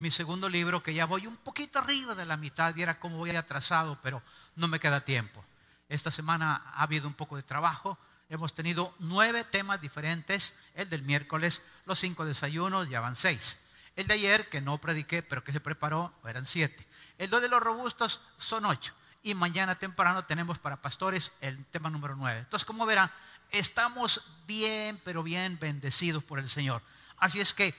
mi 0.00 0.10
segundo 0.10 0.48
libro, 0.48 0.82
que 0.82 0.94
ya 0.94 1.06
voy 1.06 1.26
un 1.26 1.36
poquito 1.36 1.80
arriba 1.80 2.14
de 2.14 2.24
la 2.24 2.36
mitad, 2.36 2.72
viera 2.72 3.00
cómo 3.00 3.16
voy 3.16 3.34
atrasado, 3.34 3.98
pero 4.02 4.22
no 4.54 4.68
me 4.68 4.78
queda 4.78 5.04
tiempo. 5.04 5.44
Esta 5.88 6.10
semana 6.10 6.62
ha 6.74 6.82
habido 6.82 7.08
un 7.08 7.14
poco 7.14 7.36
de 7.36 7.42
trabajo. 7.42 7.98
Hemos 8.28 8.54
tenido 8.54 8.94
nueve 9.00 9.42
temas 9.42 9.80
diferentes. 9.80 10.58
El 10.74 10.88
del 10.88 11.02
miércoles, 11.02 11.62
los 11.84 11.98
cinco 11.98 12.24
desayunos, 12.24 12.88
ya 12.88 13.00
van 13.00 13.16
seis. 13.16 13.66
El 13.96 14.06
de 14.06 14.14
ayer, 14.14 14.48
que 14.48 14.60
no 14.60 14.78
prediqué, 14.78 15.22
pero 15.22 15.42
que 15.42 15.52
se 15.52 15.60
preparó, 15.60 16.14
eran 16.24 16.46
siete. 16.46 16.86
El 17.16 17.30
de 17.30 17.48
los 17.48 17.60
robustos 17.60 18.20
son 18.36 18.66
ocho. 18.66 18.94
Y 19.24 19.34
mañana 19.34 19.80
temprano 19.80 20.24
tenemos 20.26 20.60
para 20.60 20.80
pastores 20.80 21.32
el 21.40 21.64
tema 21.66 21.90
número 21.90 22.14
nueve. 22.14 22.40
Entonces, 22.40 22.64
como 22.64 22.86
verán, 22.86 23.10
estamos 23.50 24.28
bien, 24.46 25.00
pero 25.04 25.24
bien 25.24 25.58
bendecidos 25.58 26.22
por 26.22 26.38
el 26.38 26.48
Señor. 26.48 26.82
Así 27.16 27.40
es 27.40 27.52
que 27.52 27.74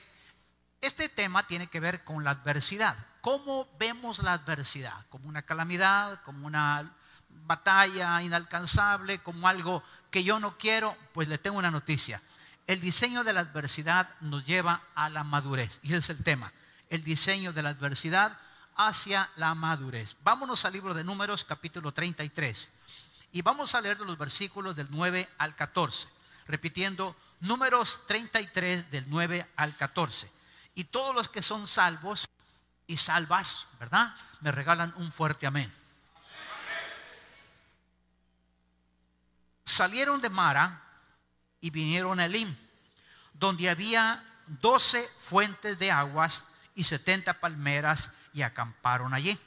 este 0.80 1.08
tema 1.08 1.46
tiene 1.46 1.66
que 1.66 1.80
ver 1.80 2.04
con 2.04 2.24
la 2.24 2.30
adversidad. 2.30 2.96
¿Cómo 3.20 3.68
vemos 3.78 4.20
la 4.20 4.32
adversidad? 4.32 4.94
¿Como 5.10 5.28
una 5.28 5.42
calamidad? 5.42 6.22
¿Como 6.22 6.46
una 6.46 6.90
batalla 7.46 8.22
inalcanzable? 8.22 9.18
¿Como 9.18 9.46
algo 9.46 9.82
que 10.10 10.24
yo 10.24 10.40
no 10.40 10.56
quiero? 10.56 10.96
Pues 11.12 11.28
le 11.28 11.38
tengo 11.38 11.58
una 11.58 11.70
noticia. 11.70 12.22
El 12.66 12.80
diseño 12.80 13.24
de 13.24 13.32
la 13.32 13.40
adversidad 13.40 14.08
nos 14.20 14.46
lleva 14.46 14.82
a 14.94 15.08
la 15.10 15.24
madurez. 15.24 15.80
Y 15.82 15.88
ese 15.88 15.98
es 15.98 16.10
el 16.10 16.24
tema. 16.24 16.52
El 16.88 17.04
diseño 17.04 17.52
de 17.52 17.62
la 17.62 17.70
adversidad 17.70 18.38
hacia 18.76 19.28
la 19.36 19.54
madurez. 19.54 20.16
Vámonos 20.22 20.64
al 20.64 20.72
libro 20.72 20.94
de 20.94 21.04
Números, 21.04 21.44
capítulo 21.44 21.92
33. 21.92 22.72
Y 23.32 23.42
vamos 23.42 23.74
a 23.74 23.80
leer 23.80 24.00
los 24.00 24.16
versículos 24.16 24.76
del 24.76 24.88
9 24.90 25.28
al 25.38 25.54
14. 25.54 26.08
Repitiendo, 26.46 27.14
Números 27.40 28.02
33 28.06 28.90
del 28.90 29.04
9 29.08 29.46
al 29.56 29.76
14. 29.76 30.39
Y 30.80 30.84
todos 30.84 31.14
los 31.14 31.28
que 31.28 31.42
son 31.42 31.66
salvos 31.66 32.26
y 32.86 32.96
salvas, 32.96 33.66
¿verdad? 33.78 34.16
Me 34.40 34.50
regalan 34.50 34.94
un 34.96 35.12
fuerte 35.12 35.46
amén. 35.46 35.70
Salieron 39.62 40.22
de 40.22 40.30
Mara 40.30 40.82
y 41.60 41.68
vinieron 41.68 42.18
a 42.18 42.24
Elim, 42.24 42.56
donde 43.34 43.68
había 43.68 44.24
doce 44.46 45.06
fuentes 45.18 45.78
de 45.78 45.90
aguas 45.90 46.46
y 46.74 46.84
setenta 46.84 47.38
palmeras 47.40 48.14
y 48.32 48.40
acamparon 48.40 49.12
allí. 49.12 49.38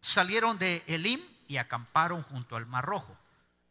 Salieron 0.00 0.58
de 0.58 0.84
Elim 0.86 1.20
y 1.48 1.56
acamparon 1.56 2.22
junto 2.22 2.54
al 2.54 2.66
Mar 2.66 2.84
Rojo. 2.84 3.18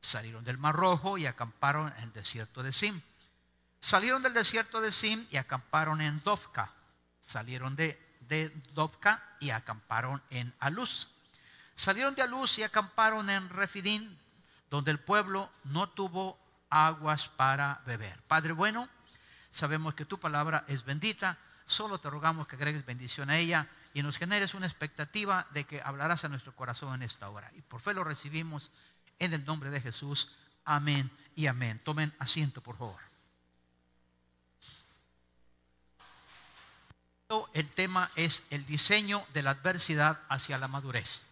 Salieron 0.02 0.44
del 0.44 0.58
Mar 0.58 0.76
Rojo 0.76 1.18
y 1.18 1.26
acamparon 1.26 1.94
en 2.00 2.04
el 2.04 2.12
desierto 2.12 2.62
de 2.62 2.74
Sim. 2.74 3.02
Salieron 3.80 4.22
del 4.22 4.34
desierto 4.34 4.82
de 4.82 4.92
Sim 4.92 5.26
y 5.32 5.38
acamparon 5.38 6.02
en 6.02 6.22
Dovka. 6.22 6.74
Salieron 7.32 7.78
de, 7.78 7.98
de 8.28 8.50
Dovka 8.74 9.24
y 9.40 9.52
acamparon 9.52 10.22
en 10.32 10.54
Aluz. 10.60 11.08
Salieron 11.76 12.14
de 12.14 12.24
Aluz 12.24 12.60
y 12.60 12.64
acamparon 12.64 13.30
en 13.30 13.48
Refidín, 13.48 14.20
donde 14.70 14.92
el 14.92 15.00
pueblo 15.00 15.50
no 15.64 15.88
tuvo 15.88 16.38
aguas 16.70 17.30
para 17.30 17.82
beber. 17.86 18.22
Padre 18.24 18.52
bueno, 18.52 18.90
sabemos 19.50 19.94
que 19.94 20.04
tu 20.04 20.20
palabra 20.20 20.66
es 20.68 20.84
bendita, 20.84 21.38
solo 21.66 22.00
te 22.00 22.09
rogamos 22.09 22.48
que 22.48 22.58
agregues 22.58 22.86
bendición 22.86 23.30
a 23.30 23.38
ella 23.38 23.66
y 23.94 24.04
nos 24.04 24.18
generes 24.18 24.54
una 24.54 24.66
expectativa 24.66 25.48
de 25.52 25.64
que 25.64 25.82
hablarás 25.82 26.26
a 26.26 26.30
nuestro 26.30 26.54
corazón 26.54 26.96
en 26.96 27.04
esta 27.04 27.30
hora. 27.30 27.50
Y 27.56 27.62
por 27.62 27.80
fe 27.80 27.94
lo 27.94 28.04
recibimos 28.04 28.72
en 29.20 29.34
el 29.34 29.46
nombre 29.46 29.70
de 29.70 29.80
Jesús. 29.80 30.36
Amén 30.66 31.09
y 31.36 31.48
amén. 31.48 31.80
Tomen 31.80 32.14
asiento, 32.20 32.59
por 32.59 32.78
favor. 32.78 33.11
El 37.54 37.70
tema 37.70 38.12
es 38.18 38.44
el 38.50 38.66
diseño 38.66 39.26
de 39.34 39.42
la 39.42 39.52
adversidad 39.52 40.20
hacia 40.28 40.58
la 40.58 40.68
madurez. 40.68 41.24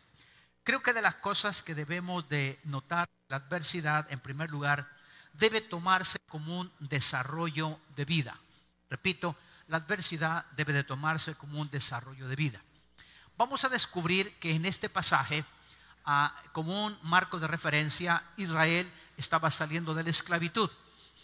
Creo 0.64 0.82
que 0.82 0.94
de 0.94 1.02
las 1.02 1.16
cosas 1.16 1.62
que 1.62 1.76
debemos 1.76 2.30
de 2.30 2.58
notar, 2.64 3.10
la 3.28 3.38
adversidad, 3.38 4.10
en 4.10 4.22
primer 4.22 4.50
lugar, 4.50 4.90
debe 5.34 5.60
tomarse 5.60 6.18
como 6.30 6.58
un 6.58 6.72
desarrollo 6.80 7.80
de 7.98 8.06
vida. 8.06 8.40
Repito, 8.90 9.36
la 9.68 9.78
adversidad 9.78 10.46
debe 10.56 10.72
de 10.72 10.86
tomarse 10.86 11.36
como 11.36 11.60
un 11.60 11.70
desarrollo 11.70 12.30
de 12.30 12.36
vida. 12.38 12.62
Vamos 13.38 13.66
a 13.66 13.70
descubrir 13.70 14.40
que 14.40 14.56
en 14.56 14.66
este 14.66 14.88
pasaje, 14.88 15.44
ah, 16.06 16.34
como 16.54 16.86
un 16.86 16.98
marco 17.04 17.40
de 17.40 17.48
referencia, 17.48 18.24
Israel 18.38 18.90
estaba 19.18 19.52
saliendo 19.52 19.94
de 19.94 20.04
la 20.04 20.12
esclavitud. 20.12 20.70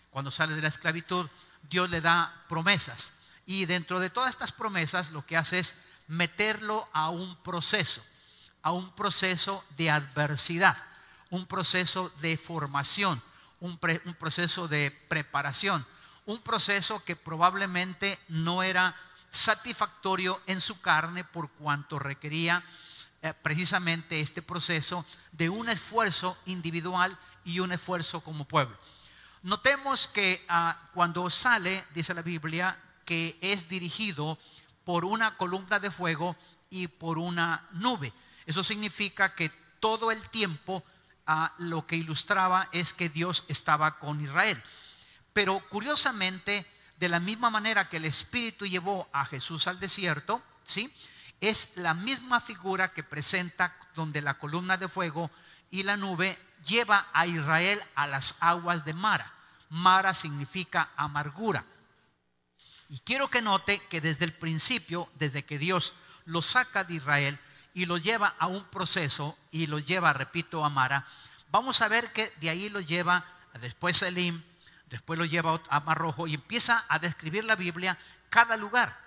Cuando 0.10 0.32
sale 0.32 0.54
de 0.54 0.62
la 0.62 0.68
esclavitud, 0.68 1.30
Dios 1.64 1.90
le 1.90 2.02
da 2.02 2.44
promesas. 2.50 3.25
Y 3.46 3.66
dentro 3.66 4.00
de 4.00 4.10
todas 4.10 4.32
estas 4.32 4.52
promesas, 4.52 5.12
lo 5.12 5.26
que 5.26 5.38
hace 5.38 5.60
es 5.60 5.86
meterlo 6.08 6.88
a 6.94 7.10
un 7.10 7.36
proceso, 7.44 8.04
a 8.62 8.72
un 8.72 8.92
proceso 8.96 9.64
de 9.78 9.92
adversidad, 9.92 10.78
un 11.30 11.46
proceso 11.46 12.10
de 12.22 12.38
formación, 12.38 13.22
un, 13.60 13.78
proceso 13.78 14.68
de 14.68 14.92
preparación, 15.08 15.86
un 16.26 16.42
proceso 16.42 17.04
que 17.04 17.16
probablemente 17.16 18.20
no 18.30 18.64
era 18.64 18.96
satisfactorio 19.32 20.42
en 20.48 20.62
su 20.62 20.80
carne 20.82 21.24
por 21.24 21.50
cuanto 21.52 22.00
requería 22.00 22.64
eh, 23.22 23.34
precisamente 23.42 24.22
este 24.22 24.42
proceso 24.42 25.06
de 25.32 25.50
un 25.50 25.70
esfuerzo 25.70 26.38
individual 26.46 27.18
y 27.44 27.60
un 27.60 27.72
esfuerzo 27.72 28.22
como 28.22 28.46
pueblo. 28.46 28.78
Notemos 29.44 30.08
que 30.08 30.44
ah, 30.48 30.90
cuando 30.94 31.30
sale, 31.30 31.86
dice 31.94 32.14
la 32.14 32.22
Biblia, 32.22 32.78
que 33.06 33.38
es 33.42 33.70
dirigido 33.70 34.38
por 34.84 35.06
una 35.06 35.38
columna 35.38 35.80
de 35.80 35.92
fuego 35.92 36.36
y 36.70 36.88
por 36.88 37.18
una 37.18 37.68
nube. 37.74 38.14
Eso 38.46 38.64
significa 38.64 39.34
que 39.34 39.50
todo 39.80 40.12
el 40.12 40.30
tiempo 40.30 40.84
lo 41.58 41.88
que 41.88 41.96
ilustraba 41.96 42.70
es 42.72 42.94
que 42.94 43.10
Dios 43.10 43.46
estaba 43.48 43.98
con 44.00 44.22
Israel. 44.22 44.62
Pero 45.34 45.60
curiosamente, 45.70 46.66
de 46.98 47.10
la 47.10 47.20
misma 47.20 47.50
manera 47.50 47.90
que 47.90 47.98
el 47.98 48.06
Espíritu 48.06 48.66
llevó 48.66 49.10
a 49.12 49.26
Jesús 49.26 49.68
al 49.68 49.80
desierto, 49.80 50.42
¿sí? 50.64 50.94
Es 51.42 51.78
la 51.78 51.94
misma 51.94 52.40
figura 52.40 52.94
que 52.94 53.04
presenta 53.04 53.76
donde 53.96 54.22
la 54.22 54.38
columna 54.38 54.78
de 54.78 54.88
fuego 54.88 55.30
y 55.70 55.84
la 55.84 55.98
nube 55.98 56.38
lleva 56.66 57.08
a 57.14 57.28
Israel 57.28 57.82
a 57.96 58.08
las 58.08 58.38
aguas 58.42 58.86
de 58.86 58.94
Mara. 58.94 59.34
Mara 59.70 60.14
significa 60.14 60.92
amargura. 60.96 61.66
Y 62.90 63.00
quiero 63.00 63.30
que 63.30 63.42
note 63.42 63.82
que 63.90 64.02
desde 64.02 64.26
el 64.26 64.34
principio, 64.34 65.10
desde 65.16 65.44
que 65.44 65.58
Dios 65.58 65.94
lo 66.26 66.42
saca 66.42 66.84
de 66.84 66.96
Israel, 66.96 67.40
y 67.76 67.86
lo 67.86 67.98
lleva 67.98 68.34
a 68.40 68.48
un 68.48 68.64
proceso 68.64 69.38
y 69.52 69.68
lo 69.68 69.80
lleva, 69.80 70.14
repito, 70.14 70.64
a 70.64 70.70
Mara, 70.70 71.06
vamos 71.52 71.82
a 71.82 71.90
ver 71.90 72.12
que 72.14 72.32
de 72.38 72.50
ahí 72.50 72.70
lo 72.70 72.80
lleva 72.80 73.26
después 73.60 74.02
a 74.02 74.08
Elim, 74.08 74.42
después 74.90 75.20
lo 75.20 75.26
lleva 75.26 75.62
a 75.70 75.82
Mar 75.82 75.98
Rojo 75.98 76.26
y 76.26 76.36
empieza 76.36 76.86
a 76.88 77.00
describir 77.00 77.44
la 77.44 77.58
Biblia 77.58 77.98
cada 78.30 78.56
lugar. 78.56 78.98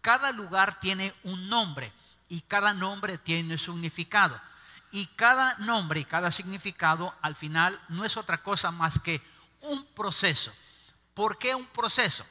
Cada 0.00 0.32
lugar 0.32 0.80
tiene 0.80 1.14
un 1.24 1.50
nombre 1.50 1.92
y 2.28 2.40
cada 2.40 2.72
nombre 2.72 3.18
tiene 3.18 3.58
su 3.58 3.72
significado. 3.72 4.40
Y 4.90 5.06
cada 5.08 5.58
nombre 5.58 6.00
y 6.00 6.04
cada 6.06 6.30
significado 6.30 7.14
al 7.20 7.36
final 7.36 7.78
no 7.90 8.06
es 8.06 8.16
otra 8.16 8.42
cosa 8.42 8.70
más 8.70 8.98
que 8.98 9.20
un 9.60 9.84
proceso. 9.84 10.54
¿Por 11.12 11.36
qué 11.36 11.54
un 11.54 11.66
proceso? 11.66 12.24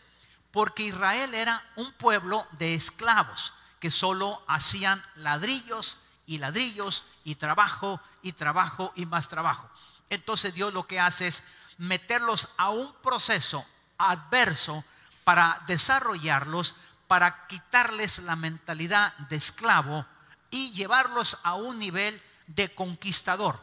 Porque 0.51 0.83
Israel 0.83 1.33
era 1.33 1.63
un 1.75 1.91
pueblo 1.93 2.47
de 2.53 2.73
esclavos 2.73 3.53
que 3.79 3.91
solo 3.91 4.43
hacían 4.47 5.03
ladrillos 5.15 5.99
y 6.25 6.39
ladrillos 6.39 7.03
y 7.23 7.35
trabajo 7.35 8.01
y 8.21 8.33
trabajo 8.33 8.91
y 8.95 9.05
más 9.05 9.27
trabajo. 9.27 9.69
Entonces 10.09 10.53
Dios 10.53 10.73
lo 10.73 10.87
que 10.87 10.99
hace 10.99 11.27
es 11.27 11.43
meterlos 11.77 12.49
a 12.57 12.69
un 12.69 12.93
proceso 13.01 13.65
adverso 13.97 14.83
para 15.23 15.63
desarrollarlos, 15.67 16.75
para 17.07 17.47
quitarles 17.47 18.19
la 18.19 18.35
mentalidad 18.35 19.15
de 19.29 19.35
esclavo 19.35 20.05
y 20.49 20.71
llevarlos 20.71 21.37
a 21.43 21.55
un 21.55 21.79
nivel 21.79 22.21
de 22.47 22.73
conquistador. 22.73 23.61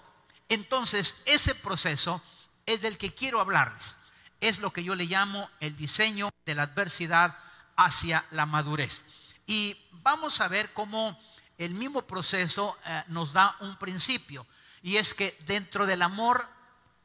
Entonces 0.49 1.23
ese 1.27 1.55
proceso 1.55 2.23
es 2.67 2.83
del 2.83 2.99
que 2.99 3.15
quiero 3.15 3.41
hablarles. 3.41 3.97
Es 4.45 4.59
lo 4.59 4.75
que 4.75 4.85
yo 4.85 4.95
le 4.95 5.07
llamo 5.07 5.49
el 5.59 5.75
diseño 5.75 6.29
de 6.45 6.55
la 6.55 6.65
adversidad 6.65 7.35
hacia 7.77 8.23
la 8.31 8.45
madurez. 8.45 9.07
Y 9.47 9.75
vamos 10.03 10.43
a 10.43 10.49
ver 10.49 10.71
cómo 10.75 11.19
el 11.57 11.73
mismo 11.75 12.03
proceso 12.03 12.77
eh, 12.85 13.05
nos 13.09 13.33
da 13.33 13.57
un 13.61 13.79
principio. 13.79 14.47
Y 14.83 14.99
es 14.99 15.15
que 15.15 15.35
dentro 15.47 15.87
del 15.87 16.03
amor, 16.03 16.47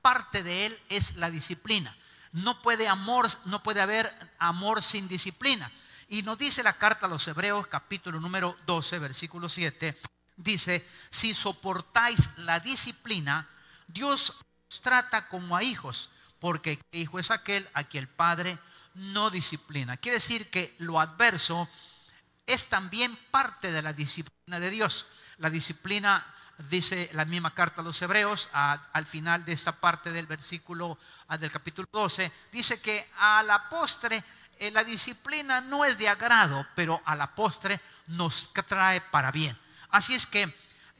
parte 0.01 0.43
de 0.43 0.65
él 0.65 0.79
es 0.89 1.15
la 1.15 1.31
disciplina. 1.31 1.95
No 2.33 2.61
puede, 2.61 2.89
amor, 2.89 3.29
no 3.45 3.63
puede 3.63 3.79
haber 3.79 4.13
amor 4.37 4.83
sin 4.83 5.07
disciplina. 5.07 5.71
Y 6.09 6.23
nos 6.23 6.37
dice 6.37 6.61
la 6.61 6.73
carta 6.73 7.05
a 7.05 7.09
los 7.09 7.25
Hebreos, 7.25 7.67
capítulo 7.67 8.19
número 8.19 8.57
12, 8.65 8.99
versículo 8.99 9.47
7, 9.47 9.97
dice, 10.35 10.85
si 11.09 11.33
soportáis 11.33 12.37
la 12.39 12.59
disciplina, 12.59 13.47
Dios 13.87 14.43
os 14.69 14.81
trata 14.81 15.29
como 15.29 15.55
a 15.55 15.63
hijos, 15.63 16.09
porque 16.39 16.79
hijo 16.91 17.19
es 17.19 17.31
aquel 17.31 17.67
a 17.73 17.83
quien 17.83 18.03
el 18.03 18.09
Padre 18.09 18.57
no 18.95 19.29
disciplina. 19.29 19.97
Quiere 19.97 20.17
decir 20.17 20.49
que 20.49 20.75
lo 20.79 20.99
adverso 20.99 21.69
es 22.45 22.67
también 22.67 23.15
parte 23.31 23.71
de 23.71 23.81
la 23.81 23.93
disciplina 23.93 24.59
de 24.59 24.69
Dios. 24.69 25.07
La 25.37 25.49
disciplina, 25.49 26.25
dice 26.69 27.09
la 27.13 27.25
misma 27.25 27.53
carta 27.53 27.81
a 27.81 27.83
los 27.83 28.01
hebreos, 28.01 28.49
al 28.53 29.05
final 29.05 29.45
de 29.45 29.53
esta 29.53 29.71
parte 29.71 30.11
del 30.11 30.27
versículo 30.27 30.97
del 31.39 31.51
capítulo 31.51 31.87
12, 31.91 32.31
dice 32.51 32.81
que 32.81 33.07
a 33.17 33.43
la 33.43 33.69
postre 33.69 34.23
eh, 34.57 34.71
la 34.71 34.83
disciplina 34.83 35.61
no 35.61 35.85
es 35.85 35.97
de 35.97 36.09
agrado, 36.09 36.67
pero 36.75 37.01
a 37.05 37.15
la 37.15 37.33
postre 37.33 37.79
nos 38.07 38.51
trae 38.67 38.99
para 38.99 39.31
bien. 39.31 39.57
Así 39.89 40.15
es 40.15 40.25
que 40.25 40.53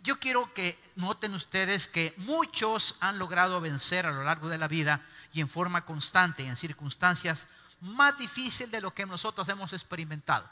yo 0.03 0.19
quiero 0.19 0.53
que 0.53 0.77
noten 0.95 1.33
ustedes 1.33 1.87
que 1.87 2.13
muchos 2.17 2.97
han 2.99 3.19
logrado 3.19 3.61
vencer 3.61 4.05
a 4.05 4.11
lo 4.11 4.23
largo 4.23 4.49
de 4.49 4.57
la 4.57 4.67
vida 4.67 5.05
y 5.33 5.41
en 5.41 5.49
forma 5.49 5.85
constante 5.85 6.45
en 6.45 6.55
circunstancias 6.55 7.47
más 7.81 8.17
difíciles 8.17 8.71
de 8.71 8.81
lo 8.81 8.93
que 8.93 9.05
nosotros 9.05 9.47
hemos 9.49 9.73
experimentado. 9.73 10.47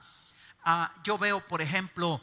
Ah, 0.64 0.94
yo 1.04 1.18
veo, 1.18 1.46
por 1.46 1.62
ejemplo, 1.62 2.22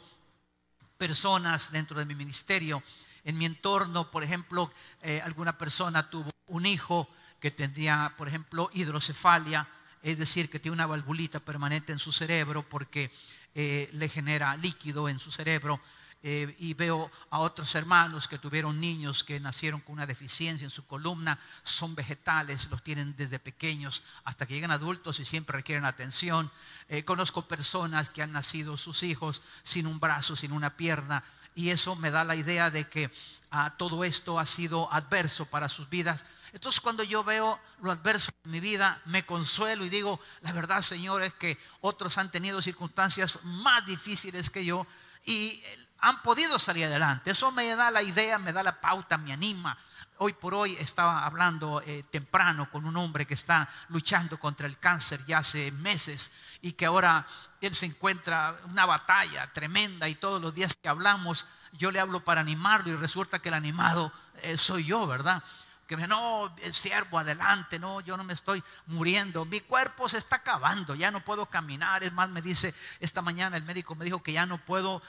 personas 0.97 1.71
dentro 1.71 1.99
de 1.99 2.05
mi 2.05 2.15
ministerio, 2.15 2.81
en 3.23 3.37
mi 3.37 3.45
entorno, 3.45 4.11
por 4.11 4.23
ejemplo, 4.23 4.71
eh, 5.01 5.21
alguna 5.23 5.57
persona 5.57 6.09
tuvo 6.09 6.31
un 6.47 6.65
hijo 6.65 7.09
que 7.39 7.51
tendría, 7.51 8.13
por 8.17 8.27
ejemplo, 8.27 8.69
hidrocefalia, 8.73 9.67
es 10.01 10.17
decir, 10.17 10.49
que 10.49 10.59
tiene 10.59 10.73
una 10.73 10.85
valvulita 10.85 11.39
permanente 11.39 11.91
en 11.91 11.99
su 11.99 12.11
cerebro 12.11 12.67
porque 12.67 13.11
eh, 13.55 13.89
le 13.93 14.09
genera 14.09 14.55
líquido 14.57 15.09
en 15.09 15.17
su 15.17 15.31
cerebro. 15.31 15.81
Eh, 16.27 16.55
y 16.57 16.73
veo 16.73 17.11
a 17.29 17.37
otros 17.37 17.75
hermanos 17.75 18.27
que 18.27 18.39
tuvieron 18.39 18.81
niños 18.81 19.23
que 19.23 19.39
nacieron 19.39 19.79
con 19.79 19.93
una 19.93 20.07
deficiencia 20.07 20.65
en 20.65 20.71
su 20.71 20.87
columna, 20.87 21.37
son 21.61 21.93
vegetales, 21.93 22.67
los 22.71 22.81
tienen 22.81 23.15
desde 23.15 23.37
pequeños 23.37 24.01
hasta 24.23 24.47
que 24.47 24.55
llegan 24.55 24.71
adultos 24.71 25.19
y 25.19 25.23
siempre 25.23 25.57
requieren 25.57 25.85
atención. 25.85 26.49
Eh, 26.89 27.05
conozco 27.05 27.47
personas 27.47 28.09
que 28.09 28.23
han 28.23 28.31
nacido 28.31 28.75
sus 28.75 29.03
hijos 29.03 29.43
sin 29.61 29.85
un 29.85 29.99
brazo, 29.99 30.35
sin 30.35 30.51
una 30.51 30.75
pierna, 30.75 31.23
y 31.53 31.69
eso 31.69 31.95
me 31.95 32.09
da 32.09 32.23
la 32.23 32.35
idea 32.35 32.71
de 32.71 32.89
que 32.89 33.11
ah, 33.51 33.75
todo 33.77 34.03
esto 34.03 34.39
ha 34.39 34.47
sido 34.47 34.91
adverso 34.91 35.45
para 35.45 35.69
sus 35.69 35.87
vidas. 35.89 36.25
Entonces 36.53 36.81
cuando 36.81 37.03
yo 37.03 37.23
veo 37.23 37.59
lo 37.83 37.91
adverso 37.91 38.31
en 38.45 38.49
mi 38.49 38.59
vida, 38.59 38.99
me 39.05 39.27
consuelo 39.27 39.85
y 39.85 39.89
digo, 39.89 40.19
la 40.41 40.53
verdad 40.53 40.81
Señor 40.81 41.21
es 41.21 41.35
que 41.35 41.59
otros 41.81 42.17
han 42.17 42.31
tenido 42.31 42.63
circunstancias 42.63 43.41
más 43.43 43.85
difíciles 43.85 44.49
que 44.49 44.65
yo 44.65 44.87
y 45.25 45.61
han 45.99 46.21
podido 46.21 46.59
salir 46.59 46.85
adelante. 46.85 47.31
Eso 47.31 47.51
me 47.51 47.75
da 47.75 47.91
la 47.91 48.03
idea, 48.03 48.37
me 48.37 48.53
da 48.53 48.63
la 48.63 48.79
pauta, 48.79 49.17
me 49.17 49.33
anima. 49.33 49.77
Hoy 50.17 50.33
por 50.33 50.53
hoy 50.53 50.77
estaba 50.79 51.25
hablando 51.25 51.81
eh, 51.85 52.03
temprano 52.09 52.69
con 52.71 52.85
un 52.85 52.95
hombre 52.95 53.25
que 53.25 53.33
está 53.33 53.67
luchando 53.89 54.39
contra 54.39 54.65
el 54.65 54.77
cáncer 54.77 55.19
ya 55.25 55.39
hace 55.39 55.71
meses 55.73 56.31
y 56.61 56.71
que 56.71 56.85
ahora 56.85 57.25
él 57.59 57.75
se 57.75 57.87
encuentra 57.87 58.57
una 58.65 58.85
batalla 58.85 59.51
tremenda 59.51 60.07
y 60.07 60.15
todos 60.15 60.41
los 60.41 60.53
días 60.53 60.77
que 60.81 60.87
hablamos 60.87 61.47
yo 61.73 61.91
le 61.91 61.99
hablo 61.99 62.23
para 62.23 62.39
animarlo 62.39 62.93
y 62.93 62.95
resulta 62.95 63.39
que 63.39 63.49
el 63.49 63.55
animado 63.55 64.13
eh, 64.41 64.57
soy 64.57 64.85
yo, 64.85 65.05
¿verdad? 65.05 65.43
Que 65.87 65.95
me, 65.97 66.07
no, 66.07 66.53
siervo, 66.71 67.19
adelante, 67.19 67.79
no, 67.79 68.01
yo 68.01 68.17
no 68.17 68.23
me 68.23 68.33
estoy 68.33 68.63
muriendo, 68.87 69.45
mi 69.45 69.61
cuerpo 69.61 70.09
se 70.09 70.17
está 70.17 70.37
acabando, 70.37 70.95
ya 70.95 71.11
no 71.11 71.23
puedo 71.23 71.45
caminar, 71.45 72.03
es 72.03 72.11
más, 72.13 72.29
me 72.29 72.41
dice, 72.41 72.73
esta 72.99 73.21
mañana 73.21 73.57
el 73.57 73.63
médico 73.63 73.95
me 73.95 74.05
dijo 74.05 74.23
que 74.23 74.33
ya 74.33 74.45
no 74.45 74.57
puedo 74.57 75.01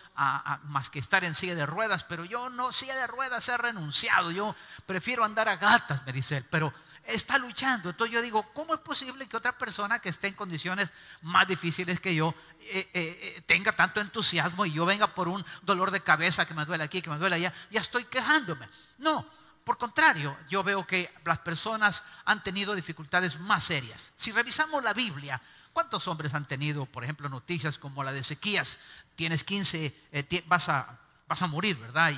más 0.65 0.91
que 0.91 0.99
estar 0.99 1.25
en 1.25 1.35
silla 1.35 1.55
de 1.55 1.67
ruedas, 1.67 2.05
pero 2.05 2.25
yo 2.25 2.51
no, 2.51 2.73
silla 2.73 2.95
de 2.97 3.07
ruedas 3.07 3.49
he 3.49 3.57
renunciado, 3.57 4.31
yo 4.31 4.55
prefiero 4.85 5.25
andar 5.25 5.49
a 5.49 5.57
gatas, 5.57 6.05
me 6.05 6.13
dice 6.13 6.39
él, 6.39 6.45
pero 6.51 6.73
está 7.07 7.39
luchando, 7.39 7.91
entonces 7.91 8.13
yo 8.13 8.21
digo, 8.21 8.43
¿cómo 8.53 8.75
es 8.75 8.81
posible 8.81 9.27
que 9.27 9.37
otra 9.37 9.57
persona 9.57 9.99
que 10.01 10.09
esté 10.09 10.29
en 10.29 10.35
condiciones 10.35 10.93
más 11.23 11.47
difíciles 11.47 12.01
que 12.01 12.15
yo 12.15 12.35
eh, 12.61 12.91
eh, 12.93 13.19
eh, 13.23 13.43
tenga 13.47 13.73
tanto 13.73 14.01
entusiasmo 14.01 14.67
y 14.67 14.73
yo 14.73 14.85
venga 14.85 15.07
por 15.07 15.29
un 15.29 15.45
dolor 15.63 15.91
de 15.91 16.03
cabeza 16.03 16.47
que 16.47 16.55
me 16.55 16.65
duele 16.65 16.85
aquí, 16.85 17.03
que 17.03 17.11
me 17.11 17.19
duele 17.19 17.37
allá, 17.37 17.53
ya 17.71 17.81
estoy 17.81 18.05
quejándome? 18.05 18.69
No, 18.99 19.27
por 19.67 19.79
contrario, 19.79 20.39
yo 20.49 20.63
veo 20.63 20.87
que 20.87 21.13
las 21.25 21.41
personas 21.41 22.05
han 22.25 22.41
tenido 22.41 22.73
dificultades 22.73 23.41
más 23.41 23.65
serias. 23.65 24.13
Si 24.15 24.31
revisamos 24.31 24.85
la 24.85 24.93
Biblia, 24.93 25.43
¿cuántos 25.73 26.07
hombres 26.07 26.35
han 26.35 26.45
tenido, 26.45 26.87
por 26.87 27.03
ejemplo, 27.03 27.29
noticias 27.29 27.77
como 27.77 28.05
la 28.05 28.13
de 28.13 28.21
Ezequías? 28.21 28.79
Tienes 29.17 29.43
15, 29.43 30.03
eh, 30.13 30.45
vas, 30.47 30.69
a, 30.69 31.01
vas, 31.27 31.43
a, 31.43 31.49
morir, 31.49 31.77
¿verdad? 31.79 32.13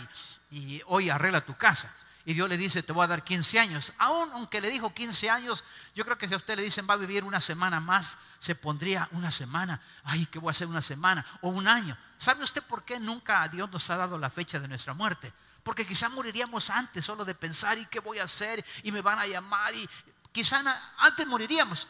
Y, 0.50 0.58
y, 0.58 0.82
hoy 0.88 1.08
arregla 1.08 1.40
tu 1.40 1.56
casa. 1.56 1.96
Y 2.26 2.34
Dios 2.34 2.50
le 2.50 2.58
dice, 2.58 2.82
te 2.82 2.92
voy 2.92 3.04
a 3.04 3.06
dar 3.06 3.24
15 3.24 3.58
años. 3.58 3.94
Aún 3.96 4.30
aunque 4.34 4.60
le 4.60 4.68
dijo 4.68 4.92
15 4.92 5.30
años, 5.30 5.64
yo 5.94 6.04
creo 6.04 6.18
que 6.18 6.28
si 6.28 6.34
a 6.34 6.36
usted 6.36 6.54
le 6.54 6.62
dicen 6.62 6.86
va 6.86 6.92
a 6.92 6.98
vivir 6.98 7.24
una 7.24 7.40
semana 7.40 7.80
más, 7.80 8.18
se 8.38 8.56
pondría 8.56 9.08
una 9.12 9.30
semana. 9.30 9.80
Ay, 10.04 10.26
¿qué 10.26 10.38
voy 10.38 10.48
a 10.48 10.50
hacer 10.50 10.66
una 10.66 10.82
semana? 10.82 11.24
O 11.40 11.48
un 11.48 11.66
año. 11.66 11.96
¿Sabe 12.18 12.44
usted 12.44 12.62
por 12.62 12.84
qué 12.84 13.00
nunca 13.00 13.48
Dios 13.48 13.70
nos 13.72 13.88
ha 13.88 13.96
dado 13.96 14.18
la 14.18 14.28
fecha 14.28 14.60
de 14.60 14.68
nuestra 14.68 14.92
muerte? 14.92 15.32
Porque 15.68 15.86
quizá 15.86 16.08
moriríamos 16.08 16.70
antes 16.70 17.04
solo 17.04 17.26
de 17.26 17.34
pensar 17.34 17.76
y 17.76 17.84
qué 17.84 18.00
voy 18.00 18.20
a 18.20 18.24
hacer 18.24 18.64
y 18.84 18.90
me 18.90 19.02
van 19.02 19.18
a 19.18 19.26
llamar 19.26 19.74
y 19.74 19.86
quizá 20.32 20.62
antes 20.96 21.26
moriríamos. 21.26 21.86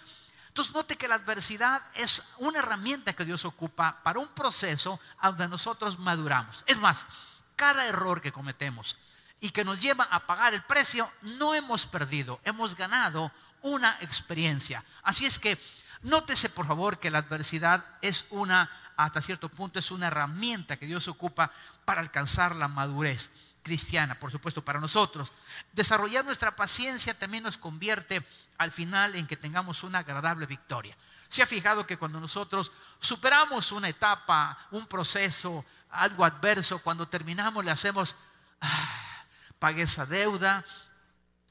Entonces 0.48 0.74
note 0.74 0.96
que 0.96 1.06
la 1.06 1.14
adversidad 1.14 1.80
es 1.94 2.32
una 2.38 2.58
herramienta 2.58 3.12
que 3.12 3.24
Dios 3.24 3.44
ocupa 3.44 4.02
para 4.02 4.18
un 4.18 4.26
proceso 4.30 4.98
donde 5.22 5.46
nosotros 5.46 5.96
maduramos. 6.00 6.64
Es 6.66 6.76
más, 6.76 7.06
cada 7.54 7.86
error 7.86 8.20
que 8.20 8.32
cometemos 8.32 8.96
y 9.38 9.50
que 9.50 9.64
nos 9.64 9.78
lleva 9.78 10.08
a 10.10 10.26
pagar 10.26 10.54
el 10.54 10.62
precio, 10.62 11.08
no 11.22 11.54
hemos 11.54 11.86
perdido, 11.86 12.40
hemos 12.42 12.74
ganado 12.74 13.30
una 13.62 13.96
experiencia. 14.00 14.84
Así 15.04 15.24
es 15.24 15.38
que 15.38 15.56
nótese 16.02 16.48
por 16.48 16.66
favor 16.66 16.98
que 16.98 17.12
la 17.12 17.18
adversidad 17.18 17.84
es 18.02 18.26
una, 18.30 18.68
hasta 18.96 19.20
cierto 19.20 19.48
punto, 19.48 19.78
es 19.78 19.92
una 19.92 20.08
herramienta 20.08 20.76
que 20.78 20.86
Dios 20.86 21.06
ocupa 21.06 21.52
para 21.84 22.00
alcanzar 22.00 22.56
la 22.56 22.66
madurez 22.66 23.30
cristiana, 23.68 24.18
por 24.18 24.32
supuesto, 24.32 24.64
para 24.64 24.80
nosotros. 24.80 25.30
Desarrollar 25.74 26.24
nuestra 26.24 26.56
paciencia 26.56 27.12
también 27.12 27.42
nos 27.42 27.58
convierte 27.58 28.26
al 28.56 28.72
final 28.72 29.14
en 29.14 29.26
que 29.26 29.36
tengamos 29.36 29.82
una 29.82 29.98
agradable 29.98 30.46
victoria. 30.46 30.96
Se 31.28 31.42
ha 31.42 31.46
fijado 31.46 31.86
que 31.86 31.98
cuando 31.98 32.18
nosotros 32.18 32.72
superamos 32.98 33.70
una 33.72 33.90
etapa, 33.90 34.56
un 34.70 34.86
proceso, 34.86 35.66
algo 35.90 36.24
adverso, 36.24 36.82
cuando 36.82 37.08
terminamos 37.08 37.62
le 37.62 37.70
hacemos, 37.70 38.16
ah, 38.62 39.26
pagué 39.58 39.82
esa 39.82 40.06
deuda, 40.06 40.64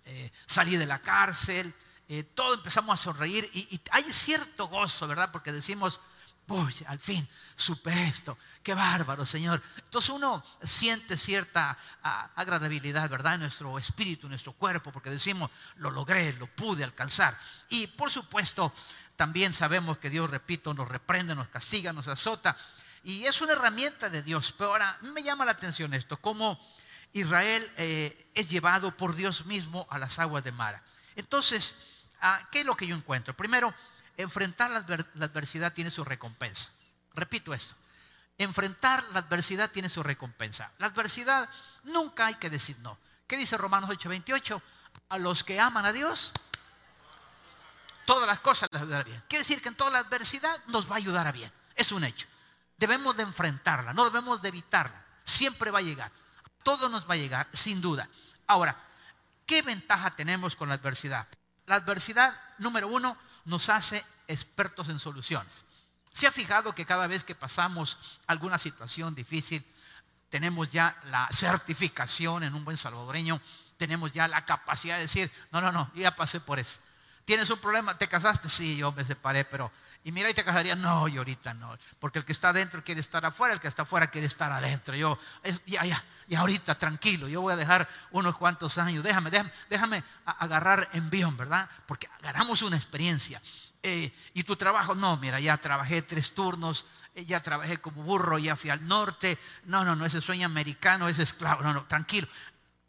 eh, 0.06 0.32
salí 0.48 0.76
de 0.76 0.88
la 0.88 0.98
cárcel, 0.98 1.72
eh, 2.08 2.24
todo 2.24 2.56
empezamos 2.56 3.00
a 3.00 3.04
sonreír 3.04 3.48
y, 3.54 3.60
y 3.76 3.82
hay 3.92 4.12
cierto 4.12 4.68
gozo, 4.70 5.08
¿verdad? 5.08 5.30
Porque 5.32 5.52
decimos, 5.52 6.02
Uy, 6.48 6.74
al 6.88 7.00
fin 7.00 7.28
superé 7.56 8.08
esto. 8.08 8.38
Qué 8.64 8.74
bárbaro, 8.74 9.26
Señor. 9.26 9.62
Entonces 9.78 10.10
uno 10.12 10.44
siente 10.62 11.18
cierta 11.18 11.78
ah, 12.04 12.30
agradabilidad, 12.36 13.10
¿verdad? 13.10 13.34
En 13.34 13.42
nuestro 13.42 13.78
espíritu, 13.78 14.28
en 14.28 14.32
nuestro 14.32 14.54
cuerpo, 14.54 14.92
porque 14.92 15.10
decimos, 15.10 15.52
lo 15.78 15.92
logré, 15.92 16.32
lo 16.34 16.48
pude 16.48 16.84
alcanzar. 16.84 17.38
Y 17.70 17.88
por 17.88 18.12
supuesto, 18.12 18.72
también 19.18 19.54
sabemos 19.54 19.98
que 19.98 20.10
Dios, 20.10 20.30
repito, 20.30 20.74
nos 20.74 20.88
reprende, 20.88 21.36
nos 21.36 21.50
castiga, 21.50 21.92
nos 21.92 22.08
azota. 22.08 22.56
Y 23.04 23.26
es 23.26 23.42
una 23.42 23.54
herramienta 23.54 24.10
de 24.10 24.22
Dios. 24.22 24.54
Pero 24.58 24.72
ahora 24.72 24.98
me 25.02 25.24
llama 25.24 25.44
la 25.44 25.52
atención 25.52 25.94
esto, 25.94 26.18
cómo 26.18 26.60
Israel 27.14 27.70
eh, 27.78 28.30
es 28.36 28.50
llevado 28.50 28.96
por 28.96 29.16
Dios 29.16 29.46
mismo 29.46 29.86
a 29.90 29.98
las 29.98 30.20
aguas 30.20 30.44
de 30.44 30.52
Mara. 30.52 30.82
Entonces, 31.16 32.06
ah, 32.22 32.40
¿qué 32.52 32.62
es 32.62 32.66
lo 32.66 32.78
que 32.78 32.88
yo 32.88 32.96
encuentro? 32.96 33.36
Primero, 33.36 33.74
enfrentar 34.18 34.72
la, 34.72 34.80
adversidad 35.26 35.74
tiene 35.74 35.92
su 35.92 36.04
recompensa. 36.04 36.72
Repito 37.14 37.54
esto. 37.54 37.76
Enfrentar 38.38 39.04
la 39.14 39.20
adversidad 39.20 39.72
tiene 39.72 39.90
su 39.90 40.04
recompensa. 40.04 40.72
La 40.80 40.88
adversidad 40.88 41.50
nunca 41.84 42.26
hay 42.26 42.36
que 42.36 42.50
decir 42.50 42.78
no. 42.80 42.98
¿Qué 43.28 43.38
dice 43.38 43.58
Romanos 43.58 43.90
8:28? 43.90 44.62
A 45.10 45.18
los 45.18 45.44
que 45.44 45.60
aman 45.60 45.86
a 45.86 45.94
Dios, 45.94 46.32
todas 48.06 48.28
las 48.28 48.40
cosas 48.40 48.70
les 48.72 48.82
ayudarán 48.82 49.06
bien. 49.06 49.24
Quiere 49.28 49.42
decir 49.42 49.62
que 49.62 49.70
en 49.70 49.76
toda 49.76 49.92
la 49.92 50.00
adversidad 50.00 50.56
nos 50.68 50.90
va 50.90 50.96
a 50.96 50.98
ayudar 50.98 51.28
a 51.28 51.32
bien. 51.32 51.52
Es 51.76 51.92
un 51.92 52.04
hecho. 52.04 52.28
Debemos 52.78 53.16
de 53.18 53.24
enfrentarla, 53.24 53.94
no 53.94 54.06
debemos 54.06 54.42
de 54.42 54.50
evitarla. 54.50 55.04
Siempre 55.24 55.72
va 55.72 55.80
a 55.80 55.84
llegar. 55.84 56.12
Todo 56.64 56.90
nos 56.90 57.10
va 57.10 57.14
a 57.14 57.18
llegar, 57.18 57.48
sin 57.54 57.82
duda. 57.82 58.08
Ahora, 58.46 58.76
¿qué 59.46 59.62
ventaja 59.62 60.16
tenemos 60.16 60.56
con 60.56 60.70
la 60.70 60.76
adversidad? 60.76 61.28
La 61.66 61.76
adversidad, 61.76 62.40
número 62.60 62.88
uno, 62.88 63.18
nos 63.48 63.70
hace 63.70 64.06
expertos 64.28 64.90
en 64.90 65.00
soluciones. 65.00 65.64
¿Se 66.14 66.28
ha 66.28 66.32
fijado 66.32 66.76
que 66.76 66.86
cada 66.86 67.08
vez 67.08 67.24
que 67.24 67.36
pasamos 67.36 68.20
alguna 68.28 68.58
situación 68.58 69.16
difícil, 69.16 69.66
tenemos 70.30 70.70
ya 70.70 71.00
la 71.06 71.28
certificación 71.32 72.44
en 72.44 72.54
un 72.54 72.66
buen 72.66 72.78
salvadoreño, 72.78 73.42
tenemos 73.78 74.12
ya 74.12 74.28
la 74.28 74.46
capacidad 74.46 74.96
de 74.96 75.02
decir, 75.02 75.32
no, 75.52 75.62
no, 75.62 75.72
no, 75.72 75.92
ya 75.96 76.16
pasé 76.16 76.40
por 76.40 76.60
eso. 76.60 76.82
¿Tienes 77.24 77.50
un 77.50 77.60
problema? 77.60 77.98
¿Te 77.98 78.08
casaste? 78.08 78.50
Sí, 78.50 78.78
yo 78.78 78.92
me 78.92 79.04
separé, 79.04 79.46
pero... 79.46 79.72
Y 80.04 80.12
mira, 80.12 80.30
y 80.30 80.34
te 80.34 80.44
casaría, 80.44 80.76
no, 80.76 81.08
y 81.08 81.18
ahorita 81.18 81.54
no. 81.54 81.78
Porque 82.00 82.20
el 82.20 82.26
que 82.26 82.32
está 82.32 82.50
adentro 82.50 82.84
quiere 82.84 83.02
estar 83.02 83.26
afuera, 83.26 83.54
el 83.54 83.60
que 83.60 83.68
está 83.68 83.82
afuera 83.82 84.08
quiere 84.08 84.28
estar 84.28 84.52
adentro. 84.52 84.96
Yo, 84.96 85.18
ya, 85.66 85.84
ya, 85.84 86.04
y 86.28 86.36
ahorita 86.36 86.76
tranquilo, 86.76 87.28
yo 87.28 87.42
voy 87.42 87.54
a 87.54 87.58
dejar 87.58 87.88
unos 88.12 88.38
cuantos 88.38 88.78
años, 88.78 89.04
déjame, 89.04 89.30
déjame, 89.30 89.52
déjame 89.70 90.04
agarrar 90.26 90.90
envión, 90.94 91.36
¿verdad? 91.36 91.70
Porque 91.86 92.08
agarramos 92.20 92.62
una 92.62 92.78
experiencia. 92.78 93.42
Eh, 93.84 94.12
y 94.34 94.44
tu 94.44 94.56
trabajo, 94.56 94.96
no, 94.96 95.18
mira, 95.18 95.40
ya 95.40 95.58
trabajé 95.58 96.02
tres 96.02 96.34
turnos, 96.34 96.86
ya 97.26 97.42
trabajé 97.42 97.80
como 97.80 98.04
burro, 98.04 98.38
ya 98.38 98.56
fui 98.56 98.70
al 98.70 98.86
norte. 98.86 99.38
No, 99.66 99.84
no, 99.84 99.96
no, 99.96 100.06
ese 100.06 100.22
sueño 100.22 100.46
americano 100.46 101.10
es 101.10 101.20
esclavo. 101.20 101.64
No, 101.64 101.74
no, 101.74 101.86
tranquilo. 101.86 102.28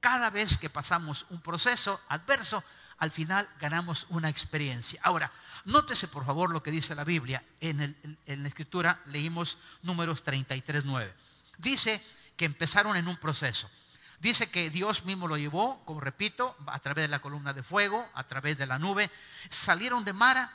Cada 0.01 0.31
vez 0.31 0.59
que 0.59 0.71
pasamos 0.71 1.27
un 1.31 1.41
proceso 1.41 2.01
adverso, 2.09 2.63
al 2.99 3.11
final 3.11 3.49
ganamos 3.61 4.07
una 4.11 4.29
experiencia. 4.29 5.01
Ahora, 5.05 5.31
nótese 5.69 6.09
por 6.09 6.25
favor 6.25 6.51
lo 6.51 6.63
que 6.63 6.71
dice 6.71 6.95
la 6.95 7.05
Biblia. 7.05 7.45
En, 7.61 7.97
la 8.27 8.49
escritura 8.49 9.01
leímos 9.07 9.59
números 9.83 10.23
33, 10.23 10.85
9. 10.85 11.15
Dice 11.59 12.03
que 12.37 12.47
empezaron 12.47 12.97
en 12.97 13.07
un 13.07 13.17
proceso. 13.17 13.71
Dice 14.19 14.51
que 14.51 14.71
Dios 14.71 15.05
mismo 15.05 15.29
lo 15.29 15.37
llevó, 15.37 15.85
como 15.85 16.01
repito, 16.01 16.57
a 16.67 16.79
través 16.81 17.05
de 17.05 17.09
la 17.09 17.21
columna 17.21 17.53
de 17.53 17.63
fuego, 17.63 18.09
a 18.15 18.25
través 18.25 18.59
de 18.59 18.67
la 18.67 18.79
nube. 18.79 19.11
Salieron 19.49 20.05
de 20.05 20.13
Mara 20.13 20.51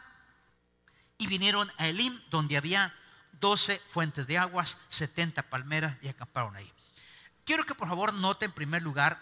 y 1.18 1.28
vinieron 1.28 1.72
a 1.78 1.88
Elim, 1.88 2.20
donde 2.30 2.58
había 2.58 2.94
12 3.40 3.80
fuentes 3.88 4.28
de 4.28 4.38
aguas, 4.38 4.86
70 4.90 5.44
palmeras 5.44 5.98
y 6.02 6.08
acamparon 6.08 6.56
ahí. 6.56 6.72
Quiero 7.46 7.66
que 7.66 7.76
por 7.76 7.88
favor 7.88 8.14
noten 8.14 8.50
en 8.50 8.56
primer 8.56 8.82
lugar 8.82 9.22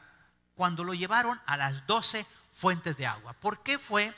cuando 0.56 0.84
lo 0.84 0.94
llevaron 0.94 1.40
a 1.46 1.58
las 1.58 1.86
12 1.86 2.26
fuentes 2.52 2.96
de 2.96 3.08
agua. 3.08 3.34
¿Por 3.34 3.62
qué 3.62 3.78
fue 3.78 4.14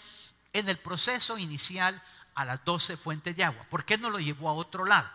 en 0.54 0.70
el 0.70 0.78
proceso 0.78 1.38
inicial 1.38 2.02
a 2.36 2.46
las 2.46 2.64
12 2.64 2.98
fuentes 2.98 3.36
de 3.36 3.44
agua? 3.44 3.66
¿Por 3.70 3.86
qué 3.86 3.98
no 3.98 4.10
lo 4.10 4.20
llevó 4.20 4.50
a 4.50 4.54
otro 4.54 4.86
lado? 4.86 5.10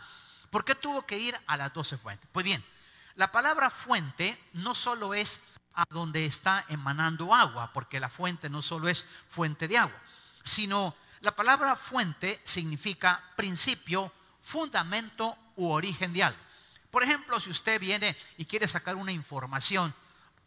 ¿Por 0.51 0.65
qué 0.65 0.75
tuvo 0.75 1.07
que 1.07 1.19
ir 1.19 1.37
a 1.47 1.57
las 1.57 1.73
12 1.73 1.97
fuentes? 1.99 2.29
Pues 2.33 2.45
bien, 2.45 2.65
la 3.15 3.33
palabra 3.33 3.71
fuente 3.71 4.39
no 4.55 4.75
solo 4.75 5.15
es 5.15 5.45
a 5.75 5.85
donde 5.91 6.27
está 6.27 6.65
emanando 6.69 7.35
agua, 7.35 7.73
porque 7.73 8.01
la 8.01 8.09
fuente 8.09 8.51
no 8.51 8.63
solo 8.63 8.89
es 8.89 9.07
fuente 9.29 9.69
de 9.69 9.79
agua, 9.79 9.97
sino 10.43 10.95
la 11.21 11.35
palabra 11.35 11.77
fuente 11.77 12.41
significa 12.45 13.23
principio, 13.37 14.13
fundamento 14.43 15.37
u 15.57 15.71
origen 15.71 16.13
de 16.13 16.25
algo. 16.25 16.39
Por 16.91 17.03
ejemplo, 17.03 17.39
si 17.39 17.51
usted 17.51 17.81
viene 17.81 18.17
y 18.39 18.47
quiere 18.47 18.67
sacar 18.67 18.97
una 18.97 19.13
información, 19.13 19.95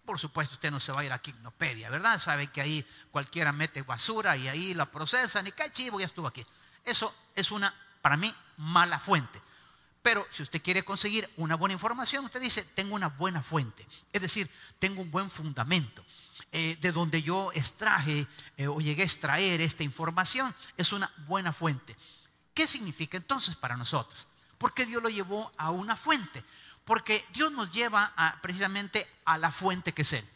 por 0.06 0.20
supuesto 0.20 0.56
usted 0.56 0.72
no 0.72 0.80
se 0.80 0.92
va 0.92 1.02
a 1.02 1.06
ir 1.06 1.14
a 1.14 1.20
Quignopedia, 1.20 1.90
¿verdad? 1.90 2.20
Sabe 2.20 2.48
que 2.48 2.62
ahí 2.62 2.86
cualquiera 3.12 3.52
mete 3.52 3.82
basura 3.82 4.36
y 4.36 4.48
ahí 4.48 4.74
la 4.74 4.86
procesan 4.86 5.48
y 5.48 5.52
cae 5.52 5.72
chivo, 5.72 6.00
ya 6.00 6.06
estuvo 6.06 6.28
aquí. 6.28 6.46
Eso 6.84 7.14
es 7.36 7.52
una, 7.52 7.74
para 8.02 8.18
mí, 8.18 8.34
mala 8.58 9.00
fuente. 9.00 9.42
Pero 10.02 10.26
si 10.32 10.42
usted 10.42 10.62
quiere 10.62 10.84
conseguir 10.84 11.30
una 11.38 11.56
buena 11.56 11.74
información, 11.74 12.26
usted 12.26 12.42
dice, 12.42 12.64
tengo 12.76 12.96
una 12.96 13.10
buena 13.10 13.44
fuente. 13.44 13.88
Es 14.12 14.22
decir, 14.22 14.50
tengo 14.80 15.02
un 15.02 15.12
buen 15.12 15.30
fundamento. 15.30 16.04
Eh, 16.54 16.78
de 16.82 16.92
donde 16.92 17.22
yo 17.22 17.50
extraje 17.54 18.28
eh, 18.58 18.68
o 18.68 18.82
llegué 18.82 19.04
a 19.04 19.06
extraer 19.06 19.62
esta 19.62 19.84
información, 19.84 20.54
es 20.76 20.92
una 20.92 21.10
buena 21.26 21.54
fuente. 21.54 21.96
¿Qué 22.54 22.68
significa 22.68 23.16
entonces 23.16 23.56
para 23.56 23.78
nosotros? 23.78 24.28
Porque 24.58 24.86
Dios 24.86 25.02
lo 25.02 25.08
llevó 25.08 25.50
a 25.58 25.70
una 25.70 25.96
fuente. 25.96 26.44
Porque 26.86 27.26
Dios 27.34 27.52
nos 27.52 27.72
lleva 27.72 28.14
precisamente 28.42 29.08
a 29.26 29.38
la 29.38 29.52
fuente 29.52 29.94
que 29.94 30.02
es 30.02 30.14
Él. 30.14 30.30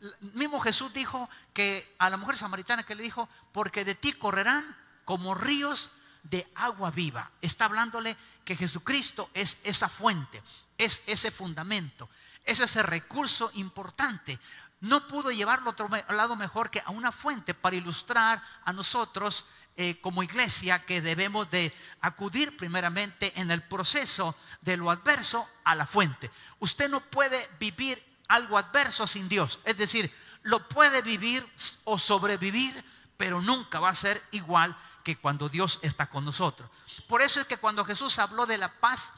El 0.00 0.32
mismo 0.32 0.58
Jesús 0.60 0.92
dijo 0.92 1.30
que 1.52 1.94
a 1.98 2.10
la 2.10 2.16
mujer 2.16 2.36
samaritana 2.36 2.82
que 2.82 2.94
le 2.94 3.02
dijo, 3.02 3.28
porque 3.52 3.84
de 3.84 3.94
ti 3.94 4.12
correrán 4.12 4.76
como 5.04 5.34
ríos 5.34 5.90
de 6.24 6.50
agua 6.56 6.90
viva. 6.90 7.30
Está 7.40 7.66
hablándole 7.66 8.16
que 8.44 8.56
Jesucristo 8.56 9.30
es 9.32 9.60
esa 9.64 9.88
fuente, 9.88 10.42
es 10.76 11.02
ese 11.06 11.30
fundamento, 11.30 12.08
es 12.44 12.60
ese 12.60 12.82
recurso 12.82 13.50
importante. 13.54 14.38
No 14.80 15.06
pudo 15.06 15.30
llevarlo 15.30 15.70
a 15.70 15.72
otro 15.72 15.88
lado 16.08 16.36
mejor 16.36 16.70
que 16.70 16.82
a 16.84 16.90
una 16.90 17.12
fuente 17.12 17.54
para 17.54 17.76
ilustrar 17.76 18.42
a 18.64 18.72
nosotros 18.72 19.46
eh, 19.76 20.00
como 20.00 20.22
iglesia 20.22 20.84
que 20.84 21.02
debemos 21.02 21.50
de 21.50 21.72
acudir 22.00 22.56
primeramente 22.56 23.32
en 23.36 23.50
el 23.50 23.62
proceso 23.62 24.34
de 24.62 24.76
lo 24.76 24.90
adverso 24.90 25.46
a 25.64 25.74
la 25.74 25.86
fuente. 25.86 26.30
Usted 26.60 26.88
no 26.88 27.00
puede 27.00 27.48
vivir 27.60 28.02
algo 28.28 28.58
adverso 28.58 29.06
sin 29.06 29.28
Dios. 29.28 29.60
Es 29.64 29.76
decir, 29.76 30.10
lo 30.42 30.66
puede 30.68 31.02
vivir 31.02 31.46
o 31.84 31.98
sobrevivir, 31.98 32.84
pero 33.16 33.42
nunca 33.42 33.78
va 33.78 33.90
a 33.90 33.94
ser 33.94 34.22
igual 34.30 34.76
que 35.04 35.16
cuando 35.16 35.48
Dios 35.48 35.78
está 35.82 36.06
con 36.06 36.24
nosotros. 36.24 36.70
Por 37.06 37.22
eso 37.22 37.38
es 37.38 37.46
que 37.46 37.58
cuando 37.58 37.84
Jesús 37.84 38.18
habló 38.18 38.46
de 38.46 38.58
la 38.58 38.72
paz, 38.72 39.12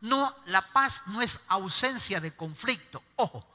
no, 0.00 0.34
la 0.46 0.72
paz 0.72 1.02
no 1.06 1.22
es 1.22 1.40
ausencia 1.48 2.20
de 2.20 2.36
conflicto. 2.36 3.02
Ojo, 3.16 3.46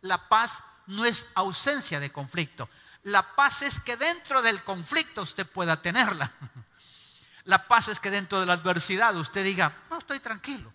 la 0.00 0.28
paz 0.28 0.64
no 0.86 1.04
es 1.04 1.26
ausencia 1.34 2.00
de 2.00 2.10
conflicto. 2.10 2.68
La 3.04 3.34
paz 3.34 3.62
es 3.62 3.80
que 3.80 3.96
dentro 3.96 4.42
del 4.42 4.62
conflicto 4.62 5.22
usted 5.22 5.46
pueda 5.46 5.80
tenerla. 5.80 6.30
La 7.44 7.68
paz 7.68 7.88
es 7.88 8.00
que 8.00 8.10
dentro 8.10 8.40
de 8.40 8.46
la 8.46 8.54
adversidad 8.54 9.14
usted 9.16 9.44
diga, 9.44 9.76
no, 9.90 9.98
estoy 9.98 10.18
tranquilo. 10.18 10.72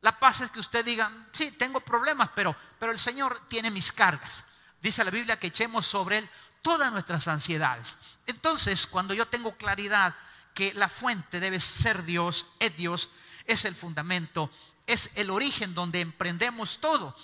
La 0.00 0.18
paz 0.18 0.40
es 0.40 0.50
que 0.50 0.58
usted 0.58 0.84
diga, 0.84 1.08
sí, 1.30 1.52
tengo 1.52 1.78
problemas, 1.80 2.30
pero, 2.34 2.56
pero 2.80 2.90
el 2.90 2.98
Señor 2.98 3.40
tiene 3.48 3.70
mis 3.70 3.92
cargas. 3.92 4.46
Dice 4.82 5.04
la 5.04 5.12
Biblia 5.12 5.38
que 5.38 5.46
echemos 5.48 5.86
sobre 5.86 6.18
Él 6.18 6.30
todas 6.62 6.90
nuestras 6.90 7.28
ansiedades. 7.28 7.98
Entonces, 8.26 8.88
cuando 8.88 9.14
yo 9.14 9.26
tengo 9.26 9.54
claridad 9.56 10.14
que 10.52 10.74
la 10.74 10.88
fuente 10.88 11.38
debe 11.38 11.60
ser 11.60 12.02
Dios, 12.02 12.46
es 12.58 12.76
Dios, 12.76 13.10
es 13.44 13.64
el 13.64 13.76
fundamento, 13.76 14.50
es 14.86 15.12
el 15.14 15.30
origen 15.30 15.74
donde 15.74 16.00
emprendemos 16.00 16.78
todo, 16.80 17.14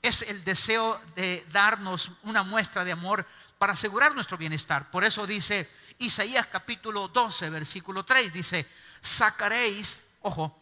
es 0.00 0.22
el 0.22 0.42
deseo 0.44 1.00
de 1.14 1.46
darnos 1.52 2.10
una 2.24 2.42
muestra 2.42 2.84
de 2.84 2.92
amor 2.92 3.24
para 3.62 3.74
asegurar 3.74 4.12
nuestro 4.12 4.36
bienestar. 4.36 4.90
Por 4.90 5.04
eso 5.04 5.24
dice 5.24 5.70
Isaías 5.98 6.48
capítulo 6.48 7.06
12, 7.06 7.48
versículo 7.48 8.04
3, 8.04 8.32
dice, 8.32 8.68
sacaréis, 9.00 10.14
ojo, 10.22 10.60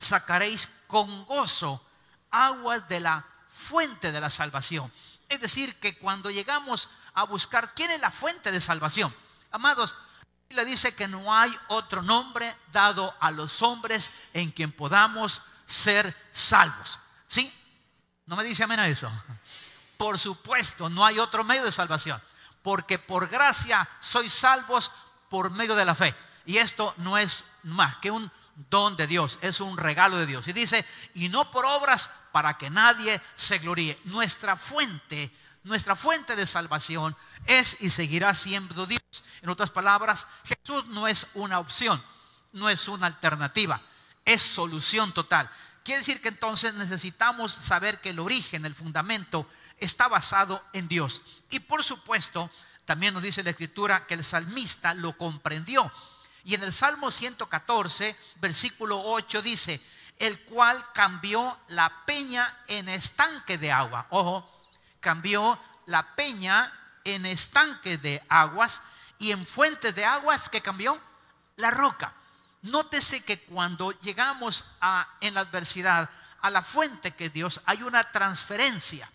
sacaréis 0.00 0.68
con 0.88 1.24
gozo 1.24 1.80
aguas 2.32 2.88
de 2.88 2.98
la 2.98 3.24
fuente 3.48 4.10
de 4.10 4.20
la 4.20 4.28
salvación. 4.28 4.90
Es 5.28 5.40
decir, 5.40 5.78
que 5.78 5.96
cuando 5.96 6.32
llegamos 6.32 6.88
a 7.12 7.22
buscar 7.22 7.74
quién 7.74 7.92
es 7.92 8.00
la 8.00 8.10
fuente 8.10 8.50
de 8.50 8.60
salvación. 8.60 9.14
Amados, 9.52 9.94
le 10.48 10.64
dice 10.64 10.96
que 10.96 11.06
no 11.06 11.32
hay 11.32 11.56
otro 11.68 12.02
nombre 12.02 12.52
dado 12.72 13.14
a 13.20 13.30
los 13.30 13.62
hombres 13.62 14.10
en 14.32 14.50
quien 14.50 14.72
podamos 14.72 15.42
ser 15.64 16.12
salvos. 16.32 16.98
¿Sí? 17.28 17.54
¿No 18.26 18.34
me 18.34 18.42
dice 18.42 18.64
amén 18.64 18.80
a 18.80 18.88
eso? 18.88 19.08
Por 19.96 20.18
supuesto, 20.18 20.88
no 20.88 21.04
hay 21.04 21.18
otro 21.18 21.44
medio 21.44 21.64
de 21.64 21.72
salvación. 21.72 22.20
Porque 22.62 22.98
por 22.98 23.28
gracia 23.28 23.88
sois 24.00 24.32
salvos 24.32 24.92
por 25.28 25.50
medio 25.50 25.74
de 25.74 25.84
la 25.84 25.94
fe. 25.94 26.14
Y 26.46 26.58
esto 26.58 26.94
no 26.98 27.18
es 27.18 27.46
más 27.62 27.96
que 27.96 28.10
un 28.10 28.30
don 28.70 28.96
de 28.96 29.06
Dios, 29.06 29.38
es 29.42 29.60
un 29.60 29.76
regalo 29.76 30.16
de 30.16 30.26
Dios. 30.26 30.46
Y 30.48 30.52
dice, 30.52 30.84
y 31.14 31.28
no 31.28 31.50
por 31.50 31.66
obras 31.66 32.10
para 32.32 32.56
que 32.56 32.70
nadie 32.70 33.20
se 33.34 33.58
gloríe. 33.58 33.98
Nuestra 34.04 34.56
fuente 34.56 35.32
nuestra 35.64 35.96
fuente 35.96 36.36
de 36.36 36.46
salvación 36.46 37.16
es 37.46 37.78
y 37.80 37.88
seguirá 37.88 38.34
siendo 38.34 38.86
Dios. 38.86 39.00
En 39.40 39.48
otras 39.48 39.70
palabras, 39.70 40.26
Jesús 40.44 40.86
no 40.86 41.08
es 41.08 41.28
una 41.34 41.58
opción, 41.58 42.02
no 42.52 42.68
es 42.68 42.86
una 42.86 43.06
alternativa, 43.06 43.80
es 44.26 44.42
solución 44.42 45.12
total. 45.12 45.50
Quiere 45.82 46.00
decir 46.00 46.20
que 46.20 46.28
entonces 46.28 46.74
necesitamos 46.74 47.52
saber 47.52 48.00
que 48.00 48.10
el 48.10 48.18
origen, 48.18 48.66
el 48.66 48.74
fundamento, 48.74 49.48
está 49.84 50.08
basado 50.08 50.62
en 50.72 50.88
Dios. 50.88 51.22
Y 51.50 51.60
por 51.60 51.82
supuesto, 51.82 52.50
también 52.84 53.14
nos 53.14 53.22
dice 53.22 53.42
la 53.42 53.50
escritura 53.50 54.06
que 54.06 54.14
el 54.14 54.24
salmista 54.24 54.94
lo 54.94 55.16
comprendió. 55.16 55.90
Y 56.44 56.54
en 56.54 56.62
el 56.62 56.72
Salmo 56.72 57.10
114, 57.10 58.16
versículo 58.36 59.00
8 59.02 59.42
dice, 59.42 59.80
el 60.18 60.40
cual 60.40 60.84
cambió 60.92 61.58
la 61.68 62.04
peña 62.04 62.62
en 62.66 62.88
estanque 62.88 63.58
de 63.58 63.72
agua. 63.72 64.06
Ojo, 64.10 64.48
cambió 65.00 65.58
la 65.86 66.14
peña 66.14 66.72
en 67.04 67.26
estanques 67.26 68.00
de 68.00 68.22
aguas 68.28 68.82
y 69.18 69.30
en 69.30 69.44
fuentes 69.46 69.94
de 69.94 70.04
aguas 70.04 70.48
que 70.48 70.60
cambió 70.60 71.00
la 71.56 71.70
roca. 71.70 72.12
Nótese 72.62 73.24
que 73.24 73.40
cuando 73.40 73.92
llegamos 74.00 74.76
a, 74.80 75.08
en 75.20 75.34
la 75.34 75.40
adversidad 75.40 76.08
a 76.40 76.50
la 76.50 76.60
fuente 76.60 77.12
que 77.12 77.30
Dios, 77.30 77.62
hay 77.64 77.82
una 77.82 78.10
transferencia. 78.12 79.08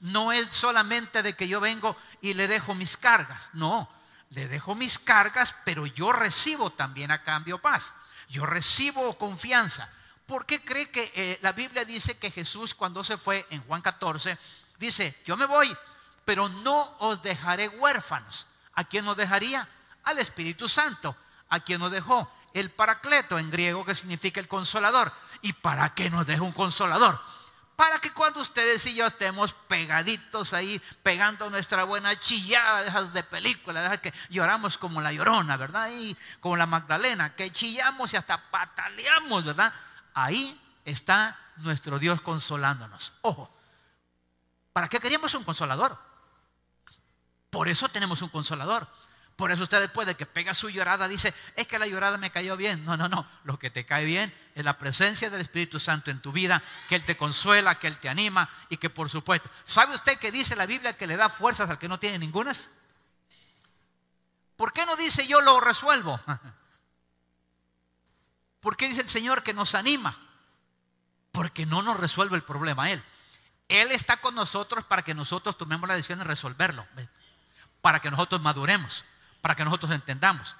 No 0.00 0.32
es 0.32 0.54
solamente 0.54 1.22
de 1.22 1.34
que 1.34 1.48
yo 1.48 1.60
vengo 1.60 1.96
y 2.20 2.34
le 2.34 2.48
dejo 2.48 2.74
mis 2.74 2.96
cargas. 2.96 3.50
No, 3.52 3.88
le 4.30 4.48
dejo 4.48 4.74
mis 4.74 4.98
cargas, 4.98 5.56
pero 5.64 5.86
yo 5.86 6.12
recibo 6.12 6.70
también 6.70 7.10
a 7.10 7.22
cambio 7.22 7.58
paz. 7.58 7.94
Yo 8.28 8.44
recibo 8.46 9.16
confianza. 9.18 9.90
¿Por 10.26 10.44
qué 10.44 10.64
cree 10.64 10.90
que 10.90 11.12
eh, 11.14 11.38
la 11.42 11.52
Biblia 11.52 11.84
dice 11.84 12.18
que 12.18 12.30
Jesús 12.30 12.74
cuando 12.74 13.04
se 13.04 13.16
fue 13.16 13.46
en 13.50 13.62
Juan 13.62 13.80
14 13.80 14.36
Dice, 14.78 15.22
yo 15.24 15.36
me 15.36 15.46
voy, 15.46 15.74
pero 16.24 16.48
no 16.48 16.96
os 16.98 17.22
dejaré 17.22 17.68
huérfanos. 17.68 18.46
¿A 18.74 18.84
quién 18.84 19.04
nos 19.04 19.16
dejaría? 19.16 19.66
Al 20.04 20.18
Espíritu 20.18 20.68
Santo. 20.68 21.16
¿A 21.48 21.60
quién 21.60 21.80
nos 21.80 21.90
dejó? 21.90 22.30
El 22.52 22.70
paracleto 22.70 23.38
en 23.38 23.50
griego 23.50 23.84
que 23.84 23.94
significa 23.94 24.40
el 24.40 24.48
consolador. 24.48 25.12
¿Y 25.42 25.52
para 25.54 25.94
qué 25.94 26.10
nos 26.10 26.26
deja 26.26 26.42
un 26.42 26.52
consolador? 26.52 27.20
Para 27.76 27.98
que 27.98 28.10
cuando 28.10 28.40
ustedes 28.40 28.86
y 28.86 28.94
yo 28.94 29.06
estemos 29.06 29.52
pegaditos 29.52 30.54
ahí, 30.54 30.80
pegando 31.02 31.50
nuestra 31.50 31.84
buena 31.84 32.18
chillada 32.18 32.82
de 32.82 33.10
de 33.10 33.22
película, 33.22 33.90
de 33.90 33.98
que 33.98 34.14
lloramos 34.30 34.78
como 34.78 35.02
la 35.02 35.12
llorona, 35.12 35.58
¿verdad? 35.58 35.90
Y 35.94 36.16
como 36.40 36.56
la 36.56 36.64
Magdalena, 36.64 37.36
que 37.36 37.52
chillamos 37.52 38.14
y 38.14 38.16
hasta 38.16 38.50
pataleamos, 38.50 39.44
¿verdad? 39.44 39.72
Ahí 40.14 40.58
está 40.86 41.38
nuestro 41.56 41.98
Dios 41.98 42.22
consolándonos. 42.22 43.12
Ojo, 43.20 43.54
¿para 44.72 44.88
qué 44.88 44.98
queríamos 44.98 45.34
un 45.34 45.44
consolador? 45.44 45.98
Por 47.50 47.68
eso 47.68 47.88
tenemos 47.90 48.22
un 48.22 48.30
consolador. 48.30 48.88
Por 49.36 49.52
eso 49.52 49.64
usted 49.64 49.80
después 49.80 50.06
de 50.06 50.16
que 50.16 50.24
pega 50.24 50.54
su 50.54 50.70
llorada 50.70 51.08
dice, 51.08 51.32
es 51.56 51.66
que 51.66 51.78
la 51.78 51.86
llorada 51.86 52.16
me 52.16 52.30
cayó 52.30 52.56
bien. 52.56 52.82
No, 52.86 52.96
no, 52.96 53.06
no. 53.06 53.28
Lo 53.44 53.58
que 53.58 53.68
te 53.68 53.84
cae 53.84 54.06
bien 54.06 54.32
es 54.54 54.64
la 54.64 54.78
presencia 54.78 55.28
del 55.28 55.42
Espíritu 55.42 55.78
Santo 55.78 56.10
en 56.10 56.22
tu 56.22 56.32
vida, 56.32 56.62
que 56.88 56.94
Él 56.94 57.04
te 57.04 57.18
consuela, 57.18 57.78
que 57.78 57.86
Él 57.86 57.98
te 57.98 58.08
anima 58.08 58.48
y 58.70 58.78
que 58.78 58.88
por 58.88 59.10
supuesto, 59.10 59.50
¿sabe 59.64 59.94
usted 59.94 60.18
que 60.18 60.32
dice 60.32 60.56
la 60.56 60.64
Biblia 60.64 60.96
que 60.96 61.06
le 61.06 61.18
da 61.18 61.28
fuerzas 61.28 61.68
al 61.68 61.78
que 61.78 61.86
no 61.86 61.98
tiene 61.98 62.18
ningunas? 62.18 62.78
¿Por 64.56 64.72
qué 64.72 64.86
no 64.86 64.96
dice 64.96 65.26
yo 65.26 65.42
lo 65.42 65.60
resuelvo? 65.60 66.18
¿Por 68.60 68.78
qué 68.78 68.88
dice 68.88 69.02
el 69.02 69.08
Señor 69.10 69.42
que 69.42 69.52
nos 69.52 69.74
anima? 69.74 70.18
Porque 71.30 71.66
no 71.66 71.82
nos 71.82 72.00
resuelve 72.00 72.36
el 72.36 72.42
problema 72.42 72.90
Él. 72.90 73.04
Él 73.68 73.92
está 73.92 74.16
con 74.16 74.34
nosotros 74.34 74.86
para 74.86 75.02
que 75.02 75.12
nosotros 75.12 75.58
tomemos 75.58 75.86
la 75.86 75.94
decisión 75.94 76.20
de 76.20 76.24
resolverlo, 76.24 76.86
para 77.82 78.00
que 78.00 78.10
nosotros 78.10 78.40
maduremos 78.40 79.04
para 79.46 79.54
que 79.54 79.64
nosotros 79.64 79.92
entendamos. 79.92 80.56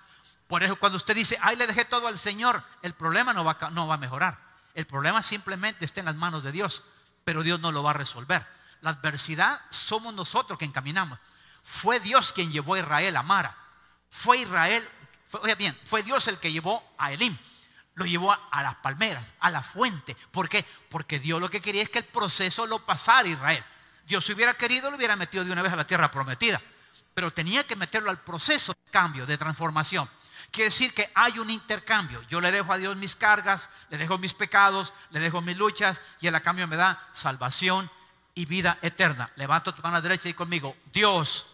Por 0.46 0.62
eso 0.62 0.76
cuando 0.76 0.94
usted 0.94 1.12
dice, 1.12 1.36
ay, 1.42 1.56
le 1.56 1.66
dejé 1.66 1.86
todo 1.86 2.06
al 2.06 2.16
Señor, 2.16 2.62
el 2.82 2.94
problema 2.94 3.32
no 3.32 3.44
va, 3.44 3.56
a 3.58 3.96
mejorar. 3.96 4.38
El 4.74 4.86
problema 4.86 5.24
simplemente 5.24 5.84
está 5.84 5.98
en 5.98 6.06
las 6.06 6.14
manos 6.14 6.44
de 6.44 6.52
Dios, 6.52 6.84
pero 7.24 7.42
Dios 7.42 7.58
no 7.58 7.72
lo 7.72 7.82
va 7.82 7.90
a 7.90 7.94
resolver. 7.94 8.46
La 8.82 8.90
adversidad 8.90 9.60
somos 9.70 10.14
nosotros 10.14 10.56
que 10.56 10.64
encaminamos. 10.64 11.18
Fue 11.64 11.98
Dios 11.98 12.32
quien 12.32 12.52
llevó 12.52 12.74
a 12.74 12.78
Israel 12.78 13.16
a 13.16 13.24
Mara. 13.24 13.56
Fue 14.08 14.38
Israel, 14.38 14.88
fue, 15.24 15.52
bien, 15.56 15.76
fue 15.84 16.04
Dios 16.04 16.28
el 16.28 16.38
que 16.38 16.52
llevó 16.52 16.94
a 16.96 17.10
Elim. 17.10 17.36
Lo 17.94 18.04
llevó 18.04 18.30
a, 18.30 18.62
las 18.62 18.76
palmeras, 18.76 19.24
a 19.40 19.50
la 19.50 19.64
fuente. 19.64 20.16
¿Por 20.30 20.48
qué? 20.48 20.64
Porque 20.90 21.18
Dios 21.18 21.40
lo 21.40 21.50
que 21.50 21.60
quería 21.60 21.82
es 21.82 21.90
que 21.90 21.98
el 21.98 22.04
proceso 22.04 22.68
lo 22.68 22.78
pasara 22.86 23.26
Israel. 23.26 23.64
Dios 24.06 24.24
si 24.24 24.32
hubiera 24.32 24.54
querido 24.54 24.92
lo 24.92 24.96
hubiera 24.96 25.16
metido 25.16 25.44
de 25.44 25.50
una 25.50 25.62
vez 25.62 25.72
a 25.72 25.76
la 25.76 25.88
tierra 25.88 26.08
prometida 26.12 26.62
pero 27.16 27.32
tenía 27.32 27.64
que 27.64 27.76
meterlo 27.76 28.10
al 28.10 28.20
proceso 28.20 28.74
de 28.74 28.90
cambio, 28.90 29.24
de 29.24 29.38
transformación. 29.38 30.06
Quiere 30.50 30.66
decir 30.66 30.92
que 30.92 31.10
hay 31.14 31.38
un 31.38 31.48
intercambio. 31.48 32.20
Yo 32.28 32.42
le 32.42 32.52
dejo 32.52 32.74
a 32.74 32.76
Dios 32.76 32.94
mis 32.94 33.16
cargas, 33.16 33.70
le 33.88 33.96
dejo 33.96 34.18
mis 34.18 34.34
pecados, 34.34 34.92
le 35.08 35.20
dejo 35.20 35.40
mis 35.40 35.56
luchas 35.56 36.02
y 36.20 36.26
Él 36.26 36.34
a 36.34 36.42
cambio 36.42 36.66
me 36.66 36.76
da 36.76 37.08
salvación 37.12 37.90
y 38.34 38.44
vida 38.44 38.76
eterna. 38.82 39.30
Levanto 39.36 39.74
tu 39.74 39.80
mano 39.80 40.02
derecha 40.02 40.28
y 40.28 40.34
conmigo, 40.34 40.76
Dios 40.92 41.46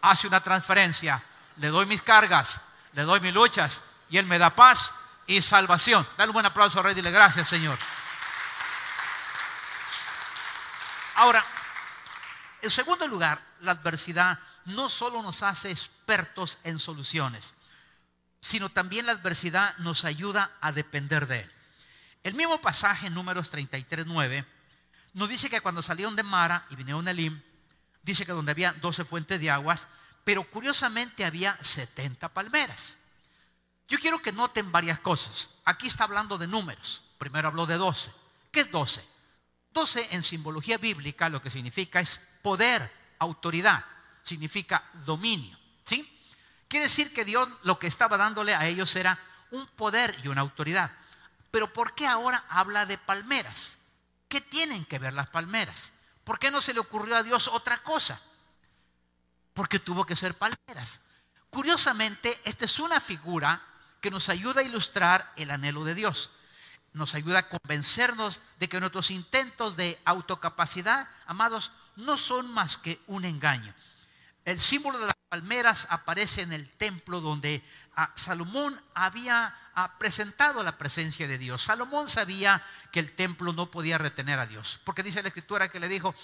hace 0.00 0.26
una 0.26 0.40
transferencia, 0.40 1.22
le 1.58 1.68
doy 1.68 1.84
mis 1.84 2.00
cargas, 2.00 2.62
le 2.94 3.02
doy 3.02 3.20
mis 3.20 3.34
luchas 3.34 3.84
y 4.08 4.16
Él 4.16 4.24
me 4.24 4.38
da 4.38 4.56
paz 4.56 4.94
y 5.26 5.42
salvación. 5.42 6.08
Dale 6.16 6.30
un 6.30 6.34
buen 6.34 6.46
aplauso 6.46 6.80
a 6.80 6.82
Rey, 6.82 6.94
dile 6.94 7.10
gracias 7.10 7.46
Señor. 7.46 7.76
Ahora, 11.16 11.44
en 12.62 12.70
segundo 12.70 13.06
lugar, 13.06 13.38
la 13.60 13.72
adversidad 13.72 14.38
no 14.66 14.88
solo 14.88 15.22
nos 15.22 15.42
hace 15.42 15.70
expertos 15.70 16.58
en 16.64 16.78
soluciones, 16.78 17.54
sino 18.40 18.68
también 18.68 19.06
la 19.06 19.12
adversidad 19.12 19.76
nos 19.78 20.04
ayuda 20.04 20.56
a 20.60 20.72
depender 20.72 21.26
de 21.26 21.40
Él. 21.40 21.52
El 22.22 22.34
mismo 22.34 22.60
pasaje 22.60 23.10
números 23.10 23.50
33, 23.50 24.06
9 24.06 24.46
nos 25.14 25.28
dice 25.28 25.48
que 25.48 25.60
cuando 25.60 25.82
salieron 25.82 26.16
de 26.16 26.22
Mara 26.22 26.66
y 26.70 26.76
vinieron 26.76 27.06
a 27.06 27.12
Elim, 27.12 27.40
dice 28.02 28.26
que 28.26 28.32
donde 28.32 28.52
había 28.52 28.72
12 28.72 29.04
fuentes 29.04 29.40
de 29.40 29.50
aguas, 29.50 29.88
pero 30.24 30.42
curiosamente 30.44 31.24
había 31.24 31.56
70 31.62 32.30
palmeras. 32.30 32.98
Yo 33.86 33.98
quiero 33.98 34.20
que 34.20 34.32
noten 34.32 34.72
varias 34.72 34.98
cosas. 34.98 35.50
Aquí 35.64 35.86
está 35.86 36.04
hablando 36.04 36.38
de 36.38 36.46
números. 36.46 37.04
Primero 37.18 37.48
habló 37.48 37.66
de 37.66 37.76
12. 37.76 38.10
¿Qué 38.50 38.60
es 38.60 38.70
12? 38.70 39.06
12 39.72 40.08
en 40.12 40.22
simbología 40.22 40.78
bíblica 40.78 41.28
lo 41.28 41.42
que 41.42 41.50
significa 41.50 42.00
es 42.00 42.20
poder, 42.42 42.90
autoridad 43.18 43.84
significa 44.24 44.82
dominio. 45.04 45.56
¿Sí? 45.84 46.10
Quiere 46.66 46.86
decir 46.86 47.14
que 47.14 47.24
Dios 47.24 47.48
lo 47.62 47.78
que 47.78 47.86
estaba 47.86 48.16
dándole 48.16 48.54
a 48.54 48.66
ellos 48.66 48.96
era 48.96 49.16
un 49.52 49.66
poder 49.68 50.18
y 50.24 50.28
una 50.28 50.40
autoridad. 50.40 50.90
Pero 51.52 51.72
¿por 51.72 51.94
qué 51.94 52.08
ahora 52.08 52.44
habla 52.48 52.86
de 52.86 52.98
palmeras? 52.98 53.78
¿Qué 54.28 54.40
tienen 54.40 54.84
que 54.86 54.98
ver 54.98 55.12
las 55.12 55.28
palmeras? 55.28 55.92
¿Por 56.24 56.40
qué 56.40 56.50
no 56.50 56.60
se 56.60 56.74
le 56.74 56.80
ocurrió 56.80 57.16
a 57.16 57.22
Dios 57.22 57.46
otra 57.48 57.78
cosa? 57.78 58.20
Porque 59.52 59.78
tuvo 59.78 60.04
que 60.04 60.16
ser 60.16 60.36
palmeras. 60.36 61.02
Curiosamente, 61.50 62.40
esta 62.44 62.64
es 62.64 62.80
una 62.80 62.98
figura 62.98 63.62
que 64.00 64.10
nos 64.10 64.28
ayuda 64.28 64.62
a 64.62 64.64
ilustrar 64.64 65.32
el 65.36 65.52
anhelo 65.52 65.84
de 65.84 65.94
Dios. 65.94 66.30
Nos 66.92 67.14
ayuda 67.14 67.40
a 67.40 67.48
convencernos 67.48 68.40
de 68.58 68.68
que 68.68 68.80
nuestros 68.80 69.12
intentos 69.12 69.76
de 69.76 70.00
autocapacidad, 70.04 71.08
amados, 71.26 71.70
no 71.96 72.16
son 72.16 72.52
más 72.52 72.78
que 72.78 73.00
un 73.06 73.24
engaño. 73.24 73.72
El 74.44 74.60
símbolo 74.60 74.98
de 74.98 75.06
las 75.06 75.16
palmeras 75.28 75.86
aparece 75.90 76.42
en 76.42 76.52
el 76.52 76.68
templo 76.68 77.20
donde 77.20 77.62
ah, 77.96 78.12
Salomón 78.14 78.78
había 78.94 79.56
ah, 79.74 79.98
presentado 79.98 80.62
la 80.62 80.76
presencia 80.76 81.26
de 81.26 81.38
Dios. 81.38 81.62
Salomón 81.62 82.08
sabía 82.08 82.62
que 82.92 83.00
el 83.00 83.12
templo 83.12 83.52
no 83.52 83.70
podía 83.70 83.98
retener 83.98 84.38
a 84.38 84.46
Dios, 84.46 84.80
porque 84.84 85.02
dice 85.02 85.22
la 85.22 85.28
escritura 85.28 85.70
que 85.70 85.80
le 85.80 85.88
dijo, 85.88 86.14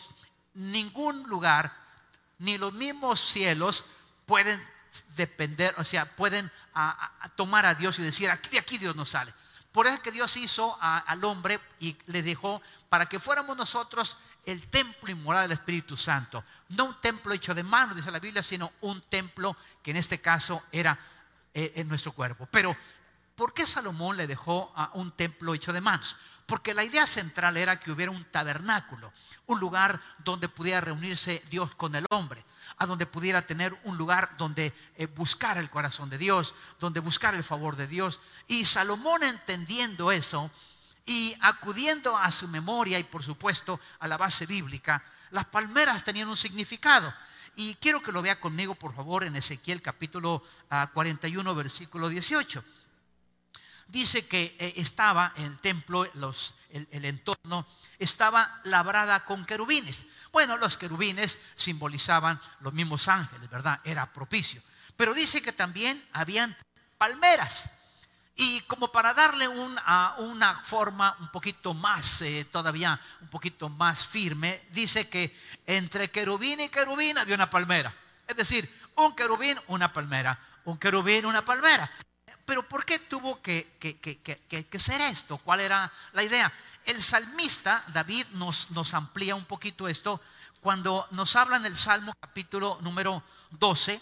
ningún 0.55 1.23
lugar, 1.29 1.75
ni 2.39 2.59
los 2.59 2.73
mismos 2.73 3.21
cielos 3.21 3.87
pueden 4.27 4.63
depender, 5.17 5.75
o 5.79 5.85
sea, 5.85 6.05
pueden 6.17 6.51
ah, 6.75 7.13
tomar 7.37 7.65
a 7.65 7.75
Dios 7.75 7.99
y 7.99 8.03
decir, 8.03 8.31
aquí 8.31 8.51
de 8.51 8.59
aquí 8.59 8.77
Dios 8.77 8.95
no 8.97 9.05
sale. 9.05 9.33
Por 9.73 9.87
eso 9.87 9.97
es 9.97 10.03
que 10.03 10.11
Dios 10.11 10.37
hizo 10.37 10.77
al 10.81 11.25
hombre 11.25 11.61
y 11.79 11.97
le 12.07 12.23
dejó 12.23 12.61
para 12.89 13.07
que 13.07 13.21
fuéramos 13.21 13.57
nosotros 13.57 14.17
el 14.45 14.69
templo 14.69 15.11
inmoral 15.11 15.43
del 15.43 15.53
Espíritu 15.53 15.97
Santo. 15.97 16.45
No 16.71 16.87
un 16.87 17.01
templo 17.01 17.33
hecho 17.33 17.55
de 17.55 17.63
manos, 17.63 17.97
dice 17.97 18.11
la 18.11 18.19
Biblia, 18.19 18.43
sino 18.43 18.73
un 18.81 19.01
templo 19.03 19.57
que 19.83 19.93
en 19.93 19.97
este 19.97 20.21
caso 20.21 20.63
era 20.73 20.99
eh, 21.55 21.73
en 21.77 21.89
nuestro 21.89 22.13
cuerpo. 22.13 22.49
Pero, 22.51 22.77
¿por 23.37 23.55
qué 23.55 23.65
Salomón 23.65 24.17
le 24.17 24.27
dejó 24.27 24.73
un 24.95 25.13
templo 25.13 25.55
hecho 25.55 25.73
de 25.73 25.81
manos? 25.81 26.17
Porque 26.47 26.75
la 26.75 26.83
idea 26.83 27.07
central 27.07 27.57
era 27.57 27.79
que 27.79 27.93
hubiera 27.93 28.11
un 28.11 28.25
tabernáculo, 28.25 29.13
un 29.47 29.61
lugar 29.61 30.01
donde 30.19 30.49
pudiera 30.49 30.81
reunirse 30.81 31.45
Dios 31.49 31.75
con 31.77 31.95
el 31.95 32.07
hombre, 32.11 32.45
a 32.81 32.87
donde 32.87 33.05
pudiera 33.05 33.43
tener 33.43 33.79
un 33.85 33.99
lugar 33.99 34.35
donde 34.39 34.73
eh, 34.97 35.05
buscar 35.05 35.59
el 35.59 35.69
corazón 35.69 36.09
de 36.09 36.17
Dios, 36.17 36.55
donde 36.81 36.99
buscar 36.99 37.35
el 37.35 37.45
favor 37.45 37.77
de 37.77 37.87
Dios. 37.87 38.21
Y 38.49 38.65
Salomón 38.65 39.23
entendiendo 39.23 40.11
eso, 40.11 40.51
y 41.05 41.37
acudiendo 41.41 42.17
a 42.17 42.31
su 42.31 42.49
memoria 42.49 42.99
y 42.99 43.05
por 43.05 43.23
supuesto 43.23 43.79
a 43.99 44.09
la 44.09 44.17
base 44.17 44.47
bíblica, 44.47 45.05
las 45.31 45.45
palmeras 45.45 46.05
tenían 46.05 46.29
un 46.29 46.39
significado. 46.39 47.13
Y 47.55 47.75
quiero 47.75 48.03
que 48.03 48.13
lo 48.13 48.23
vea 48.23 48.41
conmigo, 48.41 48.75
por 48.75 48.95
favor, 48.95 49.25
en 49.25 49.37
Ezequiel 49.37 49.83
capítulo 49.83 50.43
41, 50.95 51.51
ah, 51.51 51.55
versículo 51.55 52.09
18. 52.09 52.65
Dice 53.89 54.27
que 54.27 54.57
eh, 54.59 54.73
estaba 54.77 55.35
en 55.37 55.45
el 55.45 55.61
templo, 55.61 56.09
los, 56.15 56.55
el, 56.71 56.89
el 56.93 57.05
entorno, 57.05 57.67
estaba 57.99 58.59
labrada 58.65 59.27
con 59.27 59.45
querubines. 59.45 60.07
Bueno, 60.33 60.57
los 60.57 60.77
querubines 60.77 61.41
simbolizaban 61.55 62.41
los 62.61 62.73
mismos 62.73 63.09
ángeles, 63.09 63.51
¿verdad? 63.51 63.81
Era 63.85 64.13
propicio. 64.13 64.63
Pero 64.97 65.15
dice 65.15 65.43
que 65.43 65.53
también 65.53 66.03
habían 66.13 66.57
palmeras. 66.99 67.73
Y 68.37 68.61
como 68.63 68.91
para 68.91 69.13
darle 69.13 69.49
una 69.49 70.61
forma 70.63 71.17
un 71.21 71.29
poquito 71.29 71.75
más, 71.75 72.23
eh, 72.23 72.47
todavía 72.51 72.99
un 73.21 73.29
poquito 73.29 73.69
más 73.69 74.07
firme, 74.07 74.63
dice 74.71 75.11
que 75.11 75.37
entre 75.67 76.11
querubín 76.11 76.61
y 76.61 76.69
querubín 76.69 77.19
había 77.19 77.35
una 77.35 77.51
palmera. 77.51 77.95
Es 78.27 78.37
decir, 78.37 78.73
un 78.97 79.15
querubín, 79.15 79.59
una 79.67 79.93
palmera. 79.93 80.39
Un 80.65 80.79
querubín, 80.79 81.27
una 81.27 81.45
palmera. 81.45 81.91
Pero 82.45 82.63
¿por 82.63 82.85
qué 82.85 82.99
tuvo 82.99 83.41
que, 83.43 83.77
que, 83.79 84.79
ser 84.79 85.01
esto? 85.03 85.39
¿Cuál 85.39 85.61
era 85.61 85.91
la 86.13 86.23
idea? 86.23 86.53
El 86.85 87.03
salmista 87.03 87.85
David 87.89 88.27
nos, 88.33 88.71
nos 88.71 88.95
amplía 88.95 89.35
un 89.35 89.45
poquito 89.45 89.89
esto 89.89 90.21
cuando 90.61 91.07
nos 91.11 91.37
habla 91.37 91.57
en 91.57 91.67
el 91.67 91.77
Salmo 91.77 92.13
capítulo 92.21 92.79
número 92.83 93.23
12. 93.51 94.01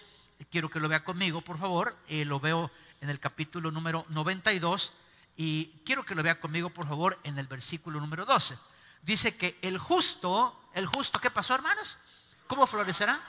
Quiero 0.50 0.68
que 0.68 0.80
lo 0.80 0.88
vea 0.88 1.04
conmigo, 1.04 1.40
por 1.40 1.58
favor. 1.58 1.96
Eh, 2.08 2.24
lo 2.24 2.40
veo 2.40 2.70
en 3.00 3.10
el 3.10 3.20
capítulo 3.20 3.70
número 3.70 4.04
92 4.10 4.92
y 5.36 5.66
quiero 5.84 6.04
que 6.04 6.14
lo 6.14 6.22
vea 6.22 6.40
conmigo, 6.40 6.70
por 6.70 6.88
favor, 6.88 7.18
en 7.22 7.38
el 7.38 7.46
versículo 7.46 8.00
número 8.00 8.24
12. 8.24 8.58
Dice 9.02 9.36
que 9.36 9.58
el 9.62 9.78
justo, 9.78 10.70
el 10.74 10.86
justo, 10.86 11.20
¿qué 11.20 11.30
pasó, 11.30 11.54
hermanos? 11.54 11.98
¿Cómo 12.46 12.66
florecerá? 12.66 13.20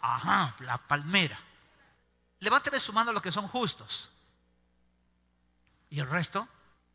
Ajá, 0.00 0.54
la 0.60 0.78
palmera. 0.78 1.38
Levánteme 2.40 2.80
su 2.80 2.92
mano 2.92 3.12
los 3.12 3.22
que 3.22 3.32
son 3.32 3.48
justos. 3.48 4.10
¿Y 5.90 6.00
el 6.00 6.08
resto? 6.08 6.46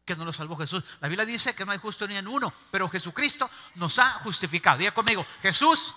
Que 0.08 0.16
no 0.16 0.26
lo 0.26 0.34
salvó 0.34 0.56
Jesús. 0.56 0.84
La 1.02 1.10
Biblia 1.10 1.26
dice 1.26 1.54
que 1.54 1.66
no 1.66 1.74
hay 1.74 1.78
justo 1.78 2.08
ni 2.08 2.16
en 2.16 2.28
uno, 2.28 2.52
pero 2.72 2.90
Jesucristo 2.90 3.48
nos 3.76 4.00
ha 4.00 4.10
justificado. 4.14 4.80
Diga 4.80 4.94
conmigo, 4.94 5.24
Jesús 5.42 5.94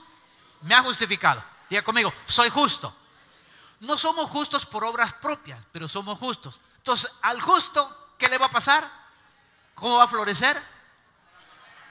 me 0.62 0.74
ha 0.74 0.82
justificado. 0.82 1.42
Diga 1.70 1.82
conmigo, 1.82 2.12
soy 2.26 2.50
justo. 2.50 2.94
No 3.78 3.96
somos 3.96 4.28
justos 4.28 4.66
por 4.66 4.84
obras 4.84 5.14
propias, 5.14 5.64
pero 5.72 5.88
somos 5.88 6.18
justos. 6.18 6.60
Entonces, 6.78 7.12
al 7.22 7.40
justo, 7.40 8.14
¿qué 8.18 8.28
le 8.28 8.36
va 8.36 8.46
a 8.46 8.50
pasar? 8.50 8.86
¿Cómo 9.76 9.96
va 9.96 10.04
a 10.04 10.08
florecer? 10.08 10.60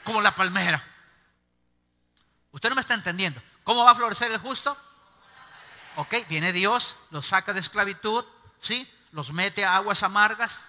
Como 0.04 0.22
la 0.22 0.36
palmera. 0.36 0.84
Usted 2.52 2.70
no 2.70 2.76
me 2.76 2.82
está 2.82 2.94
entendiendo. 2.96 3.42
¿Cómo 3.64 3.86
va 3.86 3.92
a 3.92 3.96
florecer 3.96 4.30
el 4.32 4.40
justo? 4.40 4.78
Ok, 5.96 6.16
viene 6.28 6.52
Dios, 6.52 6.98
los 7.12 7.26
saca 7.26 7.54
de 7.54 7.62
esclavitud, 7.62 8.26
¿sí? 8.58 8.92
Los 9.12 9.32
mete 9.32 9.64
a 9.64 9.78
aguas 9.78 10.04
amargas, 10.04 10.69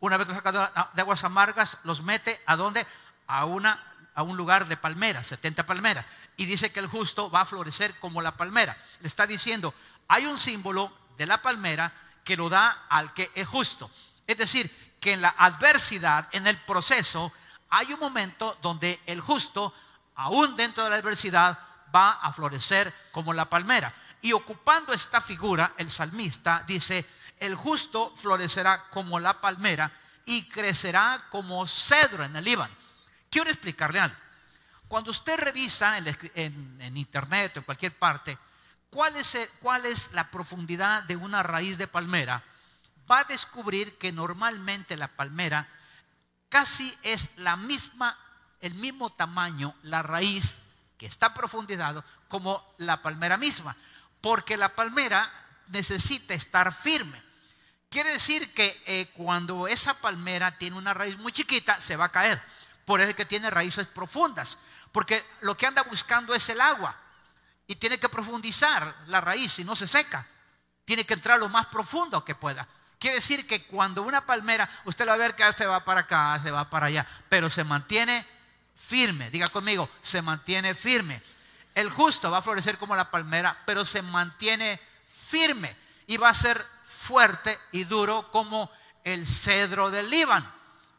una 0.00 0.16
vez 0.16 0.26
que 0.26 0.34
saca 0.34 0.90
de 0.92 1.00
aguas 1.00 1.24
amargas, 1.24 1.78
los 1.84 2.02
mete 2.02 2.40
a 2.46 2.56
dónde? 2.56 2.86
A, 3.26 3.44
una, 3.44 3.82
a 4.14 4.22
un 4.22 4.36
lugar 4.36 4.66
de 4.66 4.76
palmeras, 4.76 5.26
70 5.28 5.66
palmeras. 5.66 6.06
Y 6.36 6.46
dice 6.46 6.72
que 6.72 6.80
el 6.80 6.86
justo 6.86 7.30
va 7.30 7.42
a 7.42 7.46
florecer 7.46 7.98
como 8.00 8.22
la 8.22 8.36
palmera. 8.36 8.76
Le 9.00 9.06
está 9.06 9.26
diciendo, 9.26 9.74
hay 10.08 10.26
un 10.26 10.38
símbolo 10.38 10.92
de 11.16 11.26
la 11.26 11.42
palmera 11.42 11.92
que 12.24 12.36
lo 12.36 12.48
da 12.48 12.86
al 12.88 13.12
que 13.12 13.30
es 13.34 13.46
justo. 13.46 13.90
Es 14.26 14.38
decir, 14.38 14.70
que 15.00 15.12
en 15.12 15.22
la 15.22 15.34
adversidad, 15.36 16.28
en 16.32 16.46
el 16.46 16.58
proceso, 16.62 17.32
hay 17.68 17.92
un 17.92 18.00
momento 18.00 18.58
donde 18.62 19.00
el 19.06 19.20
justo, 19.20 19.74
aún 20.14 20.56
dentro 20.56 20.84
de 20.84 20.90
la 20.90 20.96
adversidad, 20.96 21.58
va 21.94 22.12
a 22.12 22.32
florecer 22.32 22.92
como 23.12 23.32
la 23.32 23.48
palmera. 23.48 23.92
Y 24.22 24.32
ocupando 24.32 24.92
esta 24.92 25.20
figura, 25.20 25.74
el 25.76 25.90
salmista 25.90 26.64
dice, 26.66 27.06
el 27.40 27.54
justo 27.54 28.14
florecerá 28.16 28.88
como 28.90 29.18
la 29.18 29.40
palmera 29.40 29.90
y 30.26 30.48
crecerá 30.48 31.26
como 31.30 31.66
cedro 31.66 32.24
en 32.24 32.36
el 32.36 32.44
Líbano. 32.44 32.72
Quiero 33.30 33.50
explicarle 33.50 33.98
algo. 33.98 34.16
Cuando 34.86 35.10
usted 35.10 35.38
revisa 35.38 35.98
en, 35.98 36.96
internet 36.96 37.52
o 37.56 37.58
en 37.60 37.64
cualquier 37.64 37.96
parte, 37.96 38.38
¿cuál 38.90 39.16
es, 39.16 39.36
cuál 39.60 39.86
es 39.86 40.12
la 40.12 40.30
profundidad 40.30 41.04
de 41.04 41.16
una 41.16 41.42
raíz 41.42 41.78
de 41.78 41.86
palmera, 41.88 42.42
va 43.10 43.20
a 43.20 43.24
descubrir 43.24 43.96
que 43.98 44.12
normalmente 44.12 44.96
la 44.96 45.08
palmera 45.08 45.68
casi 46.48 46.96
es 47.02 47.38
la 47.38 47.56
misma, 47.56 48.18
el 48.60 48.74
mismo 48.74 49.10
tamaño, 49.10 49.74
la 49.82 50.02
raíz 50.02 50.66
que 50.98 51.06
está 51.06 51.32
profundizado 51.32 52.04
como 52.28 52.74
la 52.78 53.00
palmera 53.00 53.36
misma, 53.36 53.74
porque 54.20 54.56
la 54.56 54.74
palmera 54.74 55.32
necesita 55.68 56.34
estar 56.34 56.72
firme. 56.74 57.29
Quiere 57.90 58.12
decir 58.12 58.54
que 58.54 58.80
eh, 58.86 59.10
cuando 59.14 59.66
esa 59.66 59.94
palmera 59.94 60.56
tiene 60.56 60.78
una 60.78 60.94
raíz 60.94 61.18
muy 61.18 61.32
chiquita, 61.32 61.80
se 61.80 61.96
va 61.96 62.04
a 62.04 62.12
caer. 62.12 62.40
Por 62.84 63.00
eso 63.00 63.10
es 63.10 63.16
que 63.16 63.26
tiene 63.26 63.50
raíces 63.50 63.88
profundas. 63.88 64.58
Porque 64.92 65.24
lo 65.40 65.56
que 65.56 65.66
anda 65.66 65.82
buscando 65.82 66.32
es 66.32 66.48
el 66.50 66.60
agua. 66.60 66.96
Y 67.66 67.74
tiene 67.74 67.98
que 67.98 68.08
profundizar 68.08 68.94
la 69.06 69.20
raíz 69.20 69.58
y 69.58 69.64
no 69.64 69.74
se 69.74 69.88
seca. 69.88 70.24
Tiene 70.84 71.04
que 71.04 71.14
entrar 71.14 71.40
lo 71.40 71.48
más 71.48 71.66
profundo 71.66 72.24
que 72.24 72.36
pueda. 72.36 72.68
Quiere 73.00 73.16
decir 73.16 73.44
que 73.48 73.64
cuando 73.66 74.02
una 74.02 74.24
palmera, 74.24 74.70
usted 74.84 75.08
va 75.08 75.14
a 75.14 75.16
ver 75.16 75.34
que 75.34 75.52
se 75.52 75.66
va 75.66 75.84
para 75.84 76.02
acá, 76.02 76.38
se 76.40 76.52
va 76.52 76.70
para 76.70 76.86
allá, 76.86 77.04
pero 77.28 77.50
se 77.50 77.64
mantiene 77.64 78.24
firme. 78.76 79.30
Diga 79.30 79.48
conmigo, 79.48 79.90
se 80.00 80.22
mantiene 80.22 80.74
firme. 80.74 81.20
El 81.74 81.90
justo 81.90 82.30
va 82.30 82.38
a 82.38 82.42
florecer 82.42 82.78
como 82.78 82.94
la 82.94 83.10
palmera, 83.10 83.60
pero 83.66 83.84
se 83.84 84.02
mantiene 84.02 84.78
firme 85.06 85.74
y 86.06 86.18
va 86.18 86.28
a 86.28 86.34
ser 86.34 86.64
fuerte 87.10 87.58
y 87.72 87.82
duro 87.82 88.30
como 88.30 88.70
el 89.02 89.26
cedro 89.26 89.90
del 89.90 90.08
Líbano. 90.08 90.46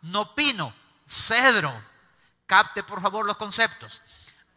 No 0.02 0.36
pino, 0.36 0.74
cedro. 1.08 1.74
Capte 2.46 2.84
por 2.84 3.02
favor 3.02 3.26
los 3.26 3.38
conceptos. 3.38 4.02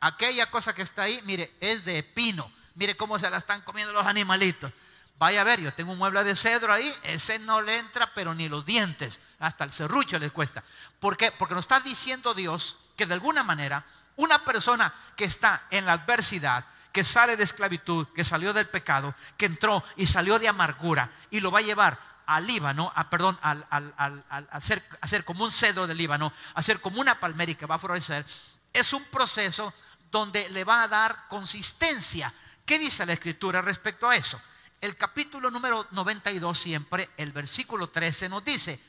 Aquella 0.01 0.51
cosa 0.51 0.75
que 0.75 0.83
está 0.83 1.05
ahí, 1.05 1.21
mire, 1.23 1.57
es 1.61 1.85
de 1.85 2.03
pino. 2.03 2.51
Mire 2.75 2.97
cómo 2.97 3.21
se 3.21 3.31
la 3.31 3.37
están 3.37 3.61
comiendo 3.61 3.93
los 3.93 4.05
animalitos. 4.05 4.73
Vaya 5.17 5.43
a 5.43 5.45
ver, 5.45 5.61
yo 5.61 5.73
tengo 5.73 5.93
un 5.93 5.99
mueble 5.99 6.25
de 6.25 6.35
cedro 6.35 6.73
ahí, 6.73 6.93
ese 7.05 7.39
no 7.39 7.61
le 7.63 7.79
entra, 7.79 8.13
pero 8.15 8.35
ni 8.35 8.49
los 8.49 8.67
dientes, 8.67 9.21
hasta 9.39 9.63
el 9.63 9.71
serrucho 9.71 10.19
le 10.19 10.31
cuesta. 10.31 10.65
¿Por 10.99 11.17
qué? 11.17 11.31
Porque 11.31 11.55
nos 11.55 11.67
está 11.67 11.79
diciendo 11.79 12.35
Dios 12.35 12.79
que 12.97 13.07
de 13.07 13.15
alguna 13.15 13.45
manera 13.45 13.85
una 14.17 14.45
persona 14.45 14.93
que 15.15 15.25
está 15.25 15.69
en 15.71 15.87
la 15.87 15.93
adversidad, 15.93 16.65
que 16.95 17.03
sale 17.03 17.37
de 17.37 17.43
esclavitud, 17.43 18.07
que 18.15 18.23
salió 18.23 18.53
del 18.53 18.69
pecado, 18.69 19.17
que 19.37 19.47
entró 19.47 19.83
y 19.97 20.07
salió 20.07 20.39
de 20.39 20.47
amargura 20.47 21.11
y 21.29 21.41
lo 21.41 21.51
va 21.51 21.59
a 21.59 21.63
llevar 21.63 21.99
al 22.25 22.47
Líbano, 22.47 22.91
a, 22.95 23.11
perdón, 23.11 23.37
al, 23.43 23.67
a, 23.69 24.61
ser, 24.61 25.25
como 25.25 25.43
un 25.43 25.51
cedro 25.51 25.89
del 25.89 25.99
Líbano, 25.99 26.33
a 26.55 26.63
ser 26.63 26.81
como 26.81 27.01
una 27.01 27.19
palmera 27.19 27.53
que 27.55 27.67
va 27.67 27.75
a 27.75 27.81
florecer, 27.81 28.25
es 28.73 28.93
un 28.93 29.05
proceso 29.07 29.75
donde 30.09 30.49
le 30.51 30.63
va 30.63 30.85
a 30.85 30.89
dar 30.89 31.27
consistencia. 31.29 32.33
¿Qué 32.65 32.79
dice 32.79 33.05
la 33.05 33.15
Escritura 33.15 33.61
respecto 33.61 34.09
a 34.09 34.15
eso? 34.15 34.41
El 34.81 34.97
capítulo 34.97 35.51
número 35.51 35.89
92 35.91 36.57
siempre, 36.57 37.11
el 37.17 37.33
versículo 37.33 37.89
13 37.89 38.29
nos 38.29 38.45
dice, 38.45 38.81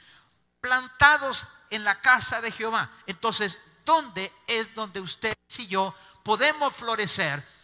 plantados 0.61 1.47
en 1.71 1.83
la 1.83 1.99
casa 2.01 2.39
de 2.39 2.51
Jehová. 2.51 2.91
Entonces, 3.07 3.59
¿dónde 3.83 4.31
es 4.45 4.75
donde 4.75 5.01
usted 5.01 5.33
y 5.57 5.65
yo 5.65 5.95
podemos 6.23 6.71
florecer? 6.71 7.54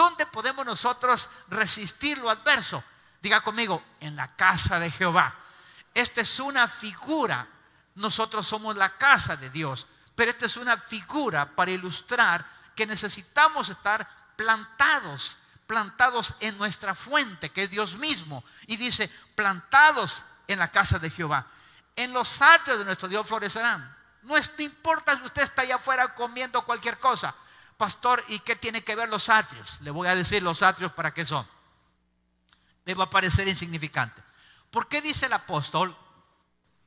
¿Dónde 0.00 0.24
podemos 0.24 0.64
nosotros 0.64 1.28
resistir 1.48 2.16
lo 2.16 2.30
adverso? 2.30 2.82
Diga 3.20 3.42
conmigo, 3.42 3.84
en 4.00 4.16
la 4.16 4.34
casa 4.34 4.80
de 4.80 4.90
Jehová. 4.90 5.36
Esta 5.92 6.22
es 6.22 6.40
una 6.40 6.66
figura. 6.68 7.46
Nosotros 7.96 8.46
somos 8.46 8.76
la 8.76 8.96
casa 8.96 9.36
de 9.36 9.50
Dios. 9.50 9.86
Pero 10.14 10.30
esta 10.30 10.46
es 10.46 10.56
una 10.56 10.78
figura 10.78 11.54
para 11.54 11.72
ilustrar 11.72 12.46
que 12.74 12.86
necesitamos 12.86 13.68
estar 13.68 14.08
plantados, 14.36 15.36
plantados 15.66 16.36
en 16.40 16.56
nuestra 16.56 16.94
fuente, 16.94 17.50
que 17.50 17.64
es 17.64 17.70
Dios 17.70 17.98
mismo. 17.98 18.42
Y 18.68 18.78
dice, 18.78 19.06
plantados 19.34 20.24
en 20.46 20.60
la 20.60 20.70
casa 20.70 20.98
de 20.98 21.10
Jehová. 21.10 21.46
En 21.94 22.14
los 22.14 22.40
atrios 22.40 22.78
de 22.78 22.86
nuestro 22.86 23.06
Dios 23.06 23.26
florecerán. 23.26 23.94
No, 24.22 24.34
no 24.34 24.62
importa 24.64 25.14
si 25.18 25.24
usted 25.24 25.42
está 25.42 25.60
allá 25.60 25.74
afuera 25.74 26.14
comiendo 26.14 26.64
cualquier 26.64 26.96
cosa 26.96 27.34
pastor, 27.80 28.22
¿y 28.28 28.40
qué 28.40 28.56
tiene 28.56 28.84
que 28.84 28.94
ver 28.94 29.08
los 29.08 29.30
atrios? 29.30 29.80
Le 29.80 29.90
voy 29.90 30.06
a 30.06 30.14
decir 30.14 30.42
los 30.42 30.62
atrios 30.62 30.92
para 30.92 31.14
qué 31.14 31.24
son. 31.24 31.48
Le 32.84 32.92
va 32.92 33.04
a 33.04 33.10
parecer 33.10 33.48
insignificante. 33.48 34.22
¿Por 34.70 34.86
qué 34.86 35.00
dice 35.00 35.24
el 35.24 35.32
apóstol, 35.32 35.96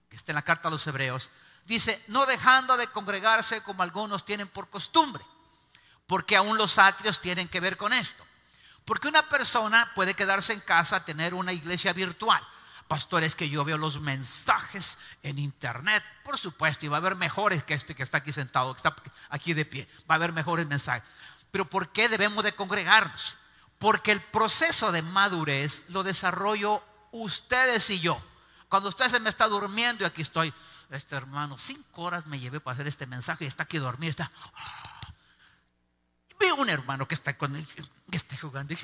que 0.08 0.16
está 0.16 0.34
en 0.34 0.36
la 0.36 0.44
carta 0.44 0.68
a 0.68 0.72
los 0.72 0.86
hebreos, 0.86 1.32
dice, 1.66 2.00
no 2.10 2.28
dejando 2.28 2.78
de 2.78 2.86
congregarse 2.86 3.64
como 3.64 3.82
algunos 3.82 4.24
tienen 4.24 4.48
por 4.48 4.70
costumbre? 4.70 5.26
Porque 6.06 6.38
aún 6.38 6.60
los 6.60 6.78
atrios 6.78 7.20
tienen 7.20 7.50
que 7.50 7.60
ver 7.60 7.76
con 7.76 7.92
esto. 7.92 8.24
Porque 8.86 9.08
una 9.08 9.28
persona 9.28 9.92
puede 9.96 10.14
quedarse 10.14 10.54
en 10.54 10.60
casa, 10.60 11.04
tener 11.04 11.34
una 11.34 11.54
iglesia 11.54 11.92
virtual. 11.94 12.48
Pastores, 12.88 13.36
que 13.36 13.50
yo 13.50 13.64
veo 13.64 13.78
los 13.78 14.02
mensajes 14.02 15.00
en 15.24 15.40
internet, 15.40 16.04
por 16.24 16.38
supuesto, 16.38 16.86
y 16.86 16.90
va 16.90 16.98
a 16.98 17.00
haber 17.00 17.16
mejores 17.16 17.64
que 17.64 17.74
este 17.74 17.96
que 17.96 18.04
está 18.04 18.20
aquí 18.20 18.32
sentado, 18.32 18.74
que 18.74 18.78
está 18.78 18.96
aquí 19.30 19.54
de 19.54 19.66
pie, 19.66 19.88
va 20.10 20.16
a 20.16 20.18
haber 20.18 20.34
mejores 20.34 20.68
mensajes. 20.68 21.04
Pero 21.52 21.70
¿por 21.70 21.90
qué 21.90 22.10
debemos 22.10 22.44
de 22.44 22.54
congregarnos? 22.54 23.38
Porque 23.80 24.12
el 24.12 24.22
proceso 24.22 24.92
de 24.92 25.02
madurez 25.02 25.90
lo 25.90 26.04
desarrollo 26.04 26.84
ustedes 27.12 27.90
y 27.90 28.00
yo. 28.00 28.22
Cuando 28.70 28.90
usted 28.90 29.08
se 29.10 29.20
me 29.20 29.30
está 29.30 29.48
durmiendo 29.48 30.04
y 30.04 30.08
aquí 30.08 30.22
estoy, 30.22 30.54
este 30.90 31.16
hermano, 31.16 31.58
cinco 31.58 32.04
horas 32.04 32.26
me 32.26 32.40
llevé 32.40 32.60
para 32.60 32.74
hacer 32.74 32.88
este 32.88 33.06
mensaje 33.06 33.46
y 33.46 33.48
está 33.48 33.64
aquí 33.64 33.78
dormido, 33.78 34.12
está 34.12 34.32
Veo 36.44 36.56
un 36.56 36.70
hermano 36.70 37.08
que 37.08 37.16
está, 37.16 37.38
con, 37.38 37.54
que 38.12 38.18
está 38.18 38.36
jugando. 38.38 38.76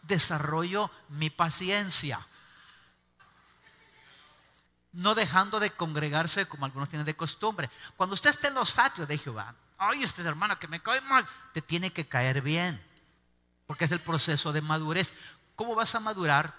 Desarrollo 0.00 0.90
mi 1.10 1.28
paciencia. 1.28 2.26
No 4.92 5.14
dejando 5.14 5.60
de 5.60 5.70
congregarse 5.70 6.48
como 6.48 6.64
algunos 6.64 6.88
tienen 6.88 7.04
de 7.04 7.14
costumbre. 7.14 7.68
Cuando 7.94 8.14
usted 8.14 8.30
esté 8.30 8.48
en 8.48 8.54
los 8.54 8.78
atrios 8.78 9.06
de 9.06 9.18
Jehová, 9.18 9.54
ay, 9.76 10.02
este 10.02 10.22
hermano 10.22 10.58
que 10.58 10.66
me 10.66 10.80
cae 10.80 11.02
mal, 11.02 11.26
te 11.52 11.60
tiene 11.60 11.92
que 11.92 12.08
caer 12.08 12.40
bien. 12.40 12.82
Porque 13.66 13.84
es 13.84 13.92
el 13.92 14.00
proceso 14.00 14.50
de 14.50 14.62
madurez. 14.62 15.12
¿Cómo 15.56 15.74
vas 15.74 15.94
a 15.94 16.00
madurar 16.00 16.54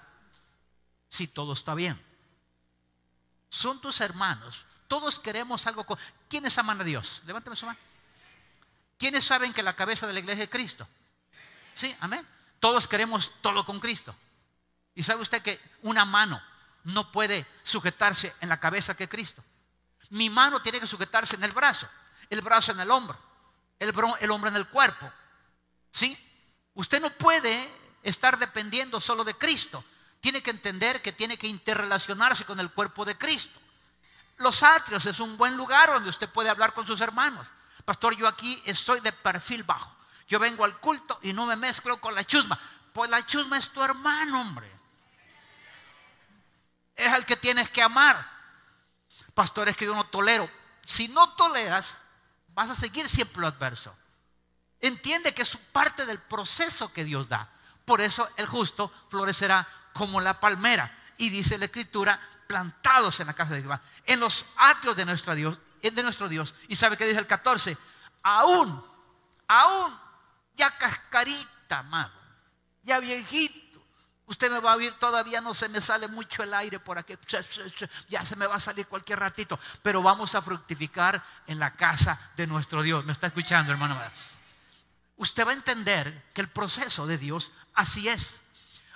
si 1.10 1.26
todo 1.26 1.54
está 1.54 1.74
bien? 1.74 2.00
Son 3.50 3.82
tus 3.82 4.00
hermanos. 4.00 4.68
Todos 4.88 5.20
queremos 5.20 5.66
algo. 5.66 5.86
Con... 5.86 5.98
¿Quiénes 6.30 6.56
aman 6.60 6.82
a 6.82 6.84
Dios? 6.84 7.24
Levántame 7.26 7.56
su 7.56 7.66
mano. 7.66 7.80
¿Quiénes 8.98 9.24
saben 9.24 9.54
que 9.54 9.64
la 9.64 9.76
cabeza 9.76 10.08
de 10.08 10.14
la 10.14 10.20
iglesia 10.20 10.46
es 10.46 10.50
Cristo? 10.50 10.88
Sí, 11.74 11.96
amén. 12.00 12.28
Todos 12.60 12.88
queremos 12.88 13.32
todo 13.42 13.66
con 13.66 13.80
Cristo. 13.80 14.16
Y 14.96 15.04
sabe 15.04 15.22
usted 15.22 15.42
que 15.42 15.60
una 15.84 16.06
mano 16.06 16.42
no 16.86 17.12
puede 17.12 17.46
sujetarse 17.64 18.34
en 18.42 18.50
la 18.50 18.60
cabeza 18.60 18.98
que 18.98 19.08
Cristo. 19.08 19.44
Mi 20.10 20.30
mano 20.30 20.62
tiene 20.62 20.80
que 20.80 20.88
sujetarse 20.88 21.36
en 21.36 21.44
el 21.44 21.52
brazo, 21.52 21.88
el 22.30 22.42
brazo 22.42 22.72
en 22.72 22.80
el 22.80 22.90
hombro, 22.90 23.18
el, 23.78 23.94
el 24.20 24.32
hombro 24.32 24.50
en 24.50 24.56
el 24.56 24.68
cuerpo. 24.68 25.12
¿Sí? 25.92 26.18
Usted 26.74 27.02
no 27.02 27.12
puede 27.12 27.70
estar 28.04 28.40
dependiendo 28.40 29.02
solo 29.02 29.24
de 29.24 29.36
Cristo. 29.36 29.84
tiene 30.20 30.42
que 30.42 30.50
entender 30.50 31.02
que 31.02 31.12
tiene 31.12 31.38
que 31.38 31.48
interrelacionarse 31.48 32.46
con 32.46 32.60
el 32.60 32.72
cuerpo 32.72 33.06
de 33.06 33.18
Cristo. 33.18 33.60
Los 34.38 34.64
atrios 34.64 35.06
es 35.06 35.20
un 35.20 35.38
buen 35.38 35.56
lugar 35.56 35.92
donde 35.92 36.10
usted 36.10 36.30
puede 36.30 36.50
hablar 36.50 36.74
con 36.74 36.88
sus 36.88 37.02
hermanos. 37.02 37.48
Pastor, 37.88 38.18
yo 38.18 38.28
aquí 38.28 38.62
estoy 38.66 39.00
de 39.00 39.14
perfil 39.14 39.64
bajo. 39.64 39.90
Yo 40.28 40.40
vengo 40.40 40.66
al 40.66 40.78
culto 40.78 41.18
y 41.22 41.32
no 41.32 41.46
me 41.46 41.56
mezclo 41.56 42.02
con 42.02 42.14
la 42.14 42.26
chusma. 42.26 42.60
Pues 42.92 43.10
la 43.10 43.26
chusma 43.26 43.58
es 43.58 43.70
tu 43.70 43.82
hermano, 43.82 44.42
hombre. 44.42 44.70
Es 46.98 47.14
al 47.14 47.26
que 47.26 47.38
tienes 47.38 47.70
que 47.70 47.82
amar. 47.82 48.30
Pastor, 49.34 49.70
es 49.70 49.78
que 49.78 49.86
yo 49.86 49.96
no 49.96 50.06
tolero. 50.08 50.52
Si 50.86 51.08
no 51.08 51.30
toleras, 51.36 52.02
vas 52.50 52.70
a 52.72 52.76
seguir 52.76 53.08
siempre 53.08 53.40
lo 53.40 53.48
adverso. 53.48 53.96
Entiende 54.82 55.34
que 55.34 55.44
es 55.44 55.56
parte 55.72 56.06
del 56.06 56.20
proceso 56.20 56.92
que 56.92 57.06
Dios 57.06 57.30
da. 57.30 57.50
Por 57.86 58.02
eso 58.02 58.30
el 58.36 58.48
justo 58.48 58.92
florecerá 59.08 59.66
como 59.94 60.20
la 60.20 60.42
palmera. 60.42 60.94
Y 61.16 61.30
dice 61.30 61.58
la 61.58 61.66
escritura, 61.66 62.20
plantados 62.48 63.22
en 63.22 63.28
la 63.28 63.34
casa 63.34 63.54
de 63.54 63.62
Jehová, 63.62 63.82
en 64.06 64.20
los 64.20 64.56
atrios 64.58 64.98
de, 64.98 65.06
nuestro 65.06 65.36
Dios, 65.36 65.58
de 65.94 66.04
nuestro 66.04 66.30
Dios. 66.30 66.56
Y 66.68 66.76
sabe 66.76 66.98
que 66.98 67.06
dice 67.06 67.20
el 67.20 67.28
14, 67.28 67.78
aún, 68.24 68.84
aún, 69.48 70.00
ya 70.56 70.76
cascarita, 70.78 71.80
amado, 71.80 72.12
ya 72.84 73.00
viejito. 73.00 73.68
Usted 74.28 74.52
me 74.52 74.60
va 74.60 74.74
a 74.74 74.76
oír, 74.76 74.94
todavía 75.00 75.40
no 75.40 75.54
se 75.54 75.70
me 75.70 75.80
sale 75.80 76.10
mucho 76.10 76.44
el 76.44 76.54
aire 76.54 76.80
por 76.80 76.98
aquí. 76.98 77.18
Ya 78.10 78.22
se 78.24 78.36
me 78.36 78.46
va 78.46 78.56
a 78.56 78.60
salir 78.60 78.86
cualquier 78.86 79.20
ratito. 79.20 79.58
Pero 79.82 80.04
vamos 80.04 80.36
a 80.36 80.42
fructificar 80.42 81.24
en 81.48 81.60
la 81.60 81.72
casa 81.72 82.34
de 82.36 82.46
nuestro 82.46 82.84
Dios. 82.84 83.06
¿Me 83.06 83.14
está 83.14 83.28
escuchando, 83.28 83.72
hermano? 83.72 83.98
Usted 85.16 85.48
va 85.48 85.52
a 85.52 85.54
entender 85.54 86.26
que 86.34 86.42
el 86.42 86.50
proceso 86.50 87.08
de 87.08 87.18
Dios 87.18 87.54
así 87.74 88.10
es. 88.10 88.42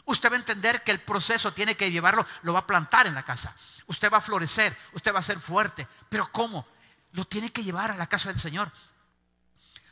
Usted 0.03 0.29
va 0.29 0.35
a 0.35 0.39
entender 0.39 0.83
que 0.83 0.91
el 0.91 0.99
proceso 0.99 1.53
tiene 1.53 1.75
que 1.75 1.91
llevarlo, 1.91 2.25
lo 2.41 2.51
va 2.51 2.59
a 2.59 2.67
plantar 2.67 3.07
en 3.07 3.15
la 3.15 3.23
casa. 3.23 3.55
Usted 3.87 4.11
va 4.11 4.17
a 4.17 4.21
florecer, 4.21 4.75
usted 4.91 5.13
va 5.13 5.19
a 5.19 5.23
ser 5.23 5.39
fuerte. 5.39 5.87
Pero 6.09 6.29
¿cómo? 6.29 6.67
Lo 7.13 7.25
tiene 7.25 7.51
que 7.51 7.63
llevar 7.63 7.91
a 7.91 7.95
la 7.95 8.07
casa 8.07 8.29
del 8.29 8.39
Señor. 8.39 8.71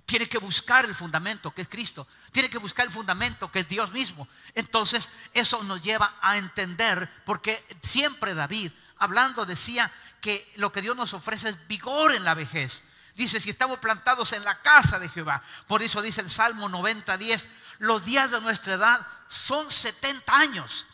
Tiene 0.05 0.27
que 0.27 0.39
buscar 0.39 0.85
el 0.85 0.95
fundamento 0.95 1.53
que 1.53 1.61
es 1.61 1.69
Cristo. 1.69 2.07
Tiene 2.31 2.49
que 2.49 2.57
buscar 2.57 2.85
el 2.85 2.91
fundamento 2.91 3.51
que 3.51 3.59
es 3.59 3.69
Dios 3.69 3.91
mismo. 3.91 4.27
Entonces 4.55 5.09
eso 5.33 5.63
nos 5.63 5.81
lleva 5.83 6.15
a 6.21 6.37
entender, 6.37 7.09
porque 7.25 7.63
siempre 7.81 8.33
David, 8.33 8.71
hablando, 8.97 9.45
decía 9.45 9.91
que 10.19 10.51
lo 10.55 10.71
que 10.71 10.81
Dios 10.81 10.95
nos 10.95 11.13
ofrece 11.13 11.49
es 11.49 11.67
vigor 11.67 12.15
en 12.15 12.23
la 12.23 12.33
vejez. 12.33 12.85
Dice, 13.15 13.39
si 13.39 13.49
estamos 13.49 13.79
plantados 13.79 14.33
en 14.33 14.43
la 14.43 14.61
casa 14.61 14.97
de 14.97 15.09
Jehová. 15.09 15.43
Por 15.67 15.83
eso 15.83 16.01
dice 16.01 16.21
el 16.21 16.29
Salmo 16.29 16.69
90, 16.69 17.17
10, 17.17 17.47
los 17.79 18.05
días 18.05 18.31
de 18.31 18.41
nuestra 18.41 18.75
edad 18.75 19.05
son 19.27 19.69
70 19.69 20.35
años. 20.35 20.87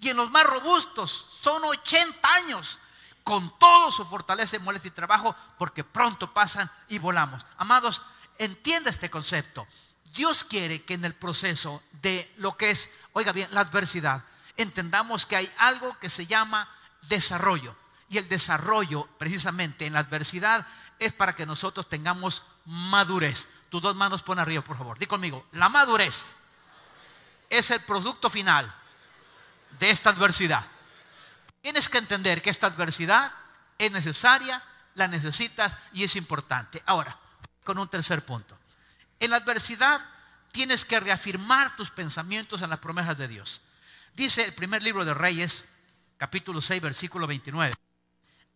Y 0.00 0.10
en 0.10 0.16
los 0.16 0.30
más 0.30 0.44
robustos 0.44 1.38
son 1.40 1.64
80 1.64 2.34
años. 2.34 2.80
Con 3.28 3.58
todo 3.58 3.92
su 3.92 4.06
fortaleza, 4.06 4.58
molestia 4.60 4.88
y 4.88 4.92
trabajo, 4.92 5.36
porque 5.58 5.84
pronto 5.84 6.32
pasan 6.32 6.70
y 6.88 6.98
volamos. 6.98 7.44
Amados, 7.58 8.00
entienda 8.38 8.88
este 8.88 9.10
concepto. 9.10 9.68
Dios 10.14 10.44
quiere 10.44 10.82
que 10.82 10.94
en 10.94 11.04
el 11.04 11.14
proceso 11.14 11.82
de 12.00 12.32
lo 12.38 12.56
que 12.56 12.70
es, 12.70 12.90
oiga 13.12 13.32
bien, 13.32 13.50
la 13.52 13.60
adversidad, 13.60 14.24
entendamos 14.56 15.26
que 15.26 15.36
hay 15.36 15.52
algo 15.58 15.94
que 15.98 16.08
se 16.08 16.24
llama 16.24 16.74
desarrollo. 17.02 17.76
Y 18.08 18.16
el 18.16 18.30
desarrollo, 18.30 19.06
precisamente 19.18 19.84
en 19.84 19.92
la 19.92 20.00
adversidad, 20.00 20.66
es 20.98 21.12
para 21.12 21.36
que 21.36 21.44
nosotros 21.44 21.86
tengamos 21.86 22.44
madurez. 22.64 23.50
Tus 23.68 23.82
dos 23.82 23.94
manos 23.94 24.22
pon 24.22 24.38
arriba, 24.38 24.64
por 24.64 24.78
favor. 24.78 24.98
Di 24.98 25.04
conmigo, 25.04 25.44
la 25.52 25.68
madurez 25.68 26.34
es 27.50 27.70
el 27.72 27.80
producto 27.80 28.30
final 28.30 28.74
de 29.78 29.90
esta 29.90 30.08
adversidad. 30.08 30.64
Tienes 31.60 31.88
que 31.88 31.98
entender 31.98 32.42
que 32.42 32.50
esta 32.50 32.68
adversidad 32.68 33.32
es 33.78 33.90
necesaria, 33.90 34.62
la 34.94 35.08
necesitas 35.08 35.76
y 35.92 36.04
es 36.04 36.16
importante. 36.16 36.82
Ahora, 36.86 37.18
con 37.64 37.78
un 37.78 37.88
tercer 37.88 38.24
punto. 38.24 38.58
En 39.20 39.30
la 39.30 39.36
adversidad 39.36 40.00
tienes 40.52 40.84
que 40.84 41.00
reafirmar 41.00 41.76
tus 41.76 41.90
pensamientos 41.90 42.62
en 42.62 42.70
las 42.70 42.78
promesas 42.78 43.18
de 43.18 43.28
Dios. 43.28 43.60
Dice 44.14 44.44
el 44.44 44.54
primer 44.54 44.82
libro 44.82 45.04
de 45.04 45.14
Reyes, 45.14 45.76
capítulo 46.16 46.60
6, 46.60 46.80
versículo 46.82 47.26
29, 47.26 47.74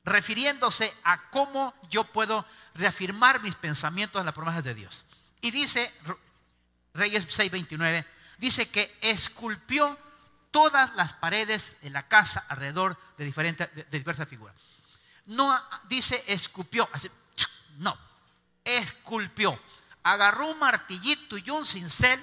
refiriéndose 0.04 0.92
a 1.04 1.30
cómo 1.30 1.74
yo 1.90 2.04
puedo 2.04 2.44
reafirmar 2.74 3.40
mis 3.42 3.54
pensamientos 3.54 4.20
en 4.20 4.26
las 4.26 4.34
promesas 4.34 4.64
de 4.64 4.74
Dios. 4.74 5.04
Y 5.40 5.50
dice, 5.50 5.92
Reyes 6.94 7.26
6, 7.28 7.50
29, 7.52 8.06
dice 8.38 8.68
que 8.70 8.96
esculpió 9.00 9.98
todas 10.52 10.94
las 10.94 11.14
paredes 11.14 11.78
de 11.82 11.90
la 11.90 12.06
casa 12.06 12.44
alrededor 12.48 12.96
de, 13.18 13.24
diferentes, 13.24 13.74
de 13.74 13.98
diversas 13.98 14.28
figuras. 14.28 14.54
No 15.26 15.52
dice 15.88 16.22
escupió, 16.28 16.88
no 17.78 17.98
esculpió. 18.64 19.58
Agarró 20.02 20.46
un 20.46 20.58
martillito 20.58 21.38
y 21.38 21.50
un 21.50 21.66
cincel 21.66 22.22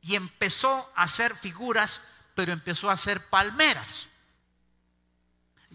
y 0.00 0.16
empezó 0.16 0.92
a 0.96 1.04
hacer 1.04 1.34
figuras, 1.34 2.08
pero 2.34 2.52
empezó 2.52 2.90
a 2.90 2.94
hacer 2.94 3.24
palmeras. 3.28 4.08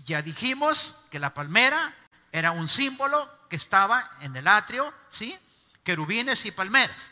Ya 0.06 0.22
dijimos 0.22 1.06
que 1.12 1.20
la 1.20 1.34
palmera 1.34 1.96
era 2.32 2.52
un 2.52 2.68
símbolo 2.68 3.30
que 3.50 3.56
estaba 3.56 4.10
en 4.22 4.36
el 4.36 4.48
atrio, 4.48 4.94
¿sí? 5.10 5.38
Querubines 5.84 6.46
y 6.46 6.52
palmeras. 6.52 7.10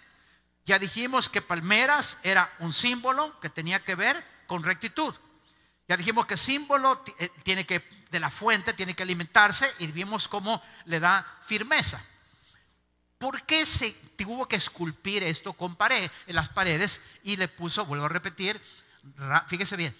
Ya 0.65 0.79
dijimos 0.79 1.29
que 1.29 1.41
palmeras 1.41 2.19
era 2.23 2.51
un 2.59 2.73
símbolo 2.73 3.39
que 3.39 3.49
tenía 3.49 3.79
que 3.83 3.95
ver 3.95 4.34
con 4.47 4.63
rectitud. 4.63 5.13
Ya 5.87 5.97
dijimos 5.97 6.25
que 6.25 6.37
símbolo 6.37 7.03
eh, 7.19 7.29
tiene 7.43 7.65
que 7.65 7.83
de 8.15 8.19
la 8.19 8.29
fuente 8.29 8.73
tiene 8.73 8.95
que 8.95 9.03
alimentarse 9.03 9.69
y 9.79 9.87
vimos 9.87 10.27
cómo 10.27 10.61
le 10.85 10.99
da 10.99 11.25
firmeza. 11.41 12.01
¿Por 13.17 13.43
qué 13.43 13.65
se 13.65 13.91
tuvo 14.17 14.47
que 14.47 14.55
esculpir 14.55 15.23
esto 15.23 15.53
con 15.53 15.75
pared, 15.75 16.09
en 16.27 16.35
las 16.35 16.49
paredes 16.49 17.01
y 17.23 17.35
le 17.35 17.47
puso, 17.47 17.85
vuelvo 17.85 18.05
a 18.05 18.09
repetir, 18.09 18.61
fíjese 19.47 19.75
bien, 19.75 19.95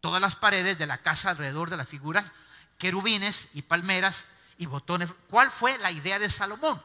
todas 0.00 0.20
las 0.20 0.36
paredes 0.36 0.78
de 0.78 0.86
la 0.86 0.98
casa 0.98 1.30
alrededor 1.30 1.70
de 1.70 1.76
las 1.76 1.88
figuras, 1.88 2.34
querubines 2.78 3.48
y 3.54 3.62
palmeras 3.62 4.28
y 4.58 4.66
botones? 4.66 5.10
¿Cuál 5.28 5.50
fue 5.50 5.76
la 5.78 5.90
idea 5.90 6.18
de 6.18 6.30
Salomón? 6.30 6.80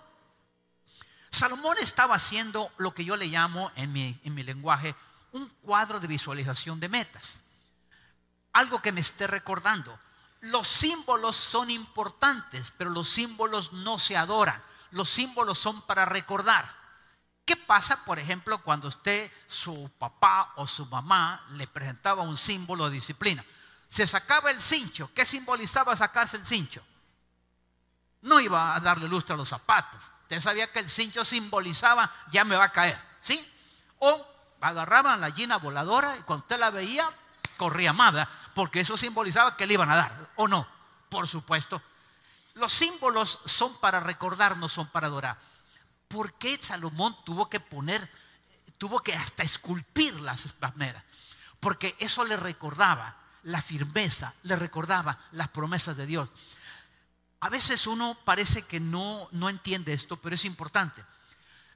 Salomón 1.30 1.78
estaba 1.80 2.16
haciendo 2.16 2.72
lo 2.78 2.94
que 2.94 3.06
yo 3.06 3.18
le 3.18 3.28
llamo 3.28 3.72
en 3.76 3.94
mi, 3.94 4.20
en 4.24 4.34
mi 4.34 4.44
lenguaje 4.44 4.96
un 5.32 5.48
cuadro 5.62 6.00
de 6.00 6.08
visualización 6.08 6.80
de 6.80 6.90
metas. 6.90 7.42
Algo 8.54 8.82
que 8.82 8.92
me 8.92 9.02
esté 9.02 9.28
recordando. 9.28 9.98
Los 10.42 10.68
símbolos 10.68 11.36
son 11.36 11.70
importantes, 11.70 12.72
pero 12.78 12.90
los 12.90 13.08
símbolos 13.10 13.74
no 13.74 14.00
se 14.00 14.18
adoran 14.18 14.62
los 14.92 15.10
símbolos 15.10 15.58
son 15.58 15.82
para 15.82 16.06
recordar. 16.06 16.80
¿Qué 17.46 17.56
pasa, 17.56 18.06
por 18.06 18.20
ejemplo, 18.20 18.62
cuando 18.62 18.88
usted, 18.88 19.32
su 19.48 19.90
papá 19.98 20.54
o 20.58 20.68
su 20.68 20.86
mamá 20.86 21.44
le 21.52 21.68
presentaba 21.68 22.24
un 22.24 22.38
símbolo 22.38 22.86
de 22.86 22.96
disciplina? 22.96 23.44
Se 23.88 24.06
sacaba 24.06 24.52
el 24.52 24.62
cincho. 24.62 25.10
¿Qué 25.14 25.26
simbolizaba 25.26 25.96
sacarse 25.96 26.38
el 26.38 26.46
cincho? 26.46 26.84
No 28.22 28.40
iba 28.40 28.76
a 28.76 28.80
darle 28.80 29.08
lustre 29.08 29.34
a 29.34 29.38
los 29.38 29.50
zapatos. 29.50 30.02
Usted 30.24 30.40
sabía 30.40 30.72
que 30.72 30.80
el 30.80 30.90
cincho 30.90 31.26
simbolizaba 31.26 32.14
ya 32.32 32.46
me 32.46 32.56
va 32.56 32.66
a 32.66 32.72
caer, 32.72 33.02
¿sí? 33.20 33.46
O 34.00 34.28
agarraban 34.62 35.20
la 35.20 35.30
gallina 35.30 35.58
voladora 35.58 36.16
y 36.18 36.22
cuando 36.22 36.44
usted 36.44 36.60
la 36.60 36.70
veía, 36.70 37.06
corría 37.58 37.94
más, 37.94 38.28
porque 38.54 38.80
eso 38.80 38.96
simbolizaba 38.96 39.58
que 39.58 39.66
le 39.66 39.74
iban 39.74 39.90
a 39.92 39.96
dar, 39.96 40.32
¿o 40.36 40.48
no? 40.48 40.68
Por 41.10 41.28
supuesto. 41.28 41.82
Los 42.54 42.72
símbolos 42.72 43.40
son 43.46 43.76
para 43.80 44.00
recordar, 44.00 44.58
no 44.58 44.70
son 44.70 44.88
para 44.88 45.08
adorar. 45.08 45.38
¿Por 46.08 46.34
qué 46.34 46.58
Salomón 46.58 47.16
tuvo 47.24 47.50
que 47.50 47.60
poner, 47.60 48.10
tuvo 48.78 49.02
que 49.02 49.14
hasta 49.14 49.44
esculpir 49.44 50.20
las 50.22 50.54
palmeras? 50.54 51.04
Porque 51.60 51.96
eso 52.00 52.26
le 52.26 52.38
recordaba 52.38 53.16
la 53.44 53.62
firmeza, 53.62 54.34
le 54.44 54.56
recordaba 54.56 55.18
las 55.32 55.50
promesas 55.50 55.98
de 55.98 56.06
Dios. 56.06 56.30
A 57.40 57.50
veces 57.50 57.88
uno 57.88 58.18
parece 58.24 58.68
que 58.68 58.80
no, 58.80 59.28
no 59.32 59.50
entiende 59.50 59.94
esto, 59.94 60.18
pero 60.18 60.36
es 60.36 60.46
importante. 60.46 61.04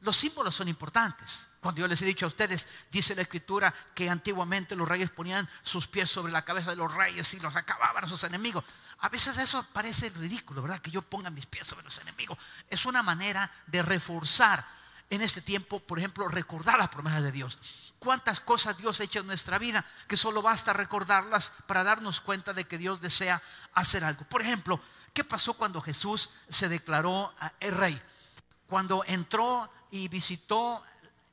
Los 0.06 0.18
símbolos 0.18 0.54
son 0.54 0.68
importantes. 0.68 1.48
Cuando 1.60 1.82
yo 1.82 1.88
les 1.88 2.00
he 2.04 2.06
dicho 2.06 2.26
a 2.26 2.28
ustedes, 2.28 2.68
dice 2.92 3.16
la 3.16 3.24
escritura 3.24 3.74
que 3.96 4.08
antiguamente 4.08 4.76
los 4.76 4.88
reyes 4.88 5.10
ponían 5.10 5.50
sus 5.64 5.88
pies 5.88 6.12
sobre 6.12 6.32
la 6.32 6.46
cabeza 6.46 6.70
de 6.70 6.76
los 6.76 6.94
reyes 6.94 7.34
y 7.34 7.40
los 7.40 7.56
acababan 7.56 8.06
a 8.06 8.08
sus 8.08 8.24
enemigos. 8.24 8.64
A 9.00 9.10
veces 9.10 9.40
eso 9.40 9.66
parece 9.74 10.12
ridículo, 10.12 10.62
¿verdad? 10.62 10.80
Que 10.80 10.92
yo 10.92 11.02
ponga 11.02 11.32
mis 11.32 11.48
pies 11.48 11.66
sobre 11.66 11.86
los 11.86 11.98
enemigos. 11.98 12.38
Es 12.70 12.86
una 12.86 13.02
manera 13.02 13.50
de 13.66 13.82
reforzar 13.82 14.64
en 15.10 15.24
este 15.24 15.42
tiempo, 15.42 15.80
por 15.80 15.98
ejemplo, 15.98 16.28
recordar 16.28 16.78
las 16.78 16.90
promesas 16.90 17.24
de 17.24 17.32
Dios. 17.32 17.58
Cuántas 17.98 18.40
cosas 18.40 18.78
Dios 18.78 19.00
ha 19.00 19.06
hecho 19.06 19.22
en 19.22 19.28
nuestra 19.28 19.58
vida 19.58 19.84
que 20.08 20.18
solo 20.18 20.44
basta 20.44 20.72
recordarlas 20.72 21.52
para 21.66 21.84
darnos 21.84 22.22
cuenta 22.22 22.54
de 22.54 22.66
que 22.66 22.78
Dios 22.78 23.02
desea 23.02 23.42
hacer 23.74 24.04
algo. 24.04 24.24
Por 24.26 24.44
ejemplo, 24.44 24.80
¿qué 25.16 25.24
pasó 25.24 25.56
cuando 25.56 25.82
Jesús 25.82 26.30
se 26.48 26.70
declaró 26.70 27.34
el 27.60 27.76
rey? 27.76 28.00
Cuando 28.68 29.04
entró 29.06 29.70
y 29.92 30.08
visitó 30.08 30.84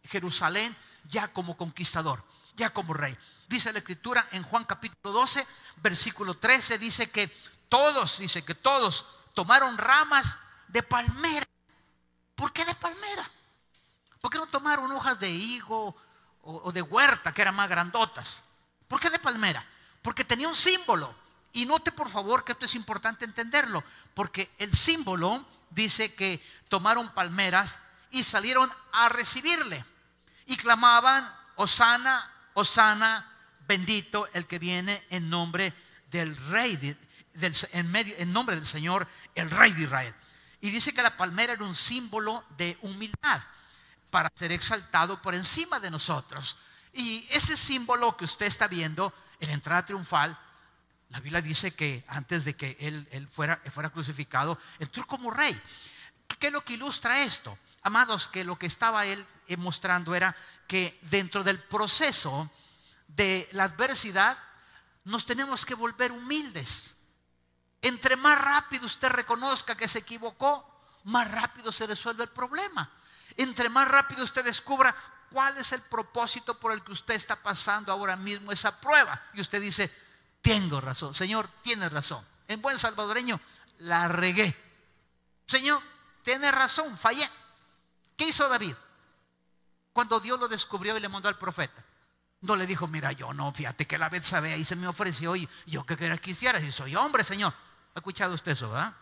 Jerusalén 0.04 0.76
ya 1.04 1.28
como 1.28 1.56
conquistador. 1.56 2.22
ya 2.54 2.68
como 2.70 2.92
rey. 2.92 3.16
Dice 3.48 3.72
la 3.72 3.78
escritura 3.78 4.28
en 4.30 4.42
Juan 4.42 4.64
capítulo 4.64 5.12
12, 5.20 5.46
versículo 5.82 6.34
13, 6.34 6.78
dice 6.78 7.10
que 7.10 7.28
todos, 7.68 8.18
dice 8.18 8.44
que 8.44 8.54
todos 8.54 9.06
tomaron 9.32 9.78
ramas 9.78 10.36
de 10.68 10.82
palmera. 10.82 11.46
¿Por 12.34 12.52
qué 12.52 12.64
de 12.64 12.74
palmera? 12.74 13.30
¿Por 14.20 14.30
qué 14.30 14.38
no 14.38 14.46
tomaron 14.46 14.90
hojas 14.92 15.18
de 15.18 15.30
higo 15.30 15.96
o, 16.42 16.72
de 16.72 16.82
huerta 16.82 17.32
que 17.32 17.42
eran 17.42 17.54
más 17.54 17.68
grandotas? 17.68 18.42
¿Por 18.88 19.00
qué 19.00 19.10
de 19.10 19.18
palmera? 19.18 19.64
Porque 20.02 20.24
tenía 20.24 20.48
un 20.48 20.56
símbolo. 20.56 21.14
Y 21.52 21.66
note 21.66 21.92
por 21.92 22.08
favor 22.08 22.44
que 22.44 22.52
esto 22.52 22.64
es 22.64 22.74
importante 22.74 23.24
entenderlo, 23.24 23.84
porque 24.14 24.50
el 24.58 24.72
símbolo 24.74 25.44
dice 25.74 26.14
que 26.14 26.42
tomaron 26.68 27.12
palmeras 27.12 27.78
y 28.10 28.22
salieron 28.22 28.70
a 28.92 29.08
recibirle 29.08 29.84
y 30.46 30.56
clamaban, 30.56 31.30
Osana, 31.56 32.30
Osana, 32.54 33.28
bendito 33.66 34.28
el 34.32 34.46
que 34.46 34.58
viene 34.58 35.02
en 35.10 35.30
nombre 35.30 35.72
del 36.10 36.36
rey, 36.48 36.76
del, 36.76 37.56
en, 37.72 37.90
medio, 37.90 38.14
en 38.18 38.32
nombre 38.32 38.56
del 38.56 38.66
Señor, 38.66 39.06
el 39.34 39.50
rey 39.50 39.72
de 39.72 39.82
Israel. 39.82 40.14
Y 40.60 40.70
dice 40.70 40.92
que 40.92 41.02
la 41.02 41.16
palmera 41.16 41.54
era 41.54 41.64
un 41.64 41.74
símbolo 41.74 42.44
de 42.56 42.78
humildad 42.82 43.40
para 44.10 44.30
ser 44.34 44.52
exaltado 44.52 45.20
por 45.20 45.34
encima 45.34 45.80
de 45.80 45.90
nosotros. 45.90 46.58
Y 46.92 47.26
ese 47.30 47.56
símbolo 47.56 48.16
que 48.16 48.24
usted 48.24 48.46
está 48.46 48.68
viendo 48.68 49.12
en 49.40 49.48
la 49.48 49.54
entrada 49.54 49.86
triunfal, 49.86 50.38
la 51.12 51.20
Biblia 51.20 51.42
dice 51.42 51.74
que 51.74 52.04
antes 52.08 52.46
de 52.46 52.56
que 52.56 52.74
él, 52.80 53.28
fuera, 53.30 53.60
fuera 53.70 53.90
crucificado, 53.90 54.58
entró 54.78 55.06
como 55.06 55.30
rey. 55.30 55.60
¿Qué 56.38 56.46
es 56.46 56.52
lo 56.52 56.64
que 56.64 56.72
ilustra 56.72 57.22
esto? 57.22 57.56
Amados, 57.82 58.28
que 58.28 58.44
lo 58.44 58.58
que 58.58 58.64
estaba 58.64 59.04
él 59.04 59.24
eh, 59.46 59.58
mostrando 59.58 60.14
era 60.14 60.34
que 60.66 60.98
dentro 61.02 61.44
del 61.44 61.62
proceso 61.62 62.50
de 63.08 63.46
la 63.52 63.64
adversidad 63.64 64.38
nos 65.04 65.26
tenemos 65.26 65.66
que 65.66 65.74
volver 65.74 66.12
humildes. 66.12 66.96
Entre 67.82 68.16
más 68.16 68.40
rápido 68.40 68.86
usted 68.86 69.10
reconozca 69.10 69.74
que 69.74 69.88
se 69.88 69.98
equivocó, 69.98 70.66
más 71.04 71.30
rápido 71.30 71.72
se 71.72 71.86
resuelve 71.86 72.24
el 72.24 72.30
problema. 72.30 72.90
Entre 73.36 73.68
más 73.68 73.86
rápido 73.86 74.24
usted 74.24 74.44
descubra 74.44 74.96
cuál 75.30 75.58
es 75.58 75.72
el 75.72 75.82
propósito 75.82 76.58
por 76.58 76.72
el 76.72 76.82
que 76.82 76.92
usted 76.92 77.14
está 77.14 77.36
pasando 77.36 77.92
ahora 77.92 78.16
mismo 78.16 78.50
esa 78.50 78.80
prueba. 78.80 79.20
Y 79.34 79.42
usted 79.42 79.60
dice, 79.60 79.92
tengo 80.42 80.80
razón, 80.80 81.14
Señor, 81.14 81.48
tiene 81.62 81.88
razón. 81.88 82.22
En 82.48 82.60
buen 82.60 82.78
salvadoreño, 82.78 83.40
la 83.78 84.08
regué. 84.08 84.54
Señor, 85.46 85.80
tiene 86.22 86.50
razón, 86.50 86.98
fallé. 86.98 87.28
¿Qué 88.16 88.28
hizo 88.28 88.48
David? 88.48 88.74
Cuando 89.92 90.20
Dios 90.20 90.38
lo 90.38 90.48
descubrió 90.48 90.96
y 90.96 91.00
le 91.00 91.08
mandó 91.08 91.28
al 91.28 91.38
profeta. 91.38 91.84
No 92.40 92.56
le 92.56 92.66
dijo, 92.66 92.88
mira, 92.88 93.12
yo 93.12 93.32
no, 93.32 93.52
fíjate 93.52 93.86
que 93.86 93.98
la 93.98 94.08
vez 94.08 94.26
sabe 94.26 94.58
y 94.58 94.64
se 94.64 94.74
me 94.74 94.88
ofreció 94.88 95.36
y 95.36 95.48
yo 95.66 95.86
que 95.86 96.18
quisiera, 96.20 96.60
si 96.60 96.72
soy 96.72 96.96
hombre, 96.96 97.22
Señor. 97.22 97.54
¿Ha 97.94 97.98
escuchado 98.00 98.34
usted 98.34 98.52
eso, 98.52 98.68
verdad? 98.68 98.94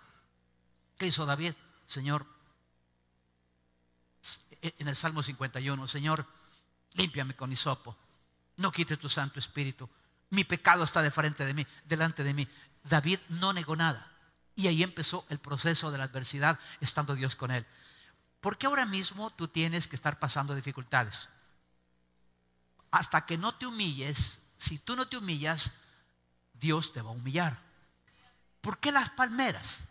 ¿Qué 0.98 1.06
hizo 1.06 1.24
David? 1.24 1.54
Señor, 1.86 2.26
en 4.60 4.88
el 4.88 4.94
Salmo 4.94 5.22
51, 5.22 5.88
Señor, 5.88 6.26
límpiame 6.94 7.34
con 7.34 7.50
hisopo, 7.50 7.96
no 8.58 8.70
quite 8.70 8.98
tu 8.98 9.08
Santo 9.08 9.38
Espíritu, 9.38 9.88
mi 10.30 10.44
pecado 10.44 10.84
está 10.84 11.02
de 11.02 11.10
frente 11.10 11.44
de 11.44 11.54
mí, 11.54 11.66
delante 11.84 12.22
de 12.22 12.34
mí. 12.34 12.48
David 12.84 13.18
no 13.28 13.52
negó 13.52 13.76
nada. 13.76 14.10
Y 14.54 14.66
ahí 14.68 14.82
empezó 14.82 15.24
el 15.28 15.38
proceso 15.38 15.90
de 15.90 15.98
la 15.98 16.04
adversidad, 16.04 16.58
estando 16.80 17.14
Dios 17.14 17.36
con 17.36 17.50
él. 17.50 17.66
¿Por 18.40 18.56
qué 18.56 18.66
ahora 18.66 18.86
mismo 18.86 19.30
tú 19.30 19.48
tienes 19.48 19.86
que 19.86 19.96
estar 19.96 20.18
pasando 20.18 20.54
dificultades? 20.54 21.28
Hasta 22.90 23.26
que 23.26 23.38
no 23.38 23.54
te 23.54 23.66
humilles, 23.66 24.46
si 24.56 24.78
tú 24.78 24.96
no 24.96 25.06
te 25.08 25.16
humillas, 25.16 25.82
Dios 26.54 26.92
te 26.92 27.02
va 27.02 27.10
a 27.10 27.14
humillar. 27.14 27.58
¿Por 28.60 28.78
qué 28.78 28.92
las 28.92 29.10
palmeras? 29.10 29.88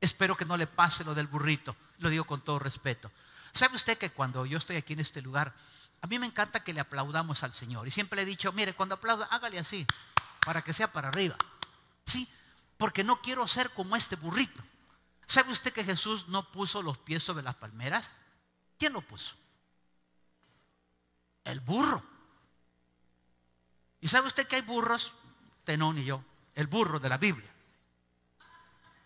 Espero 0.00 0.36
que 0.36 0.44
no 0.44 0.56
le 0.56 0.66
pase 0.66 1.04
lo 1.04 1.14
del 1.14 1.26
burrito, 1.26 1.76
lo 1.98 2.08
digo 2.08 2.24
con 2.24 2.42
todo 2.42 2.58
respeto. 2.58 3.10
¿Sabe 3.52 3.76
usted 3.76 3.98
que 3.98 4.10
cuando 4.10 4.46
yo 4.46 4.58
estoy 4.58 4.76
aquí 4.76 4.92
en 4.92 5.00
este 5.00 5.22
lugar, 5.22 5.54
a 6.00 6.06
mí 6.06 6.18
me 6.18 6.26
encanta 6.26 6.62
que 6.62 6.72
le 6.72 6.80
aplaudamos 6.80 7.42
al 7.42 7.52
Señor? 7.52 7.86
Y 7.88 7.90
siempre 7.90 8.16
le 8.16 8.22
he 8.22 8.26
dicho, 8.26 8.52
mire, 8.52 8.74
cuando 8.74 8.94
aplauda, 8.94 9.26
hágale 9.26 9.58
así, 9.58 9.86
para 10.44 10.62
que 10.62 10.72
sea 10.72 10.92
para 10.92 11.08
arriba. 11.08 11.36
Sí, 12.04 12.28
porque 12.76 13.04
no 13.04 13.20
quiero 13.20 13.46
ser 13.48 13.70
como 13.70 13.96
este 13.96 14.16
burrito. 14.16 14.62
¿Sabe 15.26 15.52
usted 15.52 15.72
que 15.72 15.84
Jesús 15.84 16.28
no 16.28 16.50
puso 16.50 16.82
los 16.82 16.98
pies 16.98 17.22
sobre 17.22 17.42
las 17.42 17.56
palmeras? 17.56 18.18
¿Quién 18.78 18.92
lo 18.92 19.00
puso? 19.02 19.34
El 21.44 21.60
burro. 21.60 22.02
¿Y 24.00 24.08
sabe 24.08 24.28
usted 24.28 24.46
que 24.46 24.56
hay 24.56 24.62
burros? 24.62 25.12
Tenón 25.64 25.98
y 25.98 26.04
yo. 26.04 26.24
El 26.54 26.68
burro 26.68 27.00
de 27.00 27.08
la 27.08 27.18
Biblia. 27.18 27.50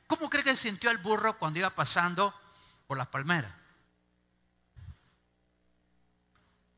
¿Cómo 0.06 0.28
cree 0.28 0.44
que 0.44 0.54
sintió 0.54 0.90
el 0.90 0.98
burro 0.98 1.38
cuando 1.38 1.58
iba 1.58 1.70
pasando 1.70 2.34
por 2.86 2.98
las 2.98 3.06
palmeras? 3.06 3.61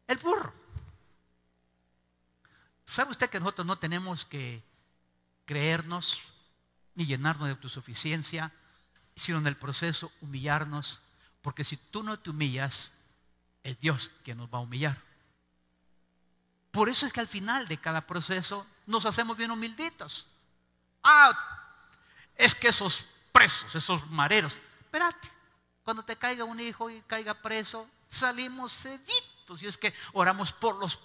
El 0.07 0.19
burro. 0.19 0.53
¿Sabe 2.85 3.12
usted 3.12 3.31
que 3.31 3.40
nosotros 3.40 3.67
no 3.67 3.79
tenemos 3.79 4.25
que 4.25 4.62
creernos 5.47 6.21
ni 6.95 7.07
llenarnos 7.07 7.47
de 7.47 7.53
autosuficiencia? 7.53 8.53
sino 9.17 9.38
en 9.38 9.47
el 9.47 9.57
proceso 9.57 10.11
humillarnos, 10.21 11.01
porque 11.43 11.64
si 11.64 11.77
tú 11.77 12.03
no 12.03 12.19
te 12.19 12.31
humillas, 12.31 12.93
es 13.62 13.79
Dios 13.81 14.11
quien 14.25 14.38
nos 14.38 14.49
va 14.49 14.59
a 14.59 14.62
humillar. 14.62 15.01
Por 16.71 16.88
eso 16.88 17.07
es 17.07 17.12
que 17.12 17.21
al 17.21 17.29
final 17.29 17.69
de 17.69 17.79
cada 17.79 18.07
proceso 18.07 18.67
nos 18.87 19.07
hacemos 19.07 19.37
bien 19.37 19.51
humilditos. 19.51 20.27
Ah, 21.03 21.33
es 22.35 22.55
que 22.55 22.69
esos 22.69 23.07
presos, 23.31 23.75
esos 23.75 24.11
mareros, 24.11 24.61
espérate, 24.81 25.29
cuando 25.85 26.03
te 26.03 26.17
caiga 26.17 26.45
un 26.45 26.59
hijo 26.59 26.90
y 26.90 27.01
caiga 27.03 27.35
preso, 27.35 27.88
salimos 28.09 28.73
Y 29.62 29.66
es 29.66 29.78
que 29.78 29.92
oramos 30.12 30.52
por 30.52 30.76
los 30.76 31.00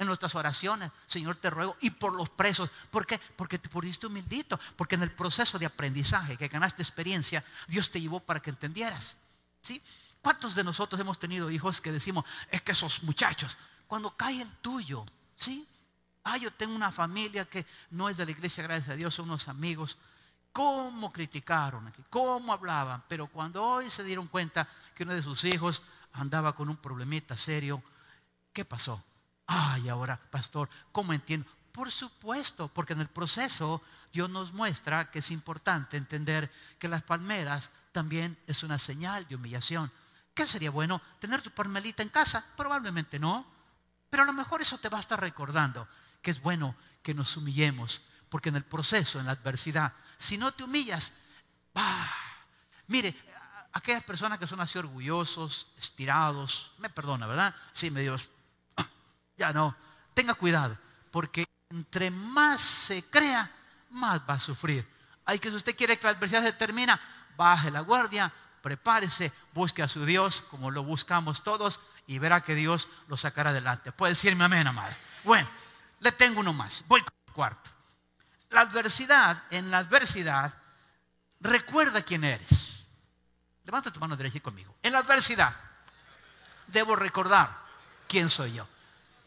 en 0.00 0.06
nuestras 0.06 0.34
oraciones, 0.34 0.90
Señor, 1.04 1.36
te 1.36 1.50
ruego, 1.50 1.76
y 1.80 1.90
por 1.90 2.14
los 2.14 2.30
presos. 2.30 2.70
¿Por 2.90 3.06
qué? 3.06 3.20
Porque 3.36 3.58
te 3.58 3.68
pusiste 3.68 4.06
humildito, 4.06 4.58
porque 4.74 4.94
en 4.94 5.02
el 5.02 5.10
proceso 5.12 5.58
de 5.58 5.66
aprendizaje 5.66 6.38
que 6.38 6.48
ganaste 6.48 6.82
experiencia, 6.82 7.44
Dios 7.68 7.90
te 7.90 8.00
llevó 8.00 8.18
para 8.18 8.40
que 8.40 8.48
entendieras. 8.48 9.18
¿Sí? 9.60 9.82
¿Cuántos 10.22 10.54
de 10.54 10.64
nosotros 10.64 10.98
hemos 11.00 11.18
tenido 11.18 11.50
hijos 11.50 11.82
que 11.82 11.92
decimos, 11.92 12.24
es 12.50 12.62
que 12.62 12.72
esos 12.72 13.02
muchachos, 13.02 13.58
cuando 13.86 14.16
cae 14.16 14.40
el 14.40 14.50
tuyo, 14.56 15.04
¿sí? 15.36 15.68
Ah, 16.24 16.38
yo 16.38 16.50
tengo 16.50 16.74
una 16.74 16.92
familia 16.92 17.44
que 17.44 17.66
no 17.90 18.08
es 18.08 18.16
de 18.16 18.24
la 18.24 18.30
iglesia, 18.30 18.62
gracias 18.62 18.88
a 18.88 18.96
Dios, 18.96 19.14
son 19.14 19.26
unos 19.26 19.48
amigos. 19.48 19.98
¿Cómo 20.52 21.12
criticaron 21.12 21.86
aquí? 21.88 22.02
¿Cómo 22.08 22.52
hablaban? 22.54 23.04
Pero 23.06 23.26
cuando 23.26 23.62
hoy 23.62 23.90
se 23.90 24.02
dieron 24.02 24.28
cuenta 24.28 24.66
que 24.94 25.02
uno 25.02 25.14
de 25.14 25.22
sus 25.22 25.44
hijos 25.44 25.82
andaba 26.12 26.54
con 26.54 26.68
un 26.68 26.76
problemita 26.76 27.36
serio, 27.36 27.82
¿qué 28.52 28.64
pasó? 28.64 29.02
Ay, 29.46 29.88
ahora, 29.88 30.16
pastor, 30.30 30.68
¿cómo 30.92 31.12
entiendo? 31.12 31.48
Por 31.72 31.90
supuesto, 31.90 32.68
porque 32.68 32.92
en 32.92 33.00
el 33.00 33.08
proceso 33.08 33.82
Dios 34.12 34.28
nos 34.28 34.52
muestra 34.52 35.10
que 35.10 35.20
es 35.20 35.30
importante 35.30 35.96
entender 35.96 36.50
que 36.78 36.88
las 36.88 37.02
palmeras 37.02 37.70
también 37.92 38.36
es 38.46 38.62
una 38.62 38.78
señal 38.78 39.26
de 39.28 39.36
humillación. 39.36 39.90
¿Qué 40.34 40.46
sería 40.46 40.70
bueno? 40.70 41.00
¿Tener 41.20 41.42
tu 41.42 41.50
palmelita 41.50 42.02
en 42.02 42.08
casa? 42.08 42.44
Probablemente 42.56 43.18
no. 43.18 43.46
Pero 44.08 44.24
a 44.24 44.26
lo 44.26 44.32
mejor 44.32 44.62
eso 44.62 44.78
te 44.78 44.88
va 44.88 44.98
a 44.98 45.00
estar 45.00 45.20
recordando 45.20 45.86
que 46.22 46.30
es 46.30 46.40
bueno 46.40 46.74
que 47.02 47.14
nos 47.14 47.36
humillemos, 47.36 48.02
porque 48.28 48.48
en 48.48 48.56
el 48.56 48.64
proceso, 48.64 49.20
en 49.20 49.26
la 49.26 49.32
adversidad, 49.32 49.94
si 50.18 50.36
no 50.36 50.52
te 50.52 50.64
humillas, 50.64 51.20
bah, 51.72 52.10
mire, 52.88 53.16
aquellas 53.72 54.02
personas 54.02 54.38
que 54.38 54.46
son 54.46 54.60
así 54.60 54.78
orgullosos, 54.78 55.68
estirados, 55.76 56.72
me 56.78 56.90
perdona, 56.90 57.26
¿verdad? 57.26 57.54
Sí, 57.72 57.90
me 57.90 58.00
Dios 58.00 58.30
ya 59.36 59.52
no. 59.52 59.76
Tenga 60.14 60.34
cuidado, 60.34 60.76
porque 61.10 61.44
entre 61.70 62.10
más 62.10 62.60
se 62.60 63.08
crea, 63.10 63.50
más 63.90 64.20
va 64.28 64.34
a 64.34 64.38
sufrir. 64.38 64.86
Hay 65.24 65.38
que 65.38 65.50
si 65.50 65.56
usted 65.56 65.76
quiere 65.76 65.98
que 65.98 66.04
la 66.04 66.10
adversidad 66.10 66.42
se 66.42 66.52
termine, 66.52 66.98
baje 67.36 67.70
la 67.70 67.80
guardia, 67.80 68.32
prepárese, 68.60 69.32
busque 69.54 69.82
a 69.82 69.88
su 69.88 70.04
Dios 70.04 70.42
como 70.42 70.70
lo 70.70 70.82
buscamos 70.82 71.42
todos 71.42 71.80
y 72.06 72.18
verá 72.18 72.42
que 72.42 72.54
Dios 72.54 72.88
lo 73.08 73.16
sacará 73.16 73.50
adelante. 73.50 73.92
Puede 73.92 74.12
decirme 74.12 74.44
amén, 74.44 74.66
amado. 74.66 74.94
Bueno, 75.24 75.48
le 76.00 76.12
tengo 76.12 76.40
uno 76.40 76.52
más. 76.52 76.84
Voy 76.88 77.00
al 77.00 77.32
cuarto. 77.32 77.70
La 78.50 78.62
adversidad, 78.62 79.44
en 79.50 79.70
la 79.70 79.78
adversidad, 79.78 80.52
recuerda 81.40 82.02
quién 82.02 82.24
eres. 82.24 82.69
Levanta 83.70 83.92
tu 83.92 84.00
mano 84.00 84.16
derecha 84.16 84.40
conmigo. 84.40 84.74
En 84.82 84.92
la 84.92 84.98
adversidad, 84.98 85.54
debo 86.66 86.96
recordar 86.96 87.56
quién 88.08 88.28
soy 88.28 88.54
yo 88.54 88.66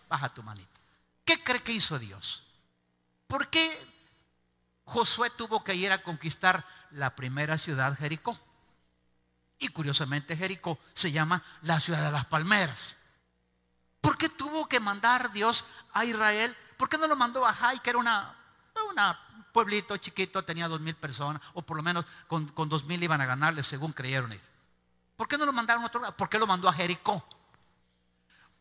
baja 0.09 0.27
tu 0.27 0.43
manita. 0.43 0.69
¿Qué 1.23 1.41
cree 1.41 1.63
que 1.63 1.71
hizo 1.71 1.97
Dios? 1.97 2.43
¿Por 3.25 3.47
qué 3.47 3.65
Josué 4.83 5.29
tuvo 5.29 5.63
que 5.63 5.75
ir 5.75 5.93
a 5.93 6.03
conquistar 6.03 6.65
la 6.91 7.15
primera 7.15 7.57
ciudad, 7.57 7.97
Jericó? 7.97 8.37
Y 9.59 9.69
curiosamente 9.69 10.35
Jericó 10.35 10.77
se 10.93 11.13
llama 11.13 11.41
la 11.61 11.79
ciudad 11.79 12.03
de 12.03 12.11
las 12.11 12.25
palmeras. 12.25 12.97
¿Por 14.01 14.17
qué 14.17 14.27
tuvo 14.27 14.67
que 14.67 14.81
mandar 14.81 15.31
Dios 15.31 15.63
a 15.93 16.03
Israel? 16.03 16.53
¿Por 16.75 16.89
qué 16.89 16.97
no 16.97 17.07
lo 17.07 17.15
mandó 17.15 17.45
a 17.45 17.53
Jai, 17.53 17.79
que 17.79 17.91
era 17.91 17.99
una, 17.99 18.35
una 18.93 19.19
pueblito 19.51 19.95
chiquito, 19.97 20.43
tenía 20.43 20.67
dos 20.67 20.81
mil 20.81 20.95
personas, 20.95 21.41
o 21.53 21.61
por 21.61 21.77
lo 21.77 21.83
menos 21.83 22.05
con, 22.27 22.47
con 22.49 22.69
dos 22.69 22.85
mil 22.85 23.01
iban 23.01 23.21
a 23.21 23.25
ganarle 23.25 23.61
según 23.63 23.93
creyeron 23.93 24.31
ir? 24.33 24.41
¿Por 25.15 25.27
qué 25.27 25.37
no 25.37 25.45
lo 25.45 25.53
mandaron 25.53 25.83
a 25.83 25.87
otro 25.87 26.01
lado? 26.01 26.17
¿Por 26.17 26.29
qué 26.29 26.39
lo 26.39 26.47
mandó 26.47 26.67
a 26.67 26.73
Jericó? 26.73 27.25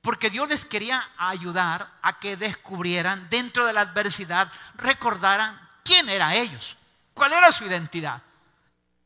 Porque 0.03 0.31
Dios 0.31 0.49
les 0.49 0.65
quería 0.65 1.09
ayudar 1.17 1.99
a 2.03 2.19
que 2.19 2.37
descubrieran 2.37 3.29
dentro 3.31 3.65
de 3.65 3.73
la 3.73 3.83
adversidad, 3.83 4.53
recordaran 4.75 5.59
quién 5.85 6.09
era 6.09 6.35
ellos, 6.35 6.77
cuál 7.15 7.33
era 7.33 7.53
su 7.53 7.65
identidad. 7.65 8.21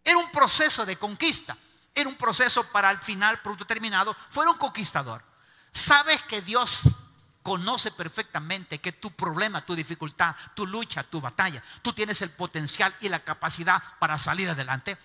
Era 0.02 0.18
un 0.18 0.30
proceso 0.30 0.86
de 0.86 0.96
conquista, 0.96 1.56
era 1.94 2.08
un 2.08 2.16
proceso 2.16 2.64
para 2.72 2.88
al 2.88 2.98
final, 2.98 3.40
producto 3.42 3.66
terminado, 3.66 4.16
fuera 4.30 4.50
un 4.50 4.58
conquistador. 4.58 5.22
Sabes 5.70 6.22
que 6.22 6.40
Dios 6.40 7.05
conoce 7.46 7.92
perfectamente 7.92 8.80
que 8.80 8.90
tu 8.90 9.12
problema, 9.12 9.64
tu 9.64 9.76
dificultad, 9.76 10.34
tu 10.52 10.66
lucha, 10.66 11.04
tu 11.04 11.20
batalla, 11.20 11.62
tú 11.80 11.92
tienes 11.92 12.20
el 12.22 12.30
potencial 12.30 12.92
y 13.00 13.08
la 13.08 13.20
capacidad 13.20 13.80
para 14.00 14.18
salir 14.18 14.50
adelante. 14.50 14.98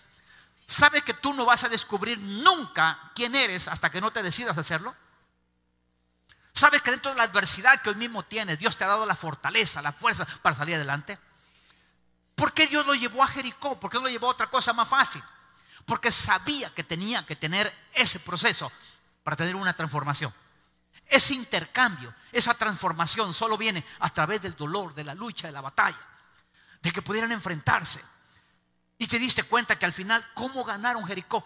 ¿Sabes 0.66 1.04
que 1.04 1.14
tú 1.14 1.36
no 1.36 1.46
vas 1.46 1.66
a 1.66 1.70
descubrir 1.70 2.18
nunca 2.18 3.12
quién 3.14 3.36
eres 3.36 3.68
hasta 3.68 3.92
que 3.92 4.02
no 4.02 4.10
te 4.10 4.24
decidas 4.24 4.58
hacerlo? 4.58 4.96
¿Sabes 6.52 6.82
que 6.82 6.90
dentro 6.90 7.12
de 7.12 7.18
la 7.18 7.26
adversidad 7.26 7.80
que 7.80 7.90
hoy 7.90 7.96
mismo 7.96 8.24
tienes, 8.24 8.58
Dios 8.58 8.76
te 8.76 8.86
ha 8.86 8.88
dado 8.88 9.06
la 9.06 9.16
fortaleza, 9.16 9.84
la 9.84 9.92
fuerza 9.92 10.26
para 10.42 10.56
salir 10.56 10.74
adelante? 10.74 11.20
¿Por 12.34 12.54
qué 12.54 12.66
Dios 12.66 12.88
lo 12.88 12.96
llevó 12.96 13.22
a 13.22 13.28
Jericó? 13.28 13.80
¿Por 13.80 13.92
qué 13.92 13.98
no 13.98 14.06
lo 14.06 14.10
llevó 14.10 14.26
a 14.26 14.32
otra 14.32 14.50
cosa 14.50 14.74
más 14.74 14.88
fácil? 14.88 15.22
Porque 15.86 16.12
sabía 16.12 16.74
que 16.74 16.84
tenía 16.84 17.24
que 17.24 17.36
tener 17.36 17.72
ese 17.94 18.20
proceso 18.20 18.72
para 19.22 19.38
tener 19.38 19.56
una 19.56 19.74
transformación. 19.76 20.34
Ese 21.12 21.34
intercambio, 21.34 22.16
esa 22.32 22.54
transformación 22.54 23.34
solo 23.34 23.58
viene 23.58 23.84
a 24.00 24.10
través 24.12 24.42
del 24.42 24.56
dolor, 24.56 24.96
de 24.96 25.04
la 25.04 25.14
lucha, 25.14 25.48
de 25.48 25.52
la 25.52 25.60
batalla, 25.60 26.00
de 26.82 26.90
que 26.94 27.02
pudieran 27.02 27.34
enfrentarse. 27.34 28.02
Y 28.98 29.08
te 29.08 29.20
diste 29.20 29.44
cuenta 29.44 29.78
que 29.78 29.84
al 29.84 29.92
final, 29.92 30.26
¿cómo 30.34 30.64
ganaron 30.64 31.06
Jericó? 31.06 31.46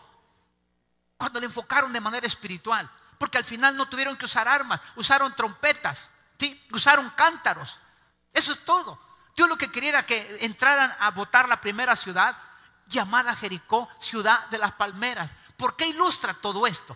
Cuando 1.18 1.39
le 1.39 1.47
enfocaron 1.47 1.91
de 1.91 1.99
manera 1.99 2.28
espiritual. 2.28 2.88
Porque 3.18 3.39
al 3.39 3.43
final 3.43 3.76
no 3.76 3.88
tuvieron 3.88 4.16
que 4.16 4.26
usar 4.26 4.47
armas, 4.47 4.80
usaron 4.97 5.34
trompetas, 5.34 6.11
¿sí? 6.38 6.63
usaron 6.72 7.09
cántaros. 7.16 7.80
Eso 8.32 8.51
es 8.51 8.59
todo. 8.66 9.01
Dios 9.36 9.49
lo 9.49 9.57
que 9.57 9.72
quería 9.72 9.89
era 9.89 10.05
que 10.05 10.38
entraran 10.41 10.95
a 10.99 11.09
votar 11.09 11.49
la 11.49 11.59
primera 11.59 11.95
ciudad 11.95 12.38
llamada 12.86 13.36
Jericó, 13.36 13.89
ciudad 13.99 14.45
de 14.49 14.59
las 14.59 14.74
palmeras. 14.74 15.34
¿Por 15.57 15.76
qué 15.76 15.88
ilustra 15.88 16.36
todo 16.36 16.68
esto? 16.68 16.95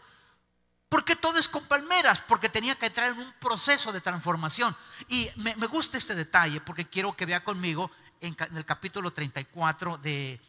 Porque 0.90 1.16
todo 1.16 1.38
es 1.38 1.48
con 1.48 1.64
palmeras, 1.66 2.22
porque 2.28 2.50
tenía 2.50 2.76
que 2.76 2.88
entrar 2.88 3.12
en 3.12 3.20
un 3.20 3.32
proceso 3.34 3.94
de 3.94 4.02
transformación. 4.02 4.76
Y 5.08 5.30
me, 5.36 5.54
gusta 5.68 5.98
este 5.98 6.16
detalle 6.16 6.62
porque 6.62 6.88
quiero 6.88 7.16
que 7.16 7.28
vea 7.28 7.44
conmigo 7.44 7.92
en, 8.20 8.36
el 8.56 8.66
capítulo 8.66 9.14
34 9.14 10.00
de, 10.00 10.42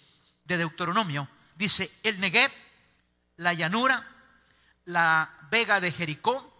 de 0.44 0.56
Deuteronomio. 0.56 1.28
Dice, 1.56 2.00
el 2.02 2.18
Negev, 2.20 2.50
la 3.36 3.52
llanura, 3.52 4.06
la 4.86 5.30
vega 5.50 5.78
de 5.78 5.92
Jericó, 5.92 6.50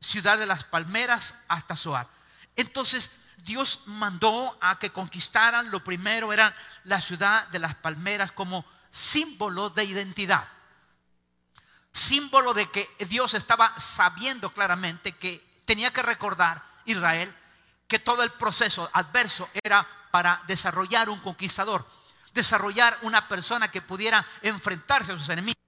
ciudad 0.00 0.38
de 0.38 0.46
las 0.46 0.62
palmeras, 0.62 1.42
hasta 1.48 1.74
Zoar. 1.74 2.08
Entonces 2.54 3.20
Dios 3.38 3.82
mandó 3.86 4.56
a 4.60 4.78
que 4.78 4.90
conquistaran, 4.90 5.70
lo 5.70 5.82
primero 5.82 6.32
era 6.32 6.54
la 6.84 7.00
ciudad 7.00 7.48
de 7.48 7.58
las 7.58 7.74
palmeras 7.74 8.32
como 8.32 8.64
símbolo 8.90 9.70
de 9.70 9.84
identidad. 9.84 10.46
Símbolo 11.94 12.54
de 12.54 12.68
que 12.68 12.90
Dios 13.08 13.34
estaba 13.34 13.78
sabiendo 13.78 14.50
claramente 14.50 15.12
que 15.12 15.40
tenía 15.64 15.92
que 15.92 16.02
recordar 16.02 16.60
Israel 16.86 17.32
que 17.86 18.00
todo 18.00 18.24
el 18.24 18.30
proceso 18.30 18.90
adverso 18.92 19.48
era 19.62 19.86
para 20.10 20.42
desarrollar 20.48 21.08
un 21.08 21.20
conquistador, 21.20 21.86
desarrollar 22.32 22.98
una 23.02 23.28
persona 23.28 23.70
que 23.70 23.80
pudiera 23.80 24.26
enfrentarse 24.42 25.12
a 25.12 25.16
sus 25.16 25.28
enemigos. 25.28 25.62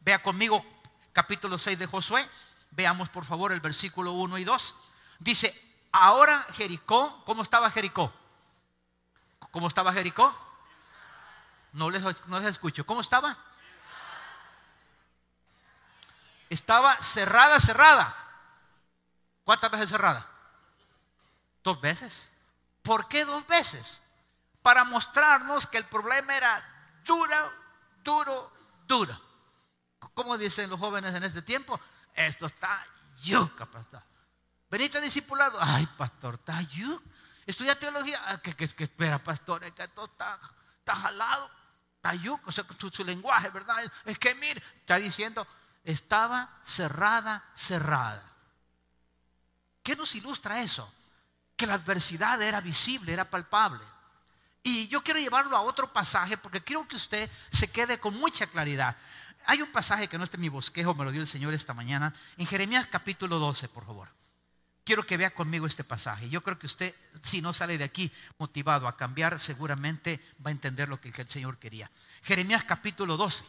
Vea 0.00 0.20
conmigo 0.20 0.66
capítulo 1.12 1.56
6 1.56 1.78
de 1.78 1.86
Josué. 1.86 2.28
Veamos 2.72 3.08
por 3.08 3.24
favor 3.24 3.52
el 3.52 3.60
versículo 3.60 4.12
1 4.14 4.38
y 4.38 4.44
2. 4.44 4.74
Dice, 5.20 5.76
ahora 5.92 6.44
Jericó, 6.54 7.22
¿cómo 7.24 7.44
estaba 7.44 7.70
Jericó? 7.70 8.12
¿Cómo 9.52 9.68
estaba 9.68 9.92
Jericó? 9.92 10.36
No 11.72 11.88
les, 11.88 12.02
no 12.26 12.40
les 12.40 12.48
escucho. 12.48 12.84
¿Cómo 12.84 13.00
estaba? 13.00 13.38
Estaba 16.48 16.96
cerrada, 17.00 17.60
cerrada. 17.60 18.16
¿Cuántas 19.44 19.70
veces 19.70 19.90
cerrada? 19.90 20.26
Dos 21.62 21.80
veces. 21.80 22.30
¿Por 22.82 23.08
qué 23.08 23.24
dos 23.24 23.46
veces? 23.46 24.02
Para 24.62 24.84
mostrarnos 24.84 25.66
que 25.66 25.78
el 25.78 25.84
problema 25.84 26.36
era 26.36 27.00
duro, 27.04 27.52
duro, 28.02 28.52
duro. 28.86 29.20
¿Cómo 30.14 30.38
dicen 30.38 30.70
los 30.70 30.78
jóvenes 30.78 31.14
en 31.14 31.24
este 31.24 31.42
tiempo? 31.42 31.78
Esto 32.14 32.46
está 32.46 32.86
yuca, 33.22 33.66
pastor. 33.66 34.02
Venite 34.70 35.00
discipulado. 35.00 35.58
Ay, 35.60 35.86
pastor, 35.96 36.34
está 36.34 36.60
yuca. 36.62 37.04
Estudia 37.46 37.78
teología. 37.78 38.20
Ah, 38.26 38.38
que, 38.38 38.64
espera, 38.64 39.22
pastor, 39.22 39.64
es 39.64 39.72
que 39.72 39.84
esto 39.84 40.04
está, 40.04 40.38
está 40.78 40.94
jalado. 40.94 41.50
Está 41.96 42.14
yuca. 42.14 42.42
O 42.46 42.52
sea, 42.52 42.64
su, 42.78 42.90
su 42.90 43.04
lenguaje, 43.04 43.48
¿verdad? 43.48 43.76
Es 44.04 44.18
que 44.18 44.34
mire, 44.34 44.62
está 44.80 44.96
diciendo, 44.96 45.46
estaba 45.84 46.60
cerrada, 46.64 47.44
cerrada. 47.54 48.24
¿Qué 49.82 49.96
nos 49.96 50.14
ilustra 50.14 50.60
eso? 50.60 50.92
Que 51.56 51.66
la 51.66 51.74
adversidad 51.74 52.40
era 52.42 52.60
visible, 52.60 53.12
era 53.12 53.28
palpable. 53.28 53.84
Y 54.62 54.88
yo 54.88 55.02
quiero 55.02 55.20
llevarlo 55.20 55.56
a 55.56 55.62
otro 55.62 55.92
pasaje 55.92 56.36
porque 56.36 56.60
quiero 56.60 56.86
que 56.86 56.96
usted 56.96 57.30
se 57.50 57.70
quede 57.70 57.98
con 57.98 58.14
mucha 58.14 58.46
claridad. 58.46 58.96
Hay 59.46 59.62
un 59.62 59.72
pasaje 59.72 60.08
que 60.08 60.18
no 60.18 60.24
está 60.24 60.36
en 60.36 60.42
mi 60.42 60.50
bosquejo, 60.50 60.94
me 60.94 61.04
lo 61.04 61.10
dio 61.10 61.22
el 61.22 61.26
Señor 61.26 61.54
esta 61.54 61.72
mañana, 61.72 62.12
en 62.36 62.46
Jeremías 62.46 62.86
capítulo 62.86 63.38
12, 63.38 63.68
por 63.68 63.86
favor. 63.86 64.10
Quiero 64.84 65.06
que 65.06 65.16
vea 65.16 65.34
conmigo 65.34 65.66
este 65.66 65.84
pasaje. 65.84 66.28
Yo 66.28 66.42
creo 66.42 66.58
que 66.58 66.66
usted, 66.66 66.94
si 67.22 67.40
no 67.40 67.52
sale 67.52 67.78
de 67.78 67.84
aquí 67.84 68.12
motivado 68.38 68.88
a 68.88 68.96
cambiar, 68.96 69.38
seguramente 69.38 70.20
va 70.44 70.50
a 70.50 70.52
entender 70.52 70.88
lo 70.88 71.00
que 71.00 71.08
el 71.08 71.28
Señor 71.28 71.58
quería. 71.58 71.90
Jeremías 72.22 72.64
capítulo 72.64 73.16
12. 73.16 73.44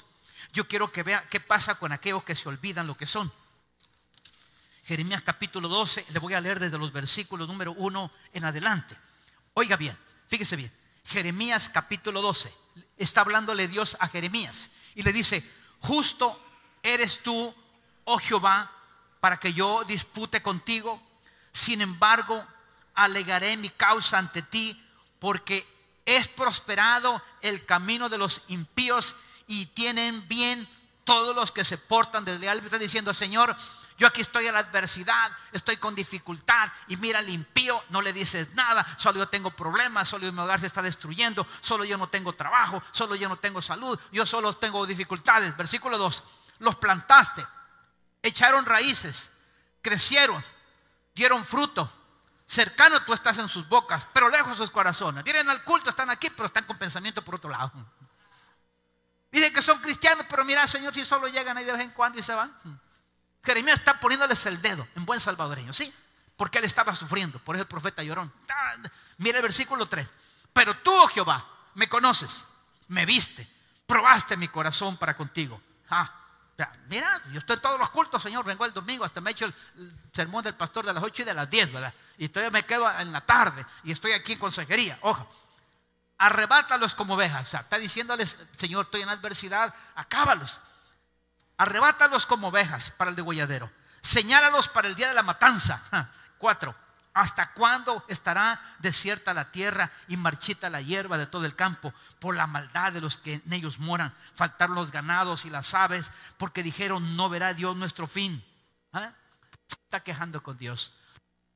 Yo 0.51 0.67
quiero 0.67 0.91
que 0.91 1.03
vea 1.03 1.25
qué 1.29 1.39
pasa 1.39 1.75
con 1.75 1.91
aquellos 1.91 2.23
que 2.23 2.35
se 2.35 2.49
olvidan 2.49 2.87
lo 2.87 2.95
que 2.95 3.05
son. 3.05 3.31
Jeremías 4.85 5.21
capítulo 5.21 5.67
12, 5.67 6.05
le 6.09 6.19
voy 6.19 6.33
a 6.33 6.41
leer 6.41 6.59
desde 6.59 6.77
los 6.77 6.91
versículos 6.91 7.47
número 7.47 7.73
1 7.73 8.11
en 8.33 8.45
adelante. 8.45 8.97
Oiga 9.53 9.77
bien, 9.77 9.97
fíjese 10.27 10.55
bien. 10.55 10.71
Jeremías 11.05 11.69
capítulo 11.69 12.21
12. 12.21 12.51
Está 12.97 13.21
hablándole 13.21 13.67
Dios 13.67 13.97
a 13.99 14.07
Jeremías 14.07 14.71
y 14.95 15.03
le 15.03 15.13
dice, 15.13 15.47
justo 15.79 16.43
eres 16.81 17.21
tú, 17.21 17.53
oh 18.05 18.19
Jehová, 18.19 18.71
para 19.19 19.39
que 19.39 19.53
yo 19.53 19.83
dispute 19.83 20.41
contigo. 20.41 21.01
Sin 21.51 21.81
embargo, 21.81 22.45
alegaré 22.95 23.57
mi 23.57 23.69
causa 23.69 24.17
ante 24.17 24.41
ti, 24.41 24.81
porque 25.19 25.65
es 26.05 26.27
prosperado 26.27 27.21
el 27.41 27.65
camino 27.65 28.09
de 28.09 28.17
los 28.17 28.45
impíos 28.49 29.15
y 29.49 29.65
tienen 29.65 30.25
bien 30.27 30.65
todos 31.03 31.35
los 31.35 31.51
que 31.51 31.63
se 31.63 31.77
portan 31.77 32.23
desleal. 32.23 32.59
Está 32.59 32.77
diciendo, 32.77 33.15
Señor, 33.15 33.55
yo 33.97 34.05
aquí 34.05 34.21
estoy 34.21 34.45
en 34.45 34.53
la 34.53 34.59
adversidad, 34.59 35.31
estoy 35.51 35.77
con 35.77 35.95
dificultad 35.95 36.71
y 36.87 36.97
mira 36.97 37.19
limpio, 37.19 37.83
no 37.89 38.01
le 38.03 38.13
dices 38.13 38.53
nada, 38.53 38.85
solo 38.95 39.17
yo 39.17 39.27
tengo 39.27 39.49
problemas, 39.49 40.07
solo 40.07 40.31
mi 40.31 40.39
hogar 40.39 40.59
se 40.59 40.67
está 40.67 40.83
destruyendo, 40.83 41.47
solo 41.61 41.83
yo 41.83 41.97
no 41.97 42.07
tengo 42.07 42.33
trabajo, 42.33 42.81
solo 42.91 43.15
yo 43.15 43.27
no 43.27 43.37
tengo 43.37 43.59
salud, 43.59 43.99
yo 44.11 44.23
solo 44.23 44.53
tengo 44.53 44.85
dificultades. 44.85 45.57
Versículo 45.57 45.97
2, 45.97 46.23
los 46.59 46.75
plantaste, 46.75 47.43
echaron 48.21 48.67
raíces, 48.67 49.31
crecieron, 49.81 50.41
dieron 51.15 51.43
fruto. 51.43 51.91
Cercano 52.45 53.03
tú 53.03 53.13
estás 53.13 53.39
en 53.39 53.49
sus 53.49 53.67
bocas, 53.67 54.07
pero 54.13 54.29
lejos 54.29 54.57
sus 54.57 54.69
corazones. 54.69 55.23
Vienen 55.23 55.49
al 55.49 55.63
culto, 55.63 55.89
están 55.89 56.11
aquí, 56.11 56.29
pero 56.29 56.45
están 56.45 56.65
con 56.65 56.77
pensamiento 56.77 57.23
por 57.23 57.35
otro 57.35 57.49
lado. 57.49 57.71
Dicen 59.31 59.53
que 59.53 59.61
son 59.61 59.79
cristianos, 59.79 60.25
pero 60.29 60.43
mira, 60.43 60.67
Señor, 60.67 60.93
si 60.93 61.05
solo 61.05 61.27
llegan 61.27 61.57
ahí 61.57 61.65
de 61.65 61.71
vez 61.71 61.81
en 61.81 61.91
cuando 61.91 62.19
y 62.19 62.23
se 62.23 62.33
van. 62.33 62.55
Jeremías 63.43 63.79
está 63.79 63.99
poniéndoles 63.99 64.45
el 64.47 64.61
dedo 64.61 64.87
en 64.95 65.05
buen 65.05 65.19
salvadoreño, 65.19 65.71
¿sí? 65.71 65.93
Porque 66.35 66.57
él 66.57 66.65
estaba 66.65 66.95
sufriendo, 66.95 67.39
por 67.39 67.55
eso 67.55 67.63
el 67.63 67.67
profeta 67.67 68.01
llorón. 68.03 68.31
Mira 69.17 69.37
el 69.37 69.43
versículo 69.43 69.85
3. 69.85 70.09
Pero 70.53 70.77
tú, 70.77 70.91
oh 70.91 71.07
Jehová, 71.07 71.45
me 71.75 71.87
conoces, 71.87 72.47
me 72.87 73.05
viste, 73.05 73.47
probaste 73.85 74.35
mi 74.35 74.47
corazón 74.47 74.97
para 74.97 75.15
contigo. 75.15 75.61
Ah, 75.89 76.11
mira, 76.87 77.09
yo 77.31 77.39
estoy 77.39 77.55
en 77.55 77.61
todos 77.61 77.79
los 77.79 77.89
cultos, 77.89 78.21
Señor, 78.21 78.43
vengo 78.45 78.65
el 78.65 78.73
domingo, 78.73 79.05
hasta 79.05 79.21
me 79.21 79.29
he 79.29 79.33
hecho 79.33 79.45
el, 79.45 79.53
sermón 80.11 80.43
del 80.43 80.55
pastor 80.55 80.85
de 80.85 80.93
las 80.93 81.03
8 81.03 81.21
y 81.21 81.25
de 81.25 81.33
las 81.33 81.49
10, 81.49 81.71
¿verdad? 81.71 81.93
Y 82.17 82.29
todavía 82.29 82.51
me 82.51 82.63
quedo 82.63 82.89
en 82.99 83.11
la 83.11 83.21
tarde 83.21 83.65
y 83.83 83.91
estoy 83.91 84.11
aquí 84.13 84.33
en 84.33 84.39
consejería. 84.39 84.97
Ojo, 85.01 85.29
arrebátalos 86.19 86.93
como 86.93 87.15
ovejas. 87.15 87.47
O 87.47 87.49
sea, 87.49 87.61
está 87.61 87.79
diciéndoles, 87.79 88.47
Señor, 88.55 88.85
estoy 88.85 89.01
en 89.01 89.09
adversidad, 89.09 89.73
acábalos. 89.95 90.61
Arrebátalos 91.57 92.25
como 92.25 92.49
ovejas 92.49 92.91
para 92.91 93.09
el 93.09 93.15
degolladero. 93.15 93.71
Señálalos 94.01 94.67
para 94.67 94.87
el 94.87 94.95
día 94.95 95.07
de 95.07 95.15
la 95.15 95.23
matanza. 95.23 95.81
Cuatro. 96.37 96.75
¿Hasta 97.13 97.53
cuándo 97.53 98.05
estará 98.07 98.61
desierta 98.79 99.33
la 99.33 99.51
tierra 99.51 99.91
y 100.07 100.15
marchita 100.15 100.69
la 100.69 100.79
hierba 100.79 101.17
de 101.17 101.25
todo 101.25 101.45
el 101.45 101.55
campo 101.55 101.93
por 102.19 102.35
la 102.35 102.47
maldad 102.47 102.93
de 102.93 103.01
los 103.01 103.17
que 103.17 103.41
en 103.45 103.53
ellos 103.53 103.79
moran? 103.79 104.13
Faltaron 104.33 104.75
los 104.75 104.91
ganados 104.91 105.43
y 105.45 105.49
las 105.49 105.73
aves 105.73 106.11
porque 106.37 106.63
dijeron, 106.63 107.17
no 107.17 107.27
verá 107.27 107.53
Dios 107.53 107.75
nuestro 107.75 108.07
fin. 108.07 108.45
¿Ah? 108.93 109.11
Se 109.67 109.75
está 109.75 110.01
quejando 110.01 110.43
con 110.43 110.57
Dios. 110.57 110.93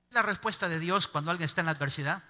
La 0.09 0.21
respuesta 0.21 0.67
de 0.67 0.79
Dios 0.79 1.07
cuando 1.07 1.31
alguien 1.31 1.45
está 1.45 1.61
en 1.61 1.67
la 1.67 1.71
adversidad. 1.73 2.23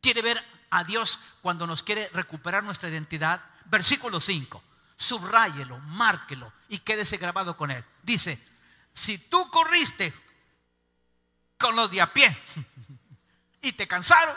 Quiere 0.00 0.22
ver 0.22 0.59
a 0.70 0.84
Dios 0.84 1.20
cuando 1.42 1.66
nos 1.66 1.82
quiere 1.82 2.08
recuperar 2.12 2.62
nuestra 2.62 2.88
identidad. 2.88 3.42
Versículo 3.66 4.20
5. 4.20 4.62
Subráyelo, 4.96 5.78
márquelo 5.78 6.52
y 6.68 6.78
quédese 6.78 7.16
grabado 7.16 7.56
con 7.56 7.70
él. 7.70 7.84
Dice, 8.02 8.42
si 8.92 9.18
tú 9.18 9.50
corriste 9.50 10.12
con 11.58 11.76
los 11.76 11.90
de 11.90 12.00
a 12.00 12.12
pie 12.12 12.36
y 13.62 13.72
te 13.72 13.86
cansaron, 13.86 14.36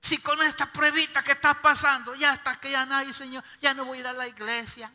si 0.00 0.18
con 0.18 0.42
esta 0.42 0.66
pruebita 0.72 1.22
que 1.22 1.32
estás 1.32 1.56
pasando, 1.58 2.14
ya 2.14 2.34
está 2.34 2.58
que 2.58 2.70
ya 2.70 2.84
nadie, 2.84 3.12
Señor, 3.12 3.44
ya 3.60 3.72
no 3.72 3.84
voy 3.84 3.98
a 3.98 4.00
ir 4.00 4.06
a 4.08 4.12
la 4.12 4.26
iglesia, 4.26 4.92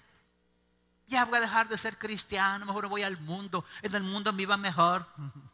ya 1.08 1.24
voy 1.24 1.38
a 1.38 1.42
dejar 1.42 1.70
de 1.70 1.78
ser 1.78 1.98
cristiano, 1.98 2.66
mejor 2.66 2.88
voy 2.88 3.04
al 3.04 3.18
mundo, 3.22 3.64
en 3.82 3.96
el 3.96 4.04
mundo 4.04 4.34
me 4.34 4.44
iba 4.44 4.58
mejor. 4.58 5.08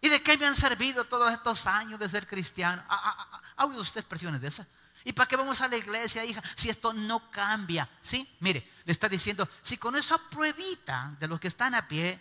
¿Y 0.00 0.08
de 0.08 0.22
qué 0.22 0.38
me 0.38 0.46
han 0.46 0.56
servido 0.56 1.04
todos 1.04 1.30
estos 1.30 1.66
años 1.66 1.98
de 1.98 2.08
ser 2.08 2.26
cristiano? 2.26 2.82
¿Ha, 2.88 3.64
oído 3.66 3.82
usted 3.82 4.00
expresiones 4.00 4.40
de 4.40 4.48
esas? 4.48 4.68
¿Y 5.04 5.12
para 5.12 5.28
qué 5.28 5.36
vamos 5.36 5.60
a 5.60 5.68
la 5.68 5.76
iglesia, 5.76 6.24
hija, 6.24 6.42
si 6.54 6.70
esto 6.70 6.92
no 6.92 7.30
cambia? 7.30 7.88
¿Sí? 8.00 8.28
Mire, 8.40 8.70
le 8.84 8.92
está 8.92 9.08
diciendo, 9.08 9.48
si 9.62 9.76
con 9.76 9.96
esa 9.96 10.18
pruebita 10.18 11.14
de 11.18 11.28
los 11.28 11.38
que 11.38 11.48
están 11.48 11.74
a 11.74 11.86
pie, 11.86 12.20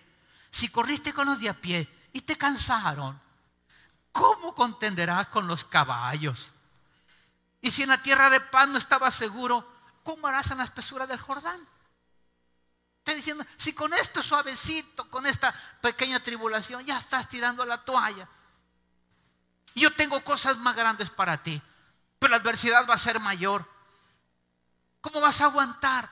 si 0.50 0.70
corriste 0.70 1.14
con 1.14 1.28
los 1.28 1.40
de 1.40 1.50
a 1.50 1.54
pie 1.54 1.88
y 2.12 2.22
te 2.22 2.38
cansaron, 2.38 3.20
¿cómo 4.12 4.54
contenderás 4.54 5.28
con 5.28 5.48
los 5.48 5.64
caballos? 5.64 6.52
Y 7.62 7.72
si 7.72 7.84
en 7.84 7.90
la 7.90 8.02
tierra 8.02 8.30
de 8.30 8.40
paz 8.40 8.68
no 8.68 8.78
estabas 8.78 9.16
seguro, 9.16 9.66
¿cómo 10.04 10.28
harás 10.28 10.52
en 10.52 10.58
la 10.58 10.64
espesura 10.64 11.08
del 11.08 11.20
Jordán? 11.20 11.66
Diciendo, 13.16 13.46
si 13.58 13.74
con 13.74 13.94
esto 13.94 14.24
suavecito, 14.24 15.10
con 15.10 15.26
esta 15.26 15.54
pequeña 15.82 16.20
tribulación, 16.20 16.86
ya 16.86 16.98
estás 16.98 17.28
tirando 17.28 17.66
la 17.66 17.84
toalla. 17.84 18.28
Yo 19.76 19.94
tengo 19.94 20.24
cosas 20.24 20.58
más 20.58 20.76
grandes 20.76 21.10
para 21.10 21.42
ti 21.42 21.62
pero 22.20 22.32
la 22.32 22.38
adversidad 22.38 22.86
va 22.88 22.94
a 22.94 22.98
ser 22.98 23.20
mayor. 23.22 23.66
¿Cómo 25.02 25.22
vas 25.22 25.40
a 25.40 25.46
aguantar? 25.46 26.10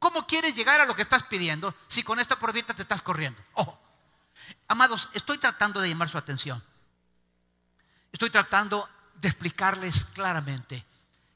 ¿Cómo 0.00 0.26
quieres 0.26 0.54
llegar 0.56 0.80
a 0.80 0.84
lo 0.86 0.96
que 0.96 1.02
estás 1.02 1.22
pidiendo 1.22 1.74
si 1.86 2.02
con 2.02 2.18
esta 2.18 2.36
pruebita 2.36 2.74
te 2.74 2.82
estás 2.82 3.00
corriendo? 3.00 3.40
Ojo, 3.54 3.78
amados, 4.66 5.08
estoy 5.12 5.38
tratando 5.38 5.80
de 5.80 5.88
llamar 5.88 6.08
su 6.08 6.18
atención. 6.18 6.62
Estoy 8.10 8.30
tratando 8.30 8.88
de 9.14 9.28
explicarles 9.28 10.06
claramente 10.06 10.84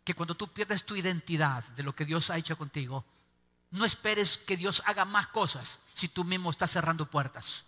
que 0.02 0.14
cuando 0.14 0.34
tú 0.34 0.48
pierdes 0.48 0.84
tu 0.84 0.96
identidad 0.96 1.62
de 1.62 1.84
lo 1.84 1.94
que 1.94 2.05
Dios 2.05 2.30
ha 2.30 2.36
hecho 2.36 2.59
contigo, 2.59 3.05
no 3.74 3.84
esperes 3.84 4.38
que 4.38 4.56
Dios 4.56 4.82
haga 4.86 5.04
más 5.04 5.28
cosas 5.28 5.80
si 5.92 6.08
tú 6.08 6.24
mismo 6.24 6.50
estás 6.50 6.70
cerrando 6.70 7.06
puertas, 7.06 7.64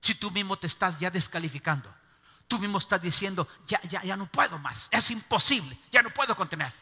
si 0.00 0.14
tú 0.14 0.30
mismo 0.30 0.56
te 0.58 0.66
estás 0.66 1.00
ya 1.00 1.10
descalificando 1.10 1.92
tú 2.50 2.58
mismo 2.58 2.78
estás 2.78 3.00
diciendo, 3.00 3.46
ya, 3.68 3.80
ya, 3.82 4.02
ya 4.02 4.16
no 4.16 4.26
puedo 4.26 4.58
más, 4.58 4.88
es 4.90 5.12
imposible, 5.12 5.78
ya 5.92 6.02
no 6.02 6.10
puedo 6.10 6.34
contener. 6.34 6.74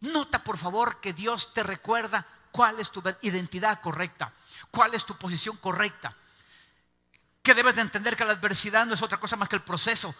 Nota 0.00 0.44
por 0.44 0.56
favor 0.56 1.00
que 1.00 1.12
Dios 1.12 1.52
te 1.52 1.64
recuerda 1.64 2.24
cuál 2.52 2.78
es 2.78 2.90
tu 2.90 3.02
identidad 3.22 3.80
correcta, 3.80 4.32
cuál 4.70 4.94
es 4.94 5.04
tu 5.04 5.16
posición 5.16 5.56
correcta. 5.56 6.16
Que 7.42 7.54
debes 7.54 7.74
de 7.74 7.80
entender 7.80 8.16
que 8.16 8.24
la 8.24 8.34
adversidad 8.34 8.86
no 8.86 8.94
es 8.94 9.02
otra 9.02 9.18
cosa 9.18 9.34
más 9.34 9.48
que 9.48 9.56
el 9.56 9.62
proceso 9.62 10.14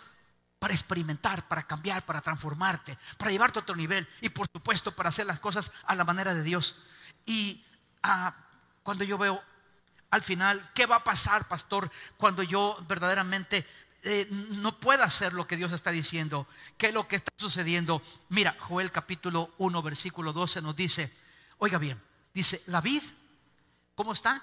para 0.58 0.74
experimentar, 0.74 1.46
para 1.46 1.66
cambiar, 1.66 2.04
para 2.04 2.20
transformarte, 2.20 2.98
para 3.16 3.30
llevarte 3.30 3.58
a 3.58 3.62
otro 3.62 3.76
nivel 3.76 4.06
y 4.20 4.28
por 4.28 4.48
supuesto 4.52 4.92
para 4.92 5.08
hacer 5.10 5.26
las 5.26 5.40
cosas 5.40 5.72
a 5.84 5.94
la 5.94 6.04
manera 6.04 6.34
de 6.34 6.42
Dios. 6.42 6.76
Y 7.26 7.64
ah, 8.02 8.34
cuando 8.82 9.04
yo 9.04 9.18
veo 9.18 9.42
al 10.10 10.22
final, 10.22 10.70
¿qué 10.74 10.86
va 10.86 10.96
a 10.96 11.04
pasar, 11.04 11.46
pastor, 11.46 11.90
cuando 12.16 12.42
yo 12.42 12.78
verdaderamente 12.88 13.66
eh, 14.02 14.26
no 14.30 14.78
pueda 14.80 15.04
hacer 15.04 15.32
lo 15.32 15.46
que 15.46 15.56
Dios 15.56 15.72
está 15.72 15.90
diciendo? 15.90 16.46
¿Qué 16.76 16.88
es 16.88 16.94
lo 16.94 17.06
que 17.06 17.16
está 17.16 17.30
sucediendo? 17.36 18.02
Mira, 18.30 18.56
Joel 18.58 18.90
capítulo 18.90 19.52
1, 19.58 19.82
versículo 19.82 20.32
12 20.32 20.62
nos 20.62 20.74
dice, 20.74 21.14
oiga 21.58 21.78
bien, 21.78 22.00
dice, 22.32 22.62
la 22.66 22.80
vid, 22.80 23.02
¿cómo 23.94 24.12
está? 24.12 24.42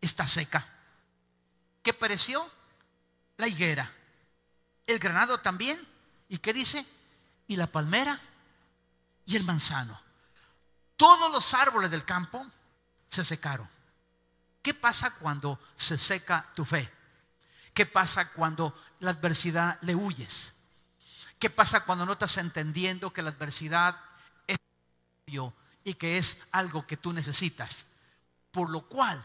Está 0.00 0.26
seca. 0.26 0.66
¿Qué 1.82 1.92
pareció? 1.92 2.48
La 3.36 3.48
higuera. 3.48 3.92
El 4.86 4.98
granado 4.98 5.40
también. 5.40 5.80
¿Y 6.28 6.38
qué 6.38 6.52
dice? 6.52 6.84
Y 7.46 7.56
la 7.56 7.66
palmera 7.66 8.20
y 9.24 9.36
el 9.36 9.44
manzano. 9.44 10.00
Todos 10.96 11.30
los 11.30 11.54
árboles 11.54 11.90
del 11.90 12.04
campo 12.04 12.46
se 13.08 13.24
secaron. 13.24 13.68
¿Qué 14.62 14.74
pasa 14.74 15.14
cuando 15.18 15.60
se 15.76 15.98
seca 15.98 16.50
tu 16.54 16.64
fe? 16.64 16.90
¿Qué 17.72 17.86
pasa 17.86 18.32
cuando 18.32 18.74
la 19.00 19.10
adversidad 19.10 19.78
le 19.82 19.94
huyes? 19.94 20.54
¿Qué 21.38 21.50
pasa 21.50 21.84
cuando 21.84 22.06
no 22.06 22.12
estás 22.12 22.38
entendiendo 22.38 23.12
que 23.12 23.22
la 23.22 23.30
adversidad 23.30 23.96
es 24.46 24.56
y 25.84 25.94
que 25.94 26.18
es 26.18 26.48
algo 26.52 26.86
que 26.86 26.96
tú 26.96 27.12
necesitas? 27.12 27.88
Por 28.50 28.70
lo 28.70 28.88
cual 28.88 29.22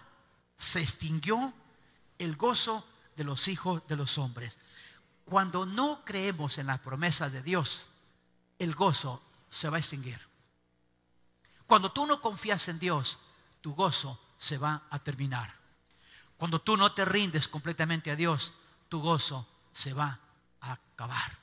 se 0.58 0.82
extinguió 0.82 1.54
el 2.20 2.36
gozo 2.36 2.86
de 3.16 3.24
los 3.24 3.48
hijos 3.48 3.88
de 3.88 3.96
los 3.96 4.18
hombres. 4.18 4.58
Cuando 5.26 5.66
no 5.66 6.04
creemos 6.04 6.58
en 6.58 6.68
la 6.68 6.78
promesa 6.78 7.30
de 7.30 7.42
Dios, 7.42 7.90
el 8.60 8.76
gozo 8.76 9.22
se 9.50 9.70
va 9.70 9.78
a 9.78 9.80
extinguir. 9.80 10.20
Cuando 11.66 11.92
tú 11.92 12.06
no 12.06 12.22
confías 12.22 12.68
en 12.68 12.80
Dios, 12.80 13.20
tu 13.62 13.74
gozo 13.74 14.20
se 14.38 14.58
va 14.58 14.84
a 14.90 15.00
terminar. 15.00 15.56
Cuando 16.38 16.60
tú 16.60 16.76
no 16.76 16.94
te 16.94 17.06
rindes 17.06 17.48
completamente 17.48 18.12
a 18.12 18.16
Dios, 18.16 18.54
tu 18.90 19.00
gozo 19.00 19.48
se 19.72 19.94
va 19.94 20.20
a 20.60 20.74
acabar. 20.74 21.38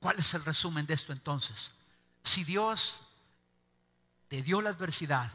¿Cuál 0.00 0.18
es 0.18 0.34
el 0.34 0.44
resumen 0.44 0.86
de 0.86 0.94
esto 0.94 1.12
entonces? 1.12 1.72
Si 2.22 2.44
Dios 2.44 3.02
te 4.28 4.42
dio 4.42 4.60
la 4.60 4.70
adversidad, 4.70 5.32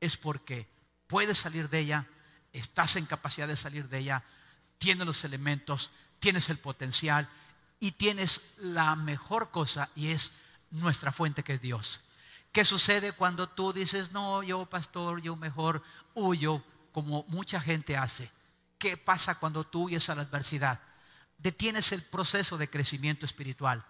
es 0.00 0.16
porque 0.16 0.68
puedes 1.06 1.38
salir 1.38 1.68
de 1.68 1.80
ella, 1.80 2.06
estás 2.52 2.96
en 2.96 3.06
capacidad 3.06 3.46
de 3.46 3.56
salir 3.56 3.88
de 3.88 3.98
ella, 3.98 4.24
tienes 4.78 5.06
los 5.06 5.24
elementos, 5.24 5.90
tienes 6.20 6.48
el 6.50 6.58
potencial 6.58 7.28
y 7.80 7.92
tienes 7.92 8.56
la 8.58 8.96
mejor 8.96 9.50
cosa 9.50 9.90
y 9.94 10.08
es 10.08 10.38
nuestra 10.70 11.12
fuente 11.12 11.42
que 11.42 11.54
es 11.54 11.60
Dios. 11.60 12.00
¿Qué 12.52 12.64
sucede 12.64 13.12
cuando 13.12 13.48
tú 13.48 13.72
dices, 13.72 14.12
no, 14.12 14.42
yo 14.42 14.64
pastor, 14.66 15.20
yo 15.20 15.36
mejor 15.36 15.82
huyo, 16.14 16.64
como 16.92 17.24
mucha 17.28 17.60
gente 17.60 17.96
hace? 17.96 18.30
¿Qué 18.78 18.96
pasa 18.96 19.38
cuando 19.38 19.64
tú 19.64 19.84
huyes 19.84 20.08
a 20.08 20.14
la 20.14 20.22
adversidad? 20.22 20.80
Detienes 21.38 21.92
el 21.92 22.02
proceso 22.02 22.56
de 22.56 22.70
crecimiento 22.70 23.26
espiritual. 23.26 23.84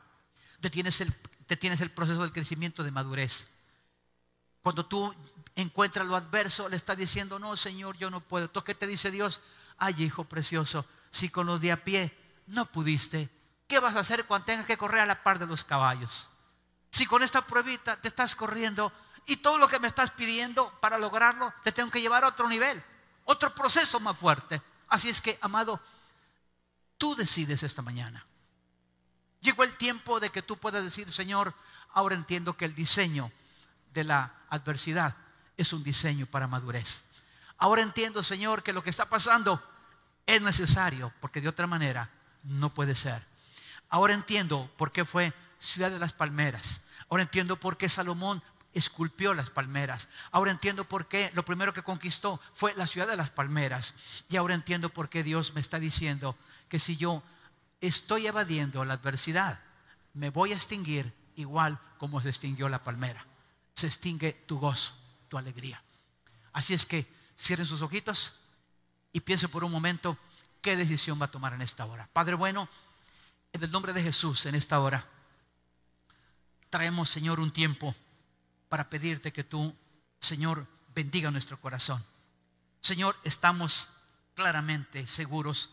Detienes 0.58 1.00
el, 1.00 1.14
el 1.48 1.90
proceso 1.90 2.22
del 2.22 2.32
crecimiento 2.32 2.82
de 2.82 2.90
madurez. 2.90 3.56
Cuando 4.62 4.86
tú 4.86 5.14
encuentras 5.54 6.06
lo 6.06 6.16
adverso, 6.16 6.68
le 6.68 6.74
estás 6.74 6.96
diciendo, 6.96 7.38
no, 7.38 7.56
Señor, 7.56 7.96
yo 7.98 8.10
no 8.10 8.20
puedo. 8.20 8.50
¿Tú 8.50 8.64
qué 8.64 8.74
te 8.74 8.88
dice 8.88 9.12
Dios? 9.12 9.42
Ay, 9.78 10.02
hijo 10.02 10.24
precioso, 10.24 10.84
si 11.10 11.28
con 11.28 11.46
los 11.46 11.60
de 11.60 11.72
a 11.72 11.84
pie 11.84 12.16
no 12.46 12.66
pudiste, 12.66 13.28
¿qué 13.66 13.78
vas 13.78 13.96
a 13.96 14.00
hacer 14.00 14.24
cuando 14.24 14.46
tengas 14.46 14.66
que 14.66 14.76
correr 14.76 15.02
a 15.02 15.06
la 15.06 15.22
par 15.22 15.38
de 15.38 15.46
los 15.46 15.64
caballos? 15.64 16.30
Si 16.90 17.06
con 17.06 17.22
esta 17.22 17.42
pruebita 17.42 17.96
te 17.96 18.08
estás 18.08 18.34
corriendo 18.34 18.92
y 19.26 19.36
todo 19.36 19.58
lo 19.58 19.68
que 19.68 19.78
me 19.78 19.88
estás 19.88 20.10
pidiendo 20.10 20.70
para 20.80 20.98
lograrlo, 20.98 21.52
te 21.64 21.72
tengo 21.72 21.90
que 21.90 22.00
llevar 22.00 22.24
a 22.24 22.28
otro 22.28 22.48
nivel, 22.48 22.82
otro 23.24 23.54
proceso 23.54 24.00
más 24.00 24.16
fuerte. 24.16 24.62
Así 24.88 25.08
es 25.08 25.20
que, 25.20 25.38
amado, 25.40 25.80
tú 26.96 27.14
decides 27.16 27.62
esta 27.62 27.82
mañana. 27.82 28.24
Llegó 29.40 29.64
el 29.64 29.76
tiempo 29.76 30.20
de 30.20 30.30
que 30.30 30.42
tú 30.42 30.56
puedas 30.56 30.82
decir, 30.82 31.10
Señor, 31.10 31.54
ahora 31.92 32.14
entiendo 32.14 32.56
que 32.56 32.64
el 32.64 32.74
diseño 32.74 33.30
de 33.92 34.04
la 34.04 34.34
adversidad 34.48 35.16
es 35.56 35.72
un 35.72 35.82
diseño 35.82 36.26
para 36.26 36.46
madurez. 36.46 37.10
Ahora 37.58 37.82
entiendo, 37.82 38.22
Señor, 38.22 38.62
que 38.62 38.72
lo 38.72 38.82
que 38.82 38.90
está 38.90 39.06
pasando 39.06 39.62
es 40.26 40.42
necesario, 40.42 41.12
porque 41.20 41.40
de 41.40 41.48
otra 41.48 41.66
manera 41.66 42.10
no 42.42 42.74
puede 42.74 42.94
ser. 42.94 43.24
Ahora 43.88 44.14
entiendo 44.14 44.70
por 44.76 44.92
qué 44.92 45.04
fue 45.04 45.32
ciudad 45.58 45.90
de 45.90 45.98
las 45.98 46.12
palmeras. 46.12 46.82
Ahora 47.08 47.22
entiendo 47.22 47.58
por 47.58 47.76
qué 47.76 47.88
Salomón 47.88 48.42
esculpió 48.72 49.32
las 49.32 49.50
palmeras. 49.50 50.08
Ahora 50.32 50.50
entiendo 50.50 50.84
por 50.84 51.08
qué 51.08 51.30
lo 51.34 51.44
primero 51.44 51.72
que 51.72 51.82
conquistó 51.82 52.40
fue 52.52 52.74
la 52.74 52.86
ciudad 52.86 53.06
de 53.06 53.16
las 53.16 53.30
palmeras. 53.30 53.94
Y 54.28 54.36
ahora 54.36 54.54
entiendo 54.54 54.90
por 54.90 55.08
qué 55.08 55.22
Dios 55.22 55.54
me 55.54 55.60
está 55.60 55.78
diciendo 55.78 56.36
que 56.68 56.78
si 56.78 56.96
yo 56.96 57.22
estoy 57.80 58.26
evadiendo 58.26 58.84
la 58.84 58.94
adversidad, 58.94 59.60
me 60.14 60.30
voy 60.30 60.52
a 60.52 60.56
extinguir 60.56 61.14
igual 61.36 61.78
como 61.98 62.20
se 62.20 62.28
extinguió 62.28 62.68
la 62.68 62.82
palmera. 62.82 63.24
se 63.74 63.86
extingue 63.86 64.32
tu 64.32 64.58
gozo, 64.58 64.94
tu 65.28 65.36
alegría. 65.36 65.82
Así 66.54 66.72
es 66.72 66.86
que 66.86 67.06
cierren 67.38 67.66
sus 67.66 67.82
ojitos 67.82 68.45
y 69.16 69.20
piensen 69.20 69.48
por 69.48 69.64
un 69.64 69.72
momento 69.72 70.18
qué 70.60 70.76
decisión 70.76 71.18
va 71.18 71.24
a 71.24 71.30
tomar 71.30 71.54
en 71.54 71.62
esta 71.62 71.86
hora. 71.86 72.06
Padre 72.12 72.34
bueno, 72.34 72.68
en 73.50 73.62
el 73.64 73.70
nombre 73.70 73.94
de 73.94 74.02
Jesús, 74.02 74.44
en 74.44 74.54
esta 74.54 74.78
hora, 74.78 75.06
traemos, 76.68 77.08
Señor, 77.08 77.40
un 77.40 77.50
tiempo 77.50 77.94
para 78.68 78.90
pedirte 78.90 79.32
que 79.32 79.42
tú, 79.42 79.74
Señor, 80.20 80.66
bendiga 80.94 81.30
nuestro 81.30 81.58
corazón. 81.58 82.04
Señor, 82.82 83.16
estamos 83.24 83.88
claramente 84.34 85.06
seguros 85.06 85.70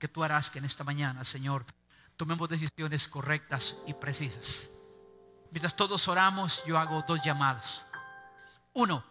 que 0.00 0.08
tú 0.08 0.24
harás 0.24 0.50
que 0.50 0.58
en 0.58 0.64
esta 0.64 0.82
mañana, 0.82 1.22
Señor, 1.22 1.64
tomemos 2.16 2.48
decisiones 2.48 3.06
correctas 3.06 3.76
y 3.86 3.94
precisas. 3.94 4.70
Mientras 5.52 5.76
todos 5.76 6.08
oramos, 6.08 6.64
yo 6.66 6.76
hago 6.76 7.04
dos 7.06 7.20
llamados. 7.22 7.84
Uno, 8.72 9.04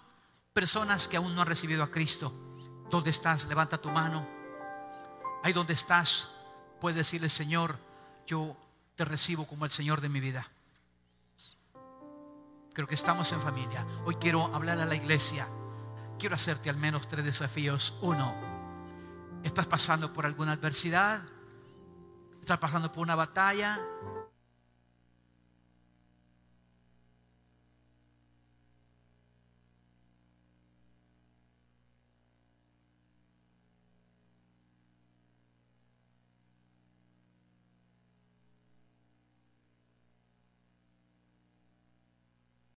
personas 0.52 1.08
que 1.08 1.16
aún 1.16 1.34
no 1.34 1.44
han 1.44 1.48
recibido 1.48 1.82
a 1.82 1.90
Cristo. 1.90 2.49
¿Dónde 2.90 3.12
estás? 3.12 3.46
Levanta 3.46 3.78
tu 3.78 3.90
mano. 3.90 4.28
Ahí 5.44 5.54
donde 5.54 5.74
estás, 5.74 6.32
puedes 6.82 6.96
decirle, 6.98 7.30
Señor, 7.30 7.76
yo 8.26 8.58
te 8.96 9.06
recibo 9.06 9.46
como 9.46 9.66
el 9.66 9.72
Señor 9.72 10.02
de 10.02 10.10
mi 10.10 10.20
vida. 10.20 10.50
Creo 12.74 12.88
que 12.88 12.96
estamos 12.96 13.32
en 13.32 13.42
familia. 13.42 13.86
Hoy 14.06 14.16
quiero 14.16 14.54
hablar 14.56 14.80
a 14.80 14.86
la 14.86 14.96
iglesia. 14.96 15.48
Quiero 16.18 16.36
hacerte 16.36 16.70
al 16.70 16.78
menos 16.78 17.08
tres 17.08 17.24
desafíos. 17.26 17.98
Uno, 18.02 18.34
estás 19.44 19.68
pasando 19.68 20.12
por 20.12 20.26
alguna 20.26 20.54
adversidad, 20.54 21.22
estás 22.42 22.58
pasando 22.58 22.92
por 22.92 23.04
una 23.04 23.16
batalla, 23.16 23.80